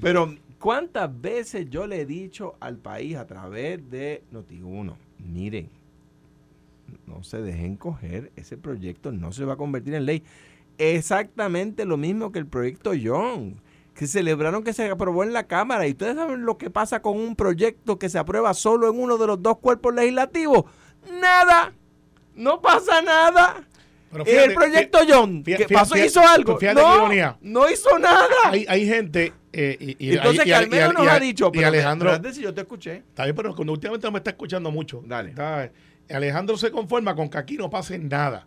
Pero, 0.00 0.34
¿cuántas 0.58 1.10
veces 1.20 1.68
yo 1.68 1.86
le 1.86 2.00
he 2.02 2.06
dicho 2.06 2.54
al 2.60 2.78
país 2.78 3.16
a 3.16 3.26
través 3.26 3.90
de 3.90 4.22
Noti1? 4.32 4.94
Miren, 5.18 5.68
no 7.06 7.22
se 7.22 7.42
dejen 7.42 7.76
coger, 7.76 8.30
ese 8.36 8.56
proyecto 8.56 9.12
no 9.12 9.32
se 9.32 9.44
va 9.44 9.54
a 9.54 9.56
convertir 9.56 9.94
en 9.94 10.06
ley. 10.06 10.22
Exactamente 10.78 11.84
lo 11.84 11.96
mismo 11.96 12.32
que 12.32 12.38
el 12.38 12.46
proyecto 12.46 12.92
John, 13.02 13.60
que 13.94 14.06
celebraron 14.06 14.64
que 14.64 14.72
se 14.72 14.88
aprobó 14.90 15.22
en 15.22 15.32
la 15.32 15.46
Cámara. 15.46 15.86
Y 15.86 15.92
ustedes 15.92 16.16
saben 16.16 16.44
lo 16.44 16.56
que 16.58 16.70
pasa 16.70 17.02
con 17.02 17.18
un 17.18 17.36
proyecto 17.36 17.98
que 17.98 18.08
se 18.08 18.18
aprueba 18.18 18.54
solo 18.54 18.88
en 18.90 18.98
uno 19.00 19.18
de 19.18 19.26
los 19.26 19.42
dos 19.42 19.58
cuerpos 19.58 19.94
legislativos. 19.94 20.64
Nada, 21.20 21.72
no 22.34 22.60
pasa 22.60 23.02
nada. 23.02 23.62
Pero 24.10 24.24
el 24.24 24.30
fíjate, 24.30 24.54
proyecto 24.54 24.98
John, 25.08 25.42
fíjate, 25.44 25.66
¿qué 25.66 25.74
pasó? 25.74 25.94
fíjate, 25.94 26.06
¿Hizo 26.10 26.20
algo? 26.20 26.58
fíjate 26.58 26.80
no, 26.82 27.38
no 27.40 27.70
hizo 27.70 27.98
nada. 27.98 28.28
Hay, 28.44 28.66
hay 28.68 28.86
gente. 28.86 29.32
eh, 29.54 29.76
y, 29.80 29.96
y- 30.08 30.16
Entonces 30.16 30.44
Carmelo 30.46 30.92
nos 30.92 31.04
y- 31.04 31.08
ha 31.08 31.18
dicho, 31.18 31.48
Y 31.48 31.56
pero 31.56 31.68
Alejandro. 31.68 32.10
Fernández, 32.10 32.36
si 32.36 32.42
yo 32.42 32.52
te 32.52 32.60
escuché. 32.60 32.96
Está 32.96 33.24
bien, 33.24 33.34
pero 33.34 33.54
últimamente 33.56 34.06
no 34.06 34.12
me 34.12 34.18
está 34.18 34.30
escuchando 34.30 34.70
mucho. 34.70 35.02
Dale. 35.06 35.30
Está- 35.30 35.70
Alejandro 36.10 36.58
se 36.58 36.70
conforma 36.70 37.14
con 37.14 37.30
que 37.30 37.38
aquí 37.38 37.56
no 37.56 37.70
pase 37.70 37.98
nada. 37.98 38.46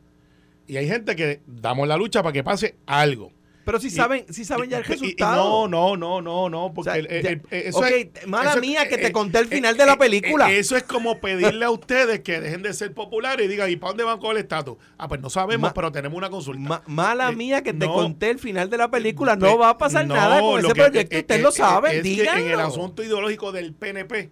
Y 0.67 0.77
hay 0.77 0.88
gente 0.88 1.15
que 1.15 1.41
damos 1.47 1.88
la 1.88 1.97
lucha 1.97 2.21
para 2.21 2.34
que 2.34 2.43
pase 2.43 2.75
algo. 2.86 3.31
Pero 3.65 3.80
si 3.80 3.89
saben, 3.89 4.25
si 4.32 4.45
saben 4.45 4.69
ya 4.69 4.78
el 4.78 4.84
resultado. 4.84 5.67
no, 5.67 5.97
no, 5.97 5.97
no, 5.97 6.21
no, 6.21 6.49
no, 6.49 6.71
porque 6.73 7.41
eso 7.49 7.82
mala 8.28 8.56
mía 8.58 8.88
que 8.88 8.95
eh, 8.95 8.99
te 8.99 9.12
conté 9.12 9.39
el 9.39 9.45
eh, 9.45 9.56
final 9.56 9.73
eh, 9.75 9.78
de 9.80 9.86
la 9.88 9.93
eh, 9.93 9.97
película. 9.97 10.51
eh, 10.51 10.60
Eso 10.60 10.78
es 10.78 10.84
como 10.84 11.19
pedirle 11.19 11.65
a 11.65 11.71
ustedes 11.71 12.19
que 12.19 12.39
dejen 12.39 12.62
de 12.62 12.73
ser 12.73 12.93
populares 12.93 13.45
y 13.45 13.49
digan, 13.49 13.69
¿y 13.71 13.75
para 13.75 13.89
dónde 13.91 14.04
van 14.04 14.19
con 14.19 14.32
el 14.32 14.38
estatus? 14.38 14.78
Ah, 14.97 15.08
pues 15.08 15.19
no 15.19 15.30
sabemos, 15.30 15.73
pero 15.73 15.91
tenemos 15.91 16.15
una 16.17 16.30
consulta. 16.30 16.60
Ma- 16.62 16.84
mala 16.86 17.30
Eh, 17.32 17.36
mía 17.36 17.63
que 17.63 17.73
te 17.73 17.88
conté 17.88 18.30
el 18.30 18.38
final 18.39 18.69
de 18.69 18.78
la 18.78 18.89
película. 18.91 19.36
Pues, 19.38 19.51
No 19.51 19.58
va 19.58 19.69
a 19.71 19.78
pasar 19.78 20.06
nada 20.08 20.39
con 20.39 20.60
ese 20.63 20.73
proyecto. 20.73 21.15
eh, 21.15 21.19
Usted 21.21 21.36
eh, 21.36 21.41
lo 21.41 21.49
eh, 21.49 21.54
sabe. 21.54 22.01
díganlo. 22.04 22.45
en 22.45 22.51
el 22.51 22.60
asunto 22.60 23.04
ideológico 23.04 23.51
del 23.51 23.73
PNP, 23.73 24.30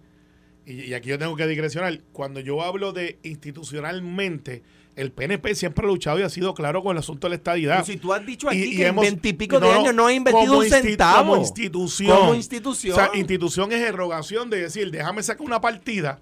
y, 0.66 0.82
y 0.84 0.94
aquí 0.94 1.08
yo 1.08 1.18
tengo 1.18 1.34
que 1.36 1.46
digresionar, 1.48 2.00
cuando 2.12 2.38
yo 2.40 2.62
hablo 2.62 2.92
de 2.92 3.18
institucionalmente, 3.24 4.62
el 4.96 5.10
PNP 5.12 5.54
siempre 5.54 5.84
ha 5.84 5.88
luchado 5.88 6.18
y 6.20 6.22
ha 6.22 6.28
sido 6.28 6.54
claro 6.54 6.82
con 6.82 6.92
el 6.92 6.98
asunto 6.98 7.26
de 7.26 7.30
la 7.30 7.34
estadidad. 7.36 7.74
Pero 7.76 7.86
si 7.86 7.96
tú 7.96 8.12
has 8.12 8.24
dicho 8.24 8.48
aquí 8.48 8.62
Y- 8.62 8.76
que 8.76 8.86
en 8.86 8.96
veintipico 8.96 9.58
de 9.60 9.66
no, 9.68 9.80
años 9.80 9.94
no 9.94 10.06
ha 10.06 10.12
invertido 10.12 10.58
un 10.58 10.64
centavo. 10.68 11.30
Como 11.30 11.36
institución. 11.40 12.16
Como 12.18 12.34
institución. 12.34 12.92
O 12.92 12.96
sea, 12.96 13.10
institución 13.14 13.72
es 13.72 13.80
erogación 13.82 14.50
de 14.50 14.62
decir, 14.62 14.90
déjame 14.90 15.22
sacar 15.22 15.44
una 15.46 15.60
partida 15.60 16.20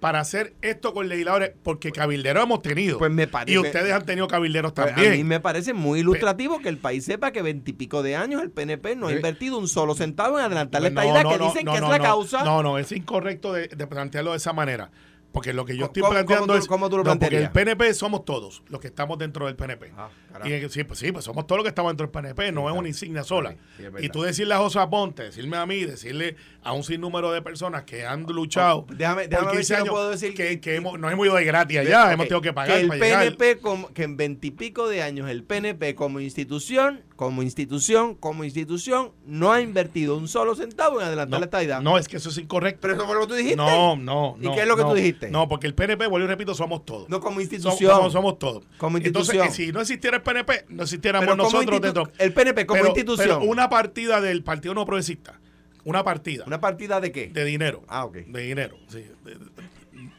para 0.00 0.20
hacer 0.20 0.52
esto 0.60 0.92
con 0.92 1.08
legisladores, 1.08 1.52
porque 1.62 1.90
cabilderos 1.90 2.44
hemos 2.44 2.60
tenido. 2.60 2.98
Pues 2.98 3.10
me 3.10 3.26
parece- 3.26 3.54
Y 3.54 3.58
ustedes 3.58 3.92
han 3.94 4.04
tenido 4.04 4.28
cabilderos 4.28 4.72
Pues, 4.72 4.86
también. 4.88 5.12
A 5.12 5.16
mí 5.16 5.24
me 5.24 5.40
parece 5.40 5.72
muy 5.72 6.00
ilustrativo 6.00 6.58
que 6.60 6.68
el 6.68 6.76
país 6.76 7.04
sepa 7.06 7.30
que 7.32 7.40
veintipico 7.40 8.02
de 8.02 8.14
años 8.14 8.42
el 8.42 8.50
PNP 8.50 8.94
no 8.94 9.06
ha 9.08 9.12
Eh, 9.12 9.16
invertido 9.16 9.58
un 9.58 9.68
solo 9.68 9.94
centavo 9.94 10.38
en 10.38 10.44
adelantar 10.44 10.82
la 10.82 10.90
Pues 10.90 11.06
no, 11.24 11.30
que 11.30 11.38
dicen 11.38 11.66
que 11.66 11.74
es 11.76 11.80
la 11.80 11.98
causa. 11.98 12.44
No, 12.44 12.62
no, 12.62 12.78
es 12.78 12.92
incorrecto 12.92 13.54
de, 13.54 13.68
de 13.68 13.86
plantearlo 13.86 14.32
de 14.32 14.36
esa 14.36 14.52
manera. 14.52 14.90
Porque 15.36 15.52
lo 15.52 15.66
que 15.66 15.76
yo 15.76 15.84
estoy 15.84 16.00
¿Cómo- 16.00 16.14
planteando 16.14 16.46
cómo 16.46 16.54
tú- 16.54 16.62
es. 16.62 16.66
cómo 16.66 16.88
tú 16.88 16.96
lo 16.96 17.04
no, 17.04 17.18
porque 17.18 17.36
el 17.36 17.50
PNP 17.50 17.92
somos 17.92 18.24
todos 18.24 18.62
los 18.68 18.80
que 18.80 18.86
estamos 18.86 19.18
dentro 19.18 19.44
del 19.44 19.54
PNP. 19.54 19.92
Ah, 19.94 20.08
y 20.46 20.48
que 20.48 20.68
sí, 20.70 20.82
pues 20.84 20.98
sí, 20.98 21.12
pues 21.12 21.26
somos 21.26 21.46
todos 21.46 21.58
los 21.58 21.64
que 21.64 21.68
estamos 21.68 21.90
dentro 21.90 22.06
del 22.06 22.10
PNP, 22.10 22.52
no 22.52 22.60
es 22.62 22.64
claro. 22.64 22.78
una 22.78 22.88
insignia 22.88 23.22
sola. 23.22 23.54
Sí, 23.76 23.84
y 24.00 24.08
tú 24.08 24.22
decirle 24.22 24.54
a 24.54 24.58
José 24.58 24.78
Aponte, 24.78 25.24
decirme 25.24 25.58
a 25.58 25.66
mí, 25.66 25.84
decirle 25.84 26.36
a 26.62 26.72
un 26.72 26.84
sinnúmero 26.84 27.32
de 27.32 27.42
personas 27.42 27.82
que 27.84 28.06
han 28.06 28.22
luchado. 28.22 28.86
Oh, 28.88 28.94
déjame- 28.94 29.28
déjame 29.28 29.48
ver 29.48 29.56
15 29.56 29.64
si 29.64 29.72
no 29.74 29.78
años, 29.80 29.88
puedo 29.90 30.10
decir 30.10 30.34
que, 30.34 30.48
que- 30.48 30.60
que 30.60 30.76
hemos, 30.76 30.98
nos 30.98 31.12
hemos 31.12 31.26
ido 31.26 31.34
de 31.36 31.44
gratis 31.44 31.78
allá, 31.80 32.12
hemos 32.14 32.28
tenido 32.28 32.40
que 32.40 32.54
pagar 32.54 32.78
el 32.78 32.88
para 32.88 32.98
llegar. 33.04 33.20
PNP, 33.36 33.58
como, 33.60 33.92
que 33.92 34.04
en 34.04 34.16
veintipico 34.16 34.88
de 34.88 35.02
años 35.02 35.28
el 35.28 35.42
PNP 35.44 35.94
como 35.94 36.18
institución, 36.20 37.02
como 37.16 37.42
institución, 37.42 38.14
como 38.14 38.44
institución, 38.44 39.10
no 39.24 39.50
ha 39.52 39.60
invertido 39.62 40.16
un 40.16 40.28
solo 40.28 40.54
centavo 40.54 41.00
en 41.00 41.06
adelantar 41.06 41.30
No, 41.30 41.38
la 41.40 41.46
estadidad. 41.46 41.80
no, 41.80 41.96
es 41.98 42.08
que 42.08 42.18
eso 42.18 42.28
es 42.28 42.38
incorrecto. 42.38 42.78
Pero 42.82 42.94
eso 42.94 43.06
fue 43.06 43.14
lo 43.14 43.22
que 43.22 43.26
tú 43.26 43.34
dijiste. 43.34 43.56
No, 43.56 43.96
no, 43.96 44.36
¿Y 44.40 44.44
no. 44.44 44.54
qué 44.54 44.60
es 44.60 44.68
lo 44.68 44.76
que 44.76 44.82
no. 44.82 44.90
tú 44.90 44.94
dijiste? 44.94 45.30
No, 45.30 45.48
porque 45.48 45.66
el 45.66 45.74
PNP, 45.74 46.06
vuelvo 46.06 46.26
y 46.26 46.28
repito, 46.28 46.54
somos 46.54 46.84
todos. 46.84 47.08
No 47.08 47.20
como 47.20 47.40
institución. 47.40 47.90
somos, 47.96 48.12
somos 48.12 48.38
todos. 48.38 48.64
Como 48.78 48.98
Entonces, 48.98 49.34
institución. 49.34 49.48
eh, 49.48 49.50
si 49.68 49.72
no 49.72 49.80
existiera 49.80 50.18
el 50.18 50.22
PNP, 50.22 50.66
no 50.68 50.82
existiéramos 50.82 51.24
Pero 51.24 51.36
nosotros 51.36 51.80
dentro. 51.80 52.10
el 52.18 52.32
PNP 52.34 52.66
como 52.66 52.78
Pero- 52.82 52.88
institución. 52.90 53.38
Pero 53.40 53.50
una 53.50 53.68
partida 53.70 54.20
del 54.20 54.42
Partido 54.44 54.74
No 54.74 54.84
Progresista, 54.84 55.40
una 55.84 56.04
partida 56.04 56.44
¿Una 56.46 56.60
partida 56.60 57.00
de 57.00 57.12
qué? 57.12 57.28
de 57.28 57.44
dinero. 57.44 57.82
Ah, 57.88 58.04
ok. 58.04 58.16
De 58.26 58.42
dinero, 58.42 58.76
sí. 58.88 59.04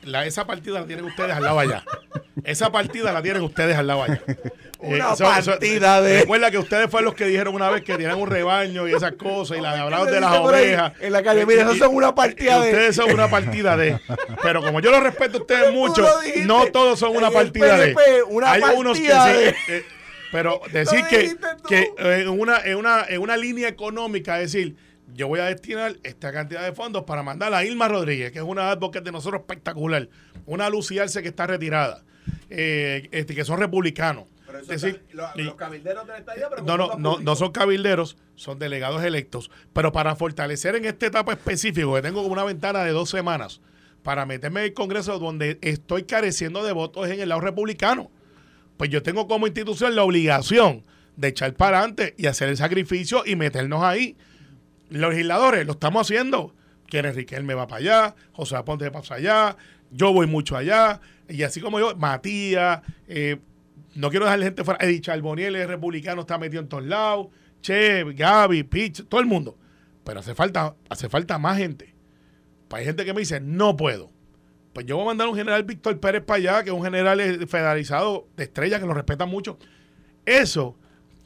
La, 0.07 0.25
esa 0.25 0.45
partida 0.47 0.79
la 0.79 0.85
tienen 0.87 1.05
ustedes 1.05 1.31
al 1.35 1.43
lado 1.43 1.59
allá. 1.59 1.83
Esa 2.43 2.71
partida 2.71 3.11
la 3.11 3.21
tienen 3.21 3.41
ustedes 3.43 3.75
al 3.77 3.87
lado 3.87 4.03
allá. 4.03 4.21
Eh, 4.79 4.93
Una 4.93 5.15
partida 5.15 6.03
de- 6.03 6.19
Recuerda 6.19 6.51
que 6.51 6.59
ustedes 6.59 6.87
fueron 6.91 7.05
los 7.05 7.15
que 7.15 7.25
dijeron 7.25 7.55
una 7.55 7.67
vez 7.71 7.81
que 7.81 7.93
tenían 7.93 8.13
un 8.19 8.29
rebaño 8.29 8.87
y 8.87 8.93
esas 8.93 9.13
cosas 9.13 9.57
y 9.57 9.61
la 9.61 9.71
hablaban 9.71 10.05
de 10.05 10.21
las 10.21 10.37
ovejas. 10.37 10.93
En 10.99 11.13
la 11.13 11.23
calle, 11.23 11.47
mira, 11.47 11.61
Y- 11.61 11.65
esos 11.65 11.79
son 11.79 11.95
una 11.95 12.13
partida 12.13 12.61
de. 12.61 12.69
Ustedes 12.69 12.95
son 12.95 13.11
una 13.11 13.27
partida 13.27 13.75
de. 13.75 13.99
Pero 14.43 14.61
como 14.61 14.79
yo 14.79 14.91
los 14.91 15.01
respeto 15.01 15.39
a 15.39 15.41
ustedes 15.41 15.73
mucho, 15.73 16.07
no 16.45 16.67
todos 16.67 16.99
son 16.99 17.17
una 17.17 17.31
partida 17.31 17.75
PNP, 17.75 17.99
de. 18.11 18.21
una 18.23 18.51
Hay 18.51 18.61
unos 18.75 18.99
que 18.99 19.07
partida 19.09 19.25
sí. 19.33 19.33
de. 19.71 19.77
eh, 19.79 19.85
pero 20.31 20.61
decir 20.71 21.03
que, 21.09 21.35
que 21.67 21.79
eh, 21.97 22.19
en, 22.21 22.29
una, 22.29 22.59
en, 22.63 22.75
una, 22.77 23.03
en 23.09 23.19
una 23.19 23.35
línea 23.35 23.67
económica, 23.69 24.37
decir, 24.37 24.75
yo 25.13 25.27
voy 25.27 25.39
a 25.39 25.45
destinar 25.45 25.95
esta 26.03 26.31
cantidad 26.31 26.63
de 26.63 26.73
fondos 26.73 27.03
para 27.03 27.23
mandar 27.23 27.53
a 27.53 27.63
Ilma 27.63 27.87
Rodríguez, 27.87 28.31
que 28.31 28.39
es 28.39 28.45
una 28.45 28.69
advocate 28.71 29.05
de 29.05 29.11
nosotros 29.11 29.41
espectacular, 29.41 30.09
una 30.45 30.69
Lucy 30.69 30.99
Arce 30.99 31.21
que 31.21 31.29
está 31.29 31.47
retirada, 31.47 32.03
eh, 32.49 33.07
este, 33.11 33.33
que 33.35 33.45
son 33.45 33.59
republicanos. 33.59 34.25
Es 34.61 34.67
decir, 34.67 35.03
y- 35.35 35.49
cabilderos 35.51 36.07
de 36.07 36.13
la 36.13 36.17
estadidad, 36.19 36.47
pero 36.49 36.63
no, 36.63 36.77
no, 36.77 36.95
no, 36.97 37.19
no 37.19 37.35
son 37.35 37.51
cabilderos, 37.51 38.17
son 38.35 38.57
delegados 38.59 39.03
electos. 39.03 39.51
Pero 39.73 39.91
para 39.91 40.15
fortalecer 40.15 40.75
en 40.75 40.85
esta 40.85 41.05
etapa 41.05 41.33
específica, 41.33 41.87
que 41.95 42.01
tengo 42.01 42.21
como 42.23 42.33
una 42.33 42.43
ventana 42.43 42.83
de 42.83 42.91
dos 42.91 43.09
semanas, 43.09 43.61
para 44.03 44.25
meterme 44.25 44.61
en 44.61 44.65
el 44.67 44.73
Congreso 44.73 45.19
donde 45.19 45.57
estoy 45.61 46.03
careciendo 46.03 46.63
de 46.63 46.71
votos 46.71 47.09
en 47.09 47.19
el 47.19 47.29
lado 47.29 47.41
republicano, 47.41 48.09
pues 48.77 48.89
yo 48.89 49.03
tengo 49.03 49.27
como 49.27 49.47
institución 49.47 49.95
la 49.95 50.03
obligación 50.03 50.83
de 51.17 51.27
echar 51.29 51.53
para 51.53 51.79
adelante 51.79 52.15
y 52.17 52.27
hacer 52.27 52.47
el 52.49 52.57
sacrificio 52.57 53.23
y 53.25 53.35
meternos 53.35 53.83
ahí. 53.83 54.15
Los 54.89 55.11
legisladores 55.11 55.65
lo 55.65 55.73
estamos 55.73 56.07
haciendo. 56.07 56.53
Quien 56.87 57.13
Riquelme 57.13 57.53
va 57.53 57.67
para 57.67 57.79
allá, 57.79 58.15
José 58.31 58.55
Aponte 58.55 58.89
va 58.89 59.01
para 59.01 59.15
allá, 59.15 59.57
yo 59.91 60.13
voy 60.13 60.25
mucho 60.25 60.55
allá, 60.55 61.01
y 61.27 61.43
así 61.43 61.59
como 61.59 61.79
yo, 61.79 61.95
Matías, 61.97 62.81
eh, 63.09 63.39
no 63.95 64.09
quiero 64.09 64.25
dejar 64.25 64.41
gente 64.41 64.63
fuera, 64.63 64.83
Eddie 64.85 65.01
Charboniel, 65.01 65.55
el 65.57 65.67
republicano, 65.67 66.21
está 66.21 66.37
metido 66.37 66.61
en 66.61 66.69
todos 66.69 66.85
lados, 66.85 67.27
Che, 67.61 68.03
Gaby, 68.13 68.63
Pitch, 68.63 69.07
todo 69.07 69.19
el 69.19 69.27
mundo. 69.27 69.57
Pero 70.03 70.21
hace 70.21 70.35
falta, 70.35 70.75
hace 70.89 71.09
falta 71.09 71.37
más 71.37 71.57
gente. 71.57 71.93
Pues 72.67 72.81
hay 72.81 72.85
gente 72.85 73.03
que 73.03 73.13
me 73.13 73.19
dice, 73.19 73.41
no 73.41 73.75
puedo. 73.75 74.11
Pues 74.73 74.85
yo 74.85 74.95
voy 74.95 75.03
a 75.03 75.07
mandar 75.07 75.27
un 75.27 75.35
general 75.35 75.63
Víctor 75.63 75.99
Pérez 75.99 76.23
para 76.23 76.37
allá, 76.37 76.63
que 76.63 76.69
es 76.69 76.75
un 76.75 76.83
general 76.83 77.19
eh, 77.19 77.45
federalizado 77.47 78.27
de 78.37 78.43
estrella, 78.43 78.79
que 78.79 78.85
lo 78.85 78.93
respeta 78.93 79.25
mucho. 79.25 79.57
Eso 80.25 80.77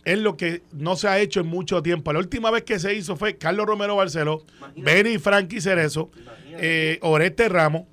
es 0.04 0.18
lo 0.20 0.36
que 0.38 0.64
no 0.74 0.96
se 0.96 1.08
ha 1.08 1.20
hecho 1.20 1.42
en 1.42 1.48
mucho 1.48 1.82
tiempo. 1.84 2.12
La 2.14 2.20
última 2.20 2.50
vez 2.52 2.64
que 2.64 2.80
se 2.80 2.94
hizo 2.96 3.16
fue 3.16 3.38
Carlos 3.38 3.66
Romero 3.66 3.96
Barceló, 3.96 4.44
Benny 4.76 5.18
Frankie 5.20 5.62
Cerezo, 5.62 6.10
eh, 6.60 6.98
Oreste 7.02 7.48
Ramos, 7.50 7.84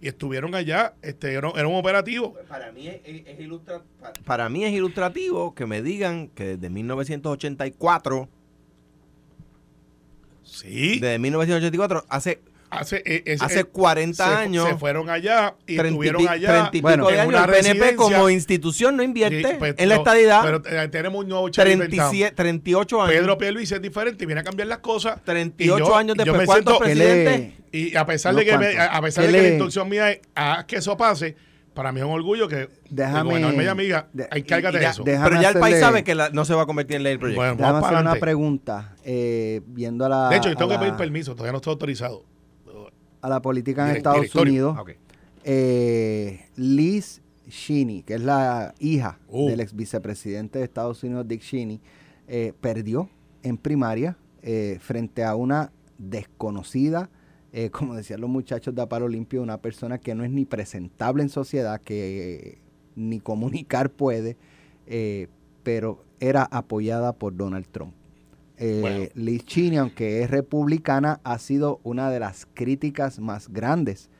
y 0.00 0.06
estuvieron 0.06 0.54
allá, 0.54 0.94
este, 1.02 1.32
era, 1.34 1.48
un 1.48 1.74
operativo. 1.74 2.34
Para 2.48 2.70
mí 2.70 2.86
es, 2.86 3.00
es 3.04 3.40
ilustra- 3.40 3.82
pa- 4.00 4.12
para 4.24 4.48
mí 4.48 4.64
es 4.64 4.72
ilustrativo 4.72 5.54
que 5.56 5.66
me 5.66 5.82
digan 5.82 6.28
que 6.28 6.56
desde 6.56 6.70
1984, 6.70 8.28
Sí, 10.44 10.98
desde 10.98 11.18
1984, 11.18 12.04
hace, 12.08 12.40
hace, 12.70 13.02
eh, 13.06 13.22
ese- 13.26 13.44
hace 13.44 13.60
eh, 13.60 13.64
40 13.64 14.24
se- 14.26 14.34
años, 14.34 14.68
Se 14.68 14.76
fueron 14.76 15.08
allá 15.10 15.54
y 15.66 15.76
30 15.76 15.84
y 15.84 15.88
estuvieron 16.08 16.28
allá. 16.28 16.48
30 16.48 16.68
y 16.68 16.70
pico 16.72 16.82
Bueno, 16.88 17.10
en 17.10 17.28
una 17.28 17.44
el 17.44 17.50
PNP 17.50 17.96
como 17.96 18.28
institución 18.30 18.96
no 18.96 19.02
invierte 19.02 19.56
pues, 19.58 19.74
en 19.78 19.88
la 19.88 19.96
estadidad. 19.96 20.42
Pero 20.42 20.62
eh, 20.82 20.88
tenemos 20.88 21.22
un 21.22 21.28
nuevo 21.28 21.48
Charlie 21.48 21.76
Bertao. 21.76 22.10
37, 22.10 22.34
38 22.36 23.02
años. 23.02 23.14
Pedro 23.14 23.38
Pierluisi 23.38 23.74
es 23.74 23.82
diferente 23.82 24.24
y 24.24 24.26
viene 24.26 24.40
a 24.40 24.44
cambiar 24.44 24.68
las 24.68 24.78
cosas. 24.78 25.20
38 25.24 25.84
Y 25.84 25.88
yo- 25.88 25.96
años 25.96 26.16
después. 26.16 26.46
¿Cuántos 26.46 26.78
siento- 26.78 26.78
¿Qué 26.78 26.94
presidentes? 26.94 27.52
Y 27.72 27.96
a 27.96 28.06
pesar 28.06 28.34
de 28.34 28.44
que, 28.44 28.58
me- 28.58 28.78
a 28.78 29.00
pesar 29.02 29.24
¿Qué 29.26 29.30
de 29.32 29.36
que 29.36 29.42
la 29.42 29.48
instrucción 29.48 29.88
mía 29.88 30.10
es 30.12 30.20
haz 30.34 30.64
que 30.64 30.76
eso 30.76 30.96
pase, 30.96 31.36
para 31.74 31.92
mí 31.92 32.00
es 32.00 32.06
un 32.06 32.12
orgullo 32.12 32.48
que 32.48 32.68
Déjame- 32.90 33.24
gobernador 33.28 33.56
me 33.56 33.64
llame 33.64 33.82
y 33.84 33.86
diga, 33.86 34.08
de- 34.12 34.26
encárgate 34.32 34.78
de 34.78 34.86
eso. 34.86 35.02
déjame 35.04 35.28
pero 35.28 35.40
ya 35.42 35.48
el 35.50 35.58
país 35.60 35.78
sabe 35.78 36.02
que 36.02 36.14
la- 36.14 36.30
no 36.30 36.44
se 36.44 36.54
va 36.54 36.62
a 36.62 36.66
convertir 36.66 36.96
en 36.96 37.02
ley 37.04 37.12
el 37.12 37.18
proyecto. 37.18 37.40
Bueno, 37.40 37.54
Déjame 37.56 37.86
hacer 37.86 37.98
una 37.98 38.14
pregunta, 38.16 38.96
eh, 39.04 39.60
viendo 39.66 40.04
a 40.06 40.08
la, 40.08 40.28
De 40.30 40.36
hecho, 40.38 40.48
yo 40.48 40.56
tengo 40.56 40.72
a 40.72 40.76
que 40.76 40.80
pedir 40.86 40.96
permiso, 40.96 41.32
todavía 41.34 41.52
no 41.52 41.58
estoy 41.58 41.72
autorizado. 41.72 42.24
A 43.20 43.28
la 43.28 43.40
política 43.42 43.82
en 43.82 43.88
Direct- 43.88 43.96
Estados 43.98 44.20
directorio. 44.20 44.70
Unidos. 44.70 44.76
Ah, 44.88 44.92
eh, 45.44 46.40
Liz 46.56 47.20
Cheney, 47.48 48.02
que 48.02 48.14
es 48.14 48.20
la 48.20 48.74
hija 48.78 49.18
Uh. 49.28 49.48
del 49.48 49.60
ex 49.60 49.74
vicepresidente 49.74 50.58
de 50.58 50.64
Estados 50.64 51.02
Unidos, 51.02 51.26
Dick 51.26 51.40
Cheney, 51.40 51.80
eh, 52.26 52.52
perdió 52.60 53.08
en 53.42 53.56
primaria 53.56 54.16
eh, 54.42 54.78
frente 54.80 55.24
a 55.24 55.34
una 55.34 55.72
desconocida, 55.98 57.10
como 57.72 57.94
decían 57.94 58.20
los 58.20 58.30
muchachos 58.30 58.74
de 58.74 58.82
Aparo 58.82 59.08
Limpio, 59.08 59.42
una 59.42 59.58
persona 59.60 59.98
que 59.98 60.14
no 60.14 60.22
es 60.24 60.30
ni 60.30 60.44
presentable 60.44 61.22
en 61.22 61.28
sociedad, 61.28 61.80
que 61.80 62.58
ni 62.94 63.20
comunicar 63.20 63.90
puede, 63.90 64.36
pero 65.62 66.04
era 66.20 66.44
apoyada 66.44 67.12
por 67.14 67.36
Donald 67.36 67.66
Trump. 67.70 67.94
Eh, 68.58 68.80
Bueno. 68.80 69.08
Aunque 69.82 70.22
es 70.22 70.30
republicana, 70.30 71.20
ha 71.24 71.38
sido 71.38 71.80
una 71.84 72.10
de 72.10 72.20
las 72.20 72.46
críticas 72.54 73.18
más 73.20 73.48
grandes 73.48 74.10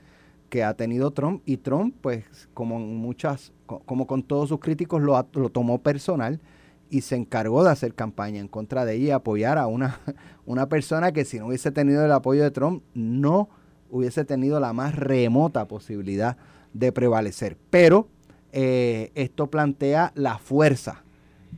que 0.51 0.64
ha 0.64 0.74
tenido 0.74 1.11
Trump 1.11 1.43
y 1.45 1.59
Trump, 1.59 1.95
pues 2.01 2.24
como 2.55 2.78
muchas, 2.78 3.53
co- 3.66 3.80
como 3.84 4.07
con 4.07 4.22
todos 4.22 4.49
sus 4.49 4.61
críticos, 4.61 5.03
lo 5.03 5.22
tomó 5.51 5.78
personal 5.82 6.41
y 6.91 7.03
se 7.03 7.16
encargó 7.16 7.62
de 7.64 7.70
hacer 7.70 7.95
campaña 7.95 8.41
en 8.41 8.49
contra 8.49 8.84
de 8.86 8.95
ella 8.95 9.07
y 9.07 9.11
apoyar 9.11 9.59
a 9.59 9.66
una, 9.66 9.99
una 10.47 10.68
persona 10.68 11.12
que 11.12 11.24
si 11.26 11.39
no 11.39 11.49
hubiese 11.49 11.70
tenido 11.70 12.05
el 12.05 12.12
apoyo 12.12 12.43
de 12.43 12.51
Trump 12.51 12.82
no 12.95 13.51
hubiese 13.91 14.24
tenido 14.24 14.59
la 14.61 14.72
más 14.72 14.95
remota 14.95 15.66
posibilidad 15.68 16.36
de 16.72 16.93
prevalecer. 16.93 17.59
Pero 17.70 18.09
eh, 18.53 19.11
esto 19.14 19.49
plantea 19.49 20.12
la 20.14 20.39
fuerza 20.39 21.05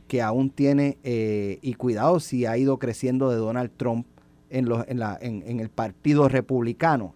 que 0.07 0.21
aún 0.21 0.49
tiene 0.49 0.97
eh, 1.03 1.59
y 1.61 1.73
cuidado 1.73 2.19
si 2.19 2.45
ha 2.45 2.57
ido 2.57 2.79
creciendo 2.79 3.29
de 3.29 3.37
Donald 3.37 3.71
Trump 3.77 4.05
en, 4.49 4.67
los, 4.67 4.87
en, 4.87 4.99
la, 4.99 5.17
en, 5.21 5.43
en 5.45 5.59
el 5.59 5.69
Partido 5.69 6.27
Republicano. 6.27 7.15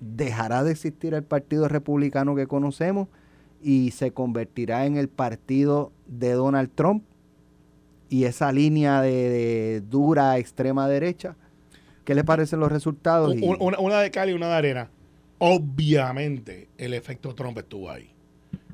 Dejará 0.00 0.62
de 0.62 0.72
existir 0.72 1.14
el 1.14 1.24
Partido 1.24 1.68
Republicano 1.68 2.34
que 2.34 2.46
conocemos 2.46 3.08
y 3.62 3.90
se 3.92 4.12
convertirá 4.12 4.86
en 4.86 4.96
el 4.96 5.08
partido 5.08 5.92
de 6.06 6.32
Donald 6.32 6.70
Trump 6.74 7.02
y 8.08 8.24
esa 8.24 8.52
línea 8.52 9.00
de, 9.02 9.10
de 9.10 9.80
dura 9.80 10.38
extrema 10.38 10.88
derecha. 10.88 11.36
¿Qué 12.04 12.14
le 12.14 12.22
parecen 12.22 12.60
los 12.60 12.70
resultados? 12.70 13.34
Una, 13.42 13.78
una 13.78 14.00
de 14.00 14.10
cal 14.10 14.30
y 14.30 14.32
una 14.32 14.46
de 14.48 14.54
arena. 14.54 14.90
Obviamente, 15.38 16.68
el 16.78 16.94
efecto 16.94 17.34
Trump 17.34 17.58
estuvo 17.58 17.90
ahí. 17.90 18.10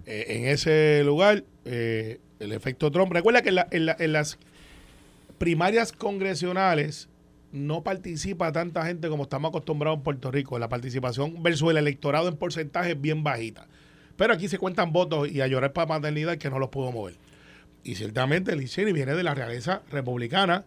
Eh, 0.05 0.27
en 0.29 0.45
ese 0.47 1.03
lugar, 1.05 1.45
eh, 1.64 2.20
el 2.43 2.53
efecto 2.53 2.90
Trump. 2.90 3.12
Recuerda 3.12 3.43
que 3.43 3.51
en, 3.51 3.55
la- 3.57 3.68
en 3.70 3.86
la- 3.86 3.97
en 3.99 4.12
las 4.12 4.38
primarias 5.38 5.93
congresionales 5.93 7.09
no 7.53 7.82
participa 7.82 8.53
tanta 8.53 8.86
gente 8.86 9.09
como 9.09 9.24
estamos 9.24 9.51
acostumbrados 9.51 9.99
en 9.99 10.05
Puerto 10.05 10.30
Rico. 10.30 10.59
La 10.59 10.68
participación 10.68 11.43
versus 11.43 11.70
el 11.70 11.76
electorado 11.76 12.28
en 12.28 12.36
porcentaje 12.36 12.93
es 12.93 13.01
bien 13.01 13.22
bajita. 13.22 13.66
Pero 14.16 14.32
aquí 14.34 14.49
se 14.49 14.59
cuentan 14.59 14.93
votos 14.93 15.28
y 15.30 15.40
a 15.40 15.47
llorar 15.47 15.72
para 15.72 15.86
maternidad 15.86 16.38
que 16.38 16.49
no 16.51 16.59
los 16.59 16.68
puedo 16.70 16.90
mover. 16.93 17.14
Y 17.84 17.97
ciertamente 17.97 18.55
Liz 18.57 18.72
Cheney 18.72 18.93
viene 18.93 19.14
de 19.14 19.22
la 19.22 19.34
realeza 19.34 19.82
republicana, 19.90 20.64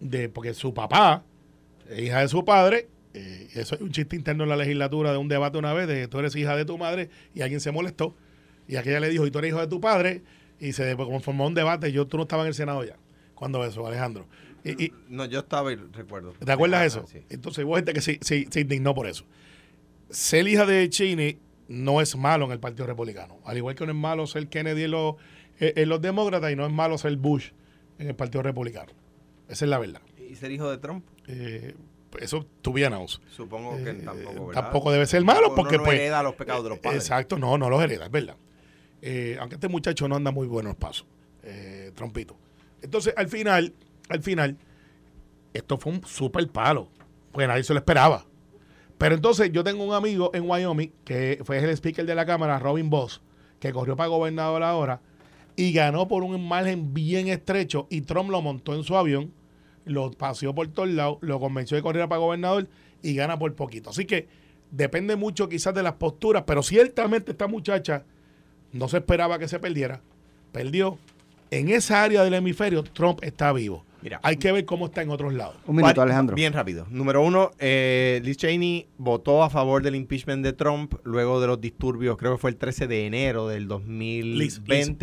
de, 0.00 0.28
porque 0.28 0.54
su 0.54 0.72
papá, 0.72 1.22
hija 1.96 2.20
de 2.20 2.28
su 2.28 2.44
padre, 2.44 2.88
eh, 3.14 3.48
eso 3.54 3.74
es 3.74 3.80
un 3.82 3.92
chiste 3.92 4.16
interno 4.16 4.44
en 4.44 4.48
la 4.48 4.56
legislatura 4.56 5.12
de 5.12 5.18
un 5.18 5.28
debate 5.28 5.58
una 5.58 5.74
vez, 5.74 5.86
de 5.86 6.08
tú 6.08 6.18
eres 6.18 6.34
hija 6.34 6.56
de 6.56 6.64
tu 6.64 6.78
madre 6.78 7.10
y 7.34 7.42
alguien 7.42 7.60
se 7.60 7.70
molestó. 7.70 8.14
Y 8.66 8.76
aquella 8.76 9.00
le 9.00 9.10
dijo, 9.10 9.26
y 9.26 9.30
tú 9.30 9.38
eres 9.40 9.50
hijo 9.50 9.60
de 9.60 9.66
tu 9.66 9.80
padre, 9.80 10.22
y 10.60 10.72
se 10.72 10.96
conformó 10.96 11.46
un 11.46 11.54
debate. 11.54 11.92
Yo, 11.92 12.06
tú 12.06 12.16
no 12.16 12.24
estabas 12.24 12.44
en 12.44 12.48
el 12.48 12.54
Senado 12.54 12.84
ya, 12.84 12.96
cuando 13.34 13.64
eso, 13.64 13.86
Alejandro. 13.86 14.26
Y, 14.64 14.84
y- 14.84 14.92
No, 15.08 15.24
yo 15.24 15.40
estaba 15.40 15.72
y 15.72 15.76
recuerdo. 15.76 16.32
¿Te 16.44 16.52
acuerdas 16.52 16.80
de 16.80 16.84
Ah, 16.84 16.86
eso? 16.86 17.06
sí. 17.06 17.22
Entonces 17.30 17.64
hubo 17.64 17.74
gente 17.76 17.92
que 17.92 18.00
se, 18.00 18.18
se- 18.22 18.46
se 18.50 18.60
indignó 18.60 18.94
por 18.94 19.06
eso. 19.06 19.24
Ser 20.10 20.46
hija 20.46 20.66
de 20.66 20.88
Cheney 20.88 21.38
no 21.68 22.00
es 22.00 22.16
malo 22.16 22.44
en 22.44 22.52
el 22.52 22.60
Partido 22.60 22.86
Republicano. 22.86 23.38
Al 23.44 23.56
igual 23.56 23.74
que 23.74 23.84
no 23.86 23.92
es 23.92 23.98
malo 23.98 24.26
ser 24.26 24.46
Kennedy 24.48 24.84
en 24.84 24.90
los, 24.92 25.14
eh, 25.58 25.72
en 25.76 25.88
los 25.88 26.00
demócratas 26.00 26.52
y 26.52 26.56
no 26.56 26.66
es 26.66 26.72
malo 26.72 26.98
ser 26.98 27.16
Bush 27.16 27.50
en 27.98 28.08
el 28.08 28.14
Partido 28.14 28.42
Republicano. 28.42 28.92
Esa 29.48 29.64
es 29.64 29.68
la 29.70 29.78
verdad. 29.78 30.00
¿Y 30.30 30.36
ser 30.36 30.50
hijo 30.52 30.70
de 30.70 30.78
Trump? 30.78 31.04
Eh, 31.26 31.74
eso 32.20 32.46
tuviéramos. 32.60 33.20
Supongo 33.30 33.76
que 33.82 33.90
Eh, 33.90 33.94
tampoco, 34.04 34.46
¿verdad? 34.48 34.62
tampoco 34.62 34.92
debe 34.92 35.06
ser 35.06 35.24
malo 35.24 35.54
porque 35.54 35.78
no 35.78 35.84
pues 35.84 35.98
hereda 35.98 36.22
los 36.22 36.34
pecados 36.34 36.62
de 36.64 36.70
los 36.70 36.78
padres. 36.78 37.02
Exacto, 37.02 37.38
no, 37.38 37.56
no 37.58 37.70
los 37.70 37.82
hereda, 37.82 38.04
es 38.06 38.10
verdad. 38.10 38.36
Eh, 39.04 39.36
aunque 39.40 39.56
este 39.56 39.68
muchacho 39.68 40.06
no 40.06 40.14
anda 40.14 40.30
muy 40.30 40.46
buenos 40.46 40.76
pasos, 40.76 41.06
eh, 41.42 41.90
trompito. 41.94 42.36
Entonces, 42.80 43.12
al 43.16 43.28
final, 43.28 43.74
al 44.08 44.22
final, 44.22 44.56
esto 45.52 45.76
fue 45.76 45.92
un 45.92 46.04
super 46.06 46.48
palo, 46.48 46.88
porque 47.32 47.48
nadie 47.48 47.64
se 47.64 47.74
lo 47.74 47.80
esperaba. 47.80 48.24
Pero 48.98 49.16
entonces 49.16 49.50
yo 49.52 49.64
tengo 49.64 49.84
un 49.84 49.92
amigo 49.92 50.30
en 50.32 50.48
Wyoming, 50.48 50.92
que 51.04 51.40
fue 51.44 51.58
el 51.58 51.70
speaker 51.70 52.06
de 52.06 52.14
la 52.14 52.24
Cámara, 52.24 52.60
Robin 52.60 52.88
Boss, 52.88 53.20
que 53.58 53.72
corrió 53.72 53.96
para 53.96 54.08
gobernador 54.08 54.62
ahora, 54.62 55.00
y 55.56 55.72
ganó 55.72 56.06
por 56.06 56.22
un 56.22 56.46
margen 56.46 56.94
bien 56.94 57.26
estrecho, 57.26 57.88
y 57.90 58.02
Trump 58.02 58.30
lo 58.30 58.40
montó 58.40 58.74
en 58.74 58.84
su 58.84 58.96
avión, 58.96 59.32
lo 59.84 60.12
paseó 60.12 60.54
por 60.54 60.68
todos 60.68 60.88
lados, 60.88 61.18
lo 61.22 61.40
convenció 61.40 61.76
de 61.76 61.82
correr 61.82 62.08
para 62.08 62.20
gobernador, 62.20 62.68
y 63.02 63.16
gana 63.16 63.36
por 63.36 63.52
poquito. 63.56 63.90
Así 63.90 64.04
que 64.04 64.28
depende 64.70 65.16
mucho 65.16 65.48
quizás 65.48 65.74
de 65.74 65.82
las 65.82 65.94
posturas, 65.94 66.44
pero 66.46 66.62
ciertamente 66.62 67.32
esta 67.32 67.48
muchacha 67.48 68.04
no 68.72 68.88
se 68.88 68.98
esperaba 68.98 69.38
que 69.38 69.48
se 69.48 69.58
perdiera, 69.58 70.00
perdió. 70.52 70.98
En 71.50 71.68
esa 71.68 72.02
área 72.02 72.24
del 72.24 72.32
hemisferio, 72.34 72.82
Trump 72.82 73.18
está 73.22 73.52
vivo. 73.52 73.84
Mira. 74.00 74.18
Hay 74.24 74.36
que 74.36 74.50
ver 74.50 74.64
cómo 74.64 74.86
está 74.86 75.02
en 75.02 75.10
otros 75.10 75.32
lados. 75.32 75.54
Un 75.66 75.76
minuto, 75.76 75.94
¿Cuál- 75.94 76.08
Alejandro. 76.08 76.34
Bien 76.34 76.52
rápido. 76.52 76.86
Número 76.90 77.22
uno, 77.22 77.52
eh, 77.60 78.20
Liz 78.24 78.36
Cheney 78.36 78.88
votó 78.98 79.44
a 79.44 79.50
favor 79.50 79.82
del 79.82 79.94
impeachment 79.94 80.42
de 80.44 80.52
Trump 80.54 80.94
luego 81.04 81.40
de 81.40 81.46
los 81.46 81.60
disturbios, 81.60 82.16
creo 82.16 82.32
que 82.32 82.38
fue 82.38 82.50
el 82.50 82.56
13 82.56 82.88
de 82.88 83.06
enero 83.06 83.46
del 83.46 83.68
2020, 83.68 84.38
Liz, 84.38 84.60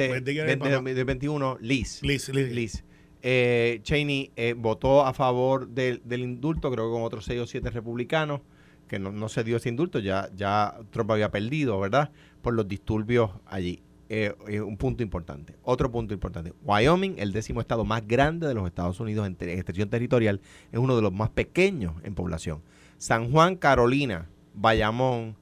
pues, 0.09 0.25
dígale, 0.25 0.47
20, 0.47 0.57
papá. 0.65 0.75
2021. 0.75 1.57
Liz. 1.61 1.99
Liz, 2.03 2.27
Liz. 2.29 2.51
Liz. 2.51 2.83
Eh, 3.21 3.79
Cheney 3.83 4.31
eh, 4.35 4.53
votó 4.57 5.05
a 5.05 5.13
favor 5.13 5.67
del, 5.69 6.01
del 6.03 6.21
indulto, 6.21 6.71
creo 6.71 6.87
que 6.89 6.93
con 6.93 7.03
otros 7.03 7.23
seis 7.25 7.39
o 7.39 7.45
siete 7.47 7.69
republicanos, 7.69 8.41
que 8.89 8.99
no, 8.99 9.13
no 9.13 9.29
se 9.29 9.45
dio 9.45 9.55
ese 9.55 9.69
indulto, 9.69 9.99
ya, 9.99 10.29
ya 10.35 10.75
Trump 10.91 11.11
había 11.11 11.31
perdido, 11.31 11.79
¿verdad? 11.79 12.11
Por 12.41 12.53
los 12.55 12.67
disturbios 12.67 13.31
allí. 13.45 13.81
Eh, 14.09 14.33
eh, 14.47 14.59
un 14.59 14.75
punto 14.75 15.03
importante. 15.03 15.55
Otro 15.63 15.91
punto 15.91 16.13
importante. 16.15 16.51
Wyoming, 16.65 17.15
el 17.19 17.31
décimo 17.31 17.61
estado 17.61 17.85
más 17.85 18.05
grande 18.07 18.47
de 18.47 18.55
los 18.55 18.65
Estados 18.65 18.99
Unidos 18.99 19.27
en, 19.27 19.35
te- 19.35 19.45
en 19.53 19.59
extensión 19.59 19.89
territorial, 19.89 20.41
es 20.71 20.79
uno 20.79 20.95
de 20.95 21.03
los 21.03 21.13
más 21.13 21.29
pequeños 21.29 21.93
en 22.03 22.15
población. 22.15 22.61
San 22.97 23.31
Juan, 23.31 23.55
Carolina, 23.55 24.27
Bayamón 24.55 25.35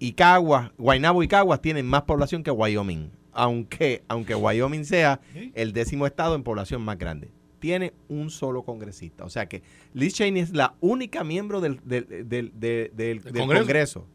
y 0.00 0.12
Caguas, 0.12 0.72
Guaynabo 0.76 1.22
y 1.22 1.28
Caguas 1.28 1.60
tienen 1.62 1.86
más 1.86 2.02
población 2.02 2.42
que 2.42 2.50
Wyoming. 2.50 3.10
Aunque, 3.32 4.02
aunque 4.08 4.34
Wyoming 4.34 4.84
sea 4.84 5.20
el 5.54 5.72
décimo 5.72 6.06
estado 6.06 6.34
en 6.34 6.42
población 6.42 6.82
más 6.82 6.98
grande. 6.98 7.30
Tiene 7.64 7.94
un 8.10 8.28
solo 8.28 8.62
congresista. 8.62 9.24
O 9.24 9.30
sea 9.30 9.46
que 9.48 9.62
Liz 9.94 10.12
Cheney 10.12 10.42
es 10.42 10.50
la 10.52 10.74
única 10.82 11.24
miembro 11.24 11.62
del, 11.62 11.80
del- 11.82 12.06
del- 12.28 12.28
del- 12.28 12.90
del- 12.94 13.22
del 13.22 13.22
Congreso? 13.32 13.62
Congreso 13.64 14.06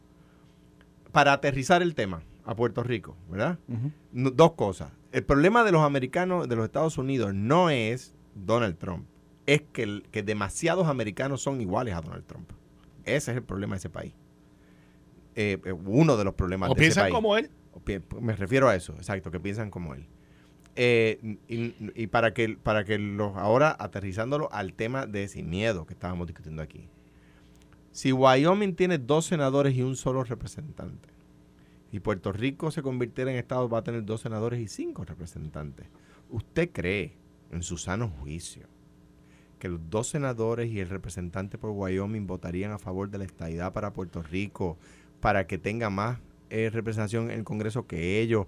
para 1.10 1.32
aterrizar 1.32 1.82
el 1.82 1.96
tema 1.96 2.22
a 2.44 2.54
Puerto 2.54 2.84
Rico, 2.84 3.16
¿verdad? 3.28 3.58
No- 4.12 4.30
dos 4.30 4.52
cosas. 4.52 4.92
El 5.10 5.24
problema 5.24 5.64
de 5.64 5.72
los 5.72 5.82
americanos 5.82 6.48
de 6.48 6.54
los 6.54 6.64
Estados 6.64 6.96
Unidos 6.96 7.34
no 7.34 7.70
es 7.70 8.14
Donald 8.36 8.78
Trump, 8.78 9.04
es 9.46 9.62
que, 9.72 9.82
el- 9.82 10.04
que 10.12 10.22
demasiados 10.22 10.86
americanos 10.86 11.42
son 11.42 11.60
iguales 11.60 11.94
a 11.96 12.02
Donald 12.02 12.24
Trump. 12.26 12.48
Ese 13.04 13.32
es 13.32 13.36
el 13.38 13.42
problema 13.42 13.74
de 13.74 13.78
ese 13.78 13.90
país. 13.90 14.12
Eh, 15.34 15.58
eh, 15.64 15.72
uno 15.72 16.16
de 16.16 16.22
los 16.22 16.34
problemas 16.34 16.70
O 16.70 16.74
de 16.74 16.78
ese 16.82 16.84
piensan 16.86 17.02
país. 17.06 17.14
como 17.16 17.36
él. 17.36 17.50
Me 18.20 18.36
refiero 18.36 18.68
a 18.68 18.76
eso, 18.76 18.92
exacto, 18.94 19.32
que 19.32 19.40
piensan 19.40 19.70
como 19.70 19.94
él. 19.94 20.06
Eh, 20.76 21.38
y, 21.48 22.06
para 22.06 22.32
que 22.32 22.56
para 22.56 22.84
que 22.84 22.98
los 22.98 23.36
ahora 23.36 23.76
aterrizándolo 23.78 24.52
al 24.52 24.72
tema 24.72 25.06
de 25.06 25.28
sin 25.28 25.50
miedo 25.50 25.86
que 25.86 25.94
estábamos 25.94 26.26
discutiendo 26.26 26.62
aquí. 26.62 26.88
Si 27.92 28.12
Wyoming 28.12 28.76
tiene 28.76 28.98
dos 28.98 29.26
senadores 29.26 29.74
y 29.74 29.82
un 29.82 29.96
solo 29.96 30.22
representante, 30.22 31.08
y 31.92 32.00
Puerto 32.00 32.32
Rico 32.32 32.70
se 32.70 32.82
convirtiera 32.82 33.32
en 33.32 33.36
estado, 33.36 33.68
va 33.68 33.78
a 33.78 33.84
tener 33.84 34.04
dos 34.04 34.20
senadores 34.20 34.60
y 34.60 34.68
cinco 34.68 35.04
representantes. 35.04 35.86
¿Usted 36.30 36.70
cree, 36.72 37.16
en 37.50 37.64
su 37.64 37.76
sano 37.76 38.08
juicio, 38.08 38.68
que 39.58 39.68
los 39.68 39.80
dos 39.90 40.08
senadores 40.08 40.70
y 40.70 40.80
el 40.80 40.88
representante 40.88 41.58
por 41.58 41.70
Wyoming 41.70 42.26
votarían 42.26 42.70
a 42.70 42.78
favor 42.78 43.10
de 43.10 43.18
la 43.18 43.24
estadidad 43.24 43.72
para 43.72 43.92
Puerto 43.92 44.22
Rico 44.22 44.78
para 45.20 45.46
que 45.46 45.58
tenga 45.58 45.90
más 45.90 46.18
eh, 46.48 46.70
representación 46.72 47.30
en 47.30 47.38
el 47.38 47.44
Congreso 47.44 47.86
que 47.86 48.20
ellos 48.20 48.46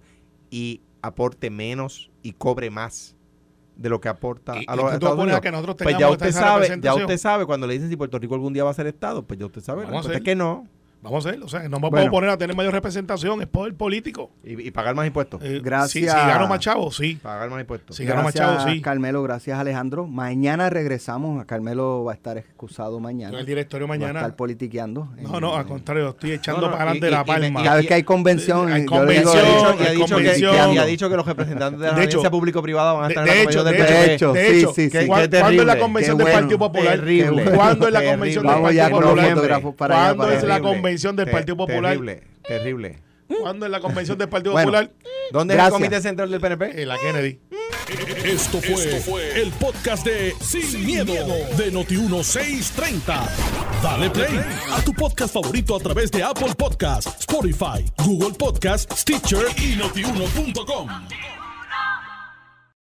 y 0.51 0.81
aporte 1.03 1.51
menos 1.51 2.11
y 2.23 2.33
cobre 2.33 2.71
más 2.71 3.15
de 3.77 3.89
lo 3.89 4.01
que 4.01 4.09
aporta 4.09 4.57
Y- 4.61 4.65
a 4.69 4.77
los 4.77 4.93
Estados 4.93 5.19
Unidos? 5.19 5.41
que 5.41 5.51
nosotros 5.51 5.77
Pues 5.83 5.99
ya 5.99 6.09
usted 6.11 6.33
sabe, 6.33 6.81
ya 6.81 6.95
usted 6.95 7.19
sabe 7.19 7.47
cuando 7.47 7.67
le 7.67 7.75
dicen 7.75 7.89
si 7.89 7.97
Puerto 7.97 8.19
Rico 8.19 8.35
algún 8.35 8.53
día 8.53 8.65
va 8.65 8.71
a 8.71 8.75
ser 8.75 8.87
Estado, 8.87 9.23
pues 9.27 9.39
ya 9.41 9.47
usted 9.47 9.61
sabe. 9.63 9.83
La 9.85 9.91
respuesta 9.91 10.19
es 10.19 10.25
que 10.25 10.35
no. 10.37 10.67
Vamos 11.03 11.27
a 11.27 11.31
hacer, 11.31 11.43
o 11.43 11.49
sea, 11.49 11.61
no 11.69 11.81
me 11.81 11.89
Bueno. 11.91 11.91
puedo 11.91 12.11
poner 12.13 12.31
a 12.31 12.37
tener 12.39 12.55
mayor 12.55 12.73
representación, 12.73 13.43
es 13.43 13.49
poder 13.49 13.75
político. 13.75 14.31
Y, 14.45 14.69
y 14.69 14.71
pagar 14.71 14.95
más 14.95 15.05
impuestos. 15.07 15.41
Eh, 15.43 15.61
Gracias. 15.63 15.91
Si, 15.91 16.01
si 16.01 16.07
gano 16.07 16.47
más 16.47 16.61
chavo, 16.61 16.93
sí. 16.93 17.19
pagar 17.21 17.51
más 17.51 17.61
impuestos. 17.61 17.97
Sí. 17.97 18.05
ganó 18.05 18.23
Gracias, 18.23 18.47
Machado, 18.49 18.71
sí. 18.73 18.81
Carmelo. 18.81 19.21
Gracias, 19.25 19.59
Alejandro. 19.59 20.07
Mañana 20.07 20.71
regresamos. 20.71 21.45
Carmelo 21.45 22.05
va 22.05 22.13
a 22.13 22.15
estar 22.15 22.39
excusado 22.39 23.01
mañana. 23.01 23.33
Yo 23.33 23.39
el 23.41 23.47
directorio 23.47 23.89
Va 23.89 23.95
a 23.95 23.99
mañana. 23.99 24.21
estar 24.21 24.37
politiqueando. 24.37 25.09
No, 25.21 25.41
no, 25.41 25.57
al 25.57 25.67
contrario, 25.67 26.11
estoy 26.11 26.33
echando 26.33 26.61
No, 26.61 26.67
no, 26.69 26.73
para 26.73 26.91
adelante 26.93 27.09
y- 27.09 27.11
la 27.11 27.19
y- 27.19 27.21
y 27.23 27.25
palma. 27.25 27.63
Cada 27.65 27.77
vez 27.79 27.87
que 27.89 27.95
hay 27.95 28.03
convención, 28.05 28.73
Hay 28.73 28.83
Y 28.83 28.87
convención, 28.87 29.35
dicho- 29.35 29.77
y 29.81 29.87
ha 29.87 29.91
dicho 29.91 30.05
que- 30.07 30.13
convención. 30.15 30.73
y 30.73 30.79
ha 30.79 30.85
dicho 30.85 31.11
que 31.11 31.17
los 31.17 31.27
representantes 31.27 31.81
de 31.81 31.87
la 31.89 31.93
agencia 31.95 32.31
público-privada 32.31 32.93
van 32.93 33.05
a 33.07 33.09
estar 33.09 33.25
de 33.25 33.31
en 33.33 33.37
la 33.39 33.43
hecho, 33.51 33.59
convención 33.65 33.89
de 34.07 34.15
hecho, 34.15 34.33
de 34.33 34.47
sí, 34.47 34.59
hecho, 34.61 34.73
sí, 34.73 34.91
sí. 34.91 35.07
¿cuán- 35.09 35.29
Qué 35.29 35.41
¿cuándo 35.41 35.63
es 35.63 35.67
la 35.67 35.79
convención 35.81 36.17
del 36.19 36.33
Partido 36.33 36.59
Popular? 36.61 36.99
terrible, 37.01 37.45
¿Cuándo 37.51 37.87
es 37.89 37.93
la 37.93 38.05
convención 38.05 38.47
del 38.47 38.55
Vamos 38.55 38.73
ya 38.75 38.83
Partido 38.85 38.97
con 38.97 39.03
los 39.03 39.11
Popular? 39.15 39.35
fotógrafos 39.37 39.75
para 39.75 39.95
allá, 40.05 40.15
¿Cuándo 40.17 40.35
es 40.35 40.43
la 40.45 40.55
Terrible, 40.55 40.71
convención 40.93 41.17
del 41.17 41.27
te- 41.27 41.33
Partido 41.33 41.57
Popular? 41.57 41.93
Terrible, 41.93 42.23
terrible. 42.47 42.99
¿Cuándo 43.41 43.67
es 43.67 43.73
la 43.73 43.81
convención 43.81 44.19
del 44.19 44.29
Partido 44.29 44.53
Bueno. 44.53 44.67
Popular? 44.71 44.93
¿Dónde 45.33 45.55
es 45.55 45.57
Gracias. 45.57 45.75
el 45.75 45.85
comité 45.87 46.03
central 46.03 46.31
del 46.31 46.41
PNP? 46.41 46.83
En 46.83 46.89
la 46.89 46.99
Kennedy. 46.99 47.41
Esto 48.25 48.61
fue, 48.61 49.41
el 49.41 49.51
podcast 49.53 50.05
de 50.07 50.35
Sin, 50.41 50.85
miedo, 50.87 51.13
de 51.57 51.73
Noti1630. 51.73 53.29
Dale 53.83 54.11
play 54.11 54.41
a 54.71 54.81
tu 54.83 54.93
podcast 54.95 55.33
favorito 55.35 55.75
a 55.77 55.81
través 55.81 56.11
de 56.11 56.23
Apple 56.23 56.55
Podcasts, 56.57 57.21
Spotify, 57.21 57.85
Google 58.05 58.35
Podcasts, 58.39 59.01
Stitcher 59.01 59.47
y 59.59 59.77
notiuno.com. 59.77 60.89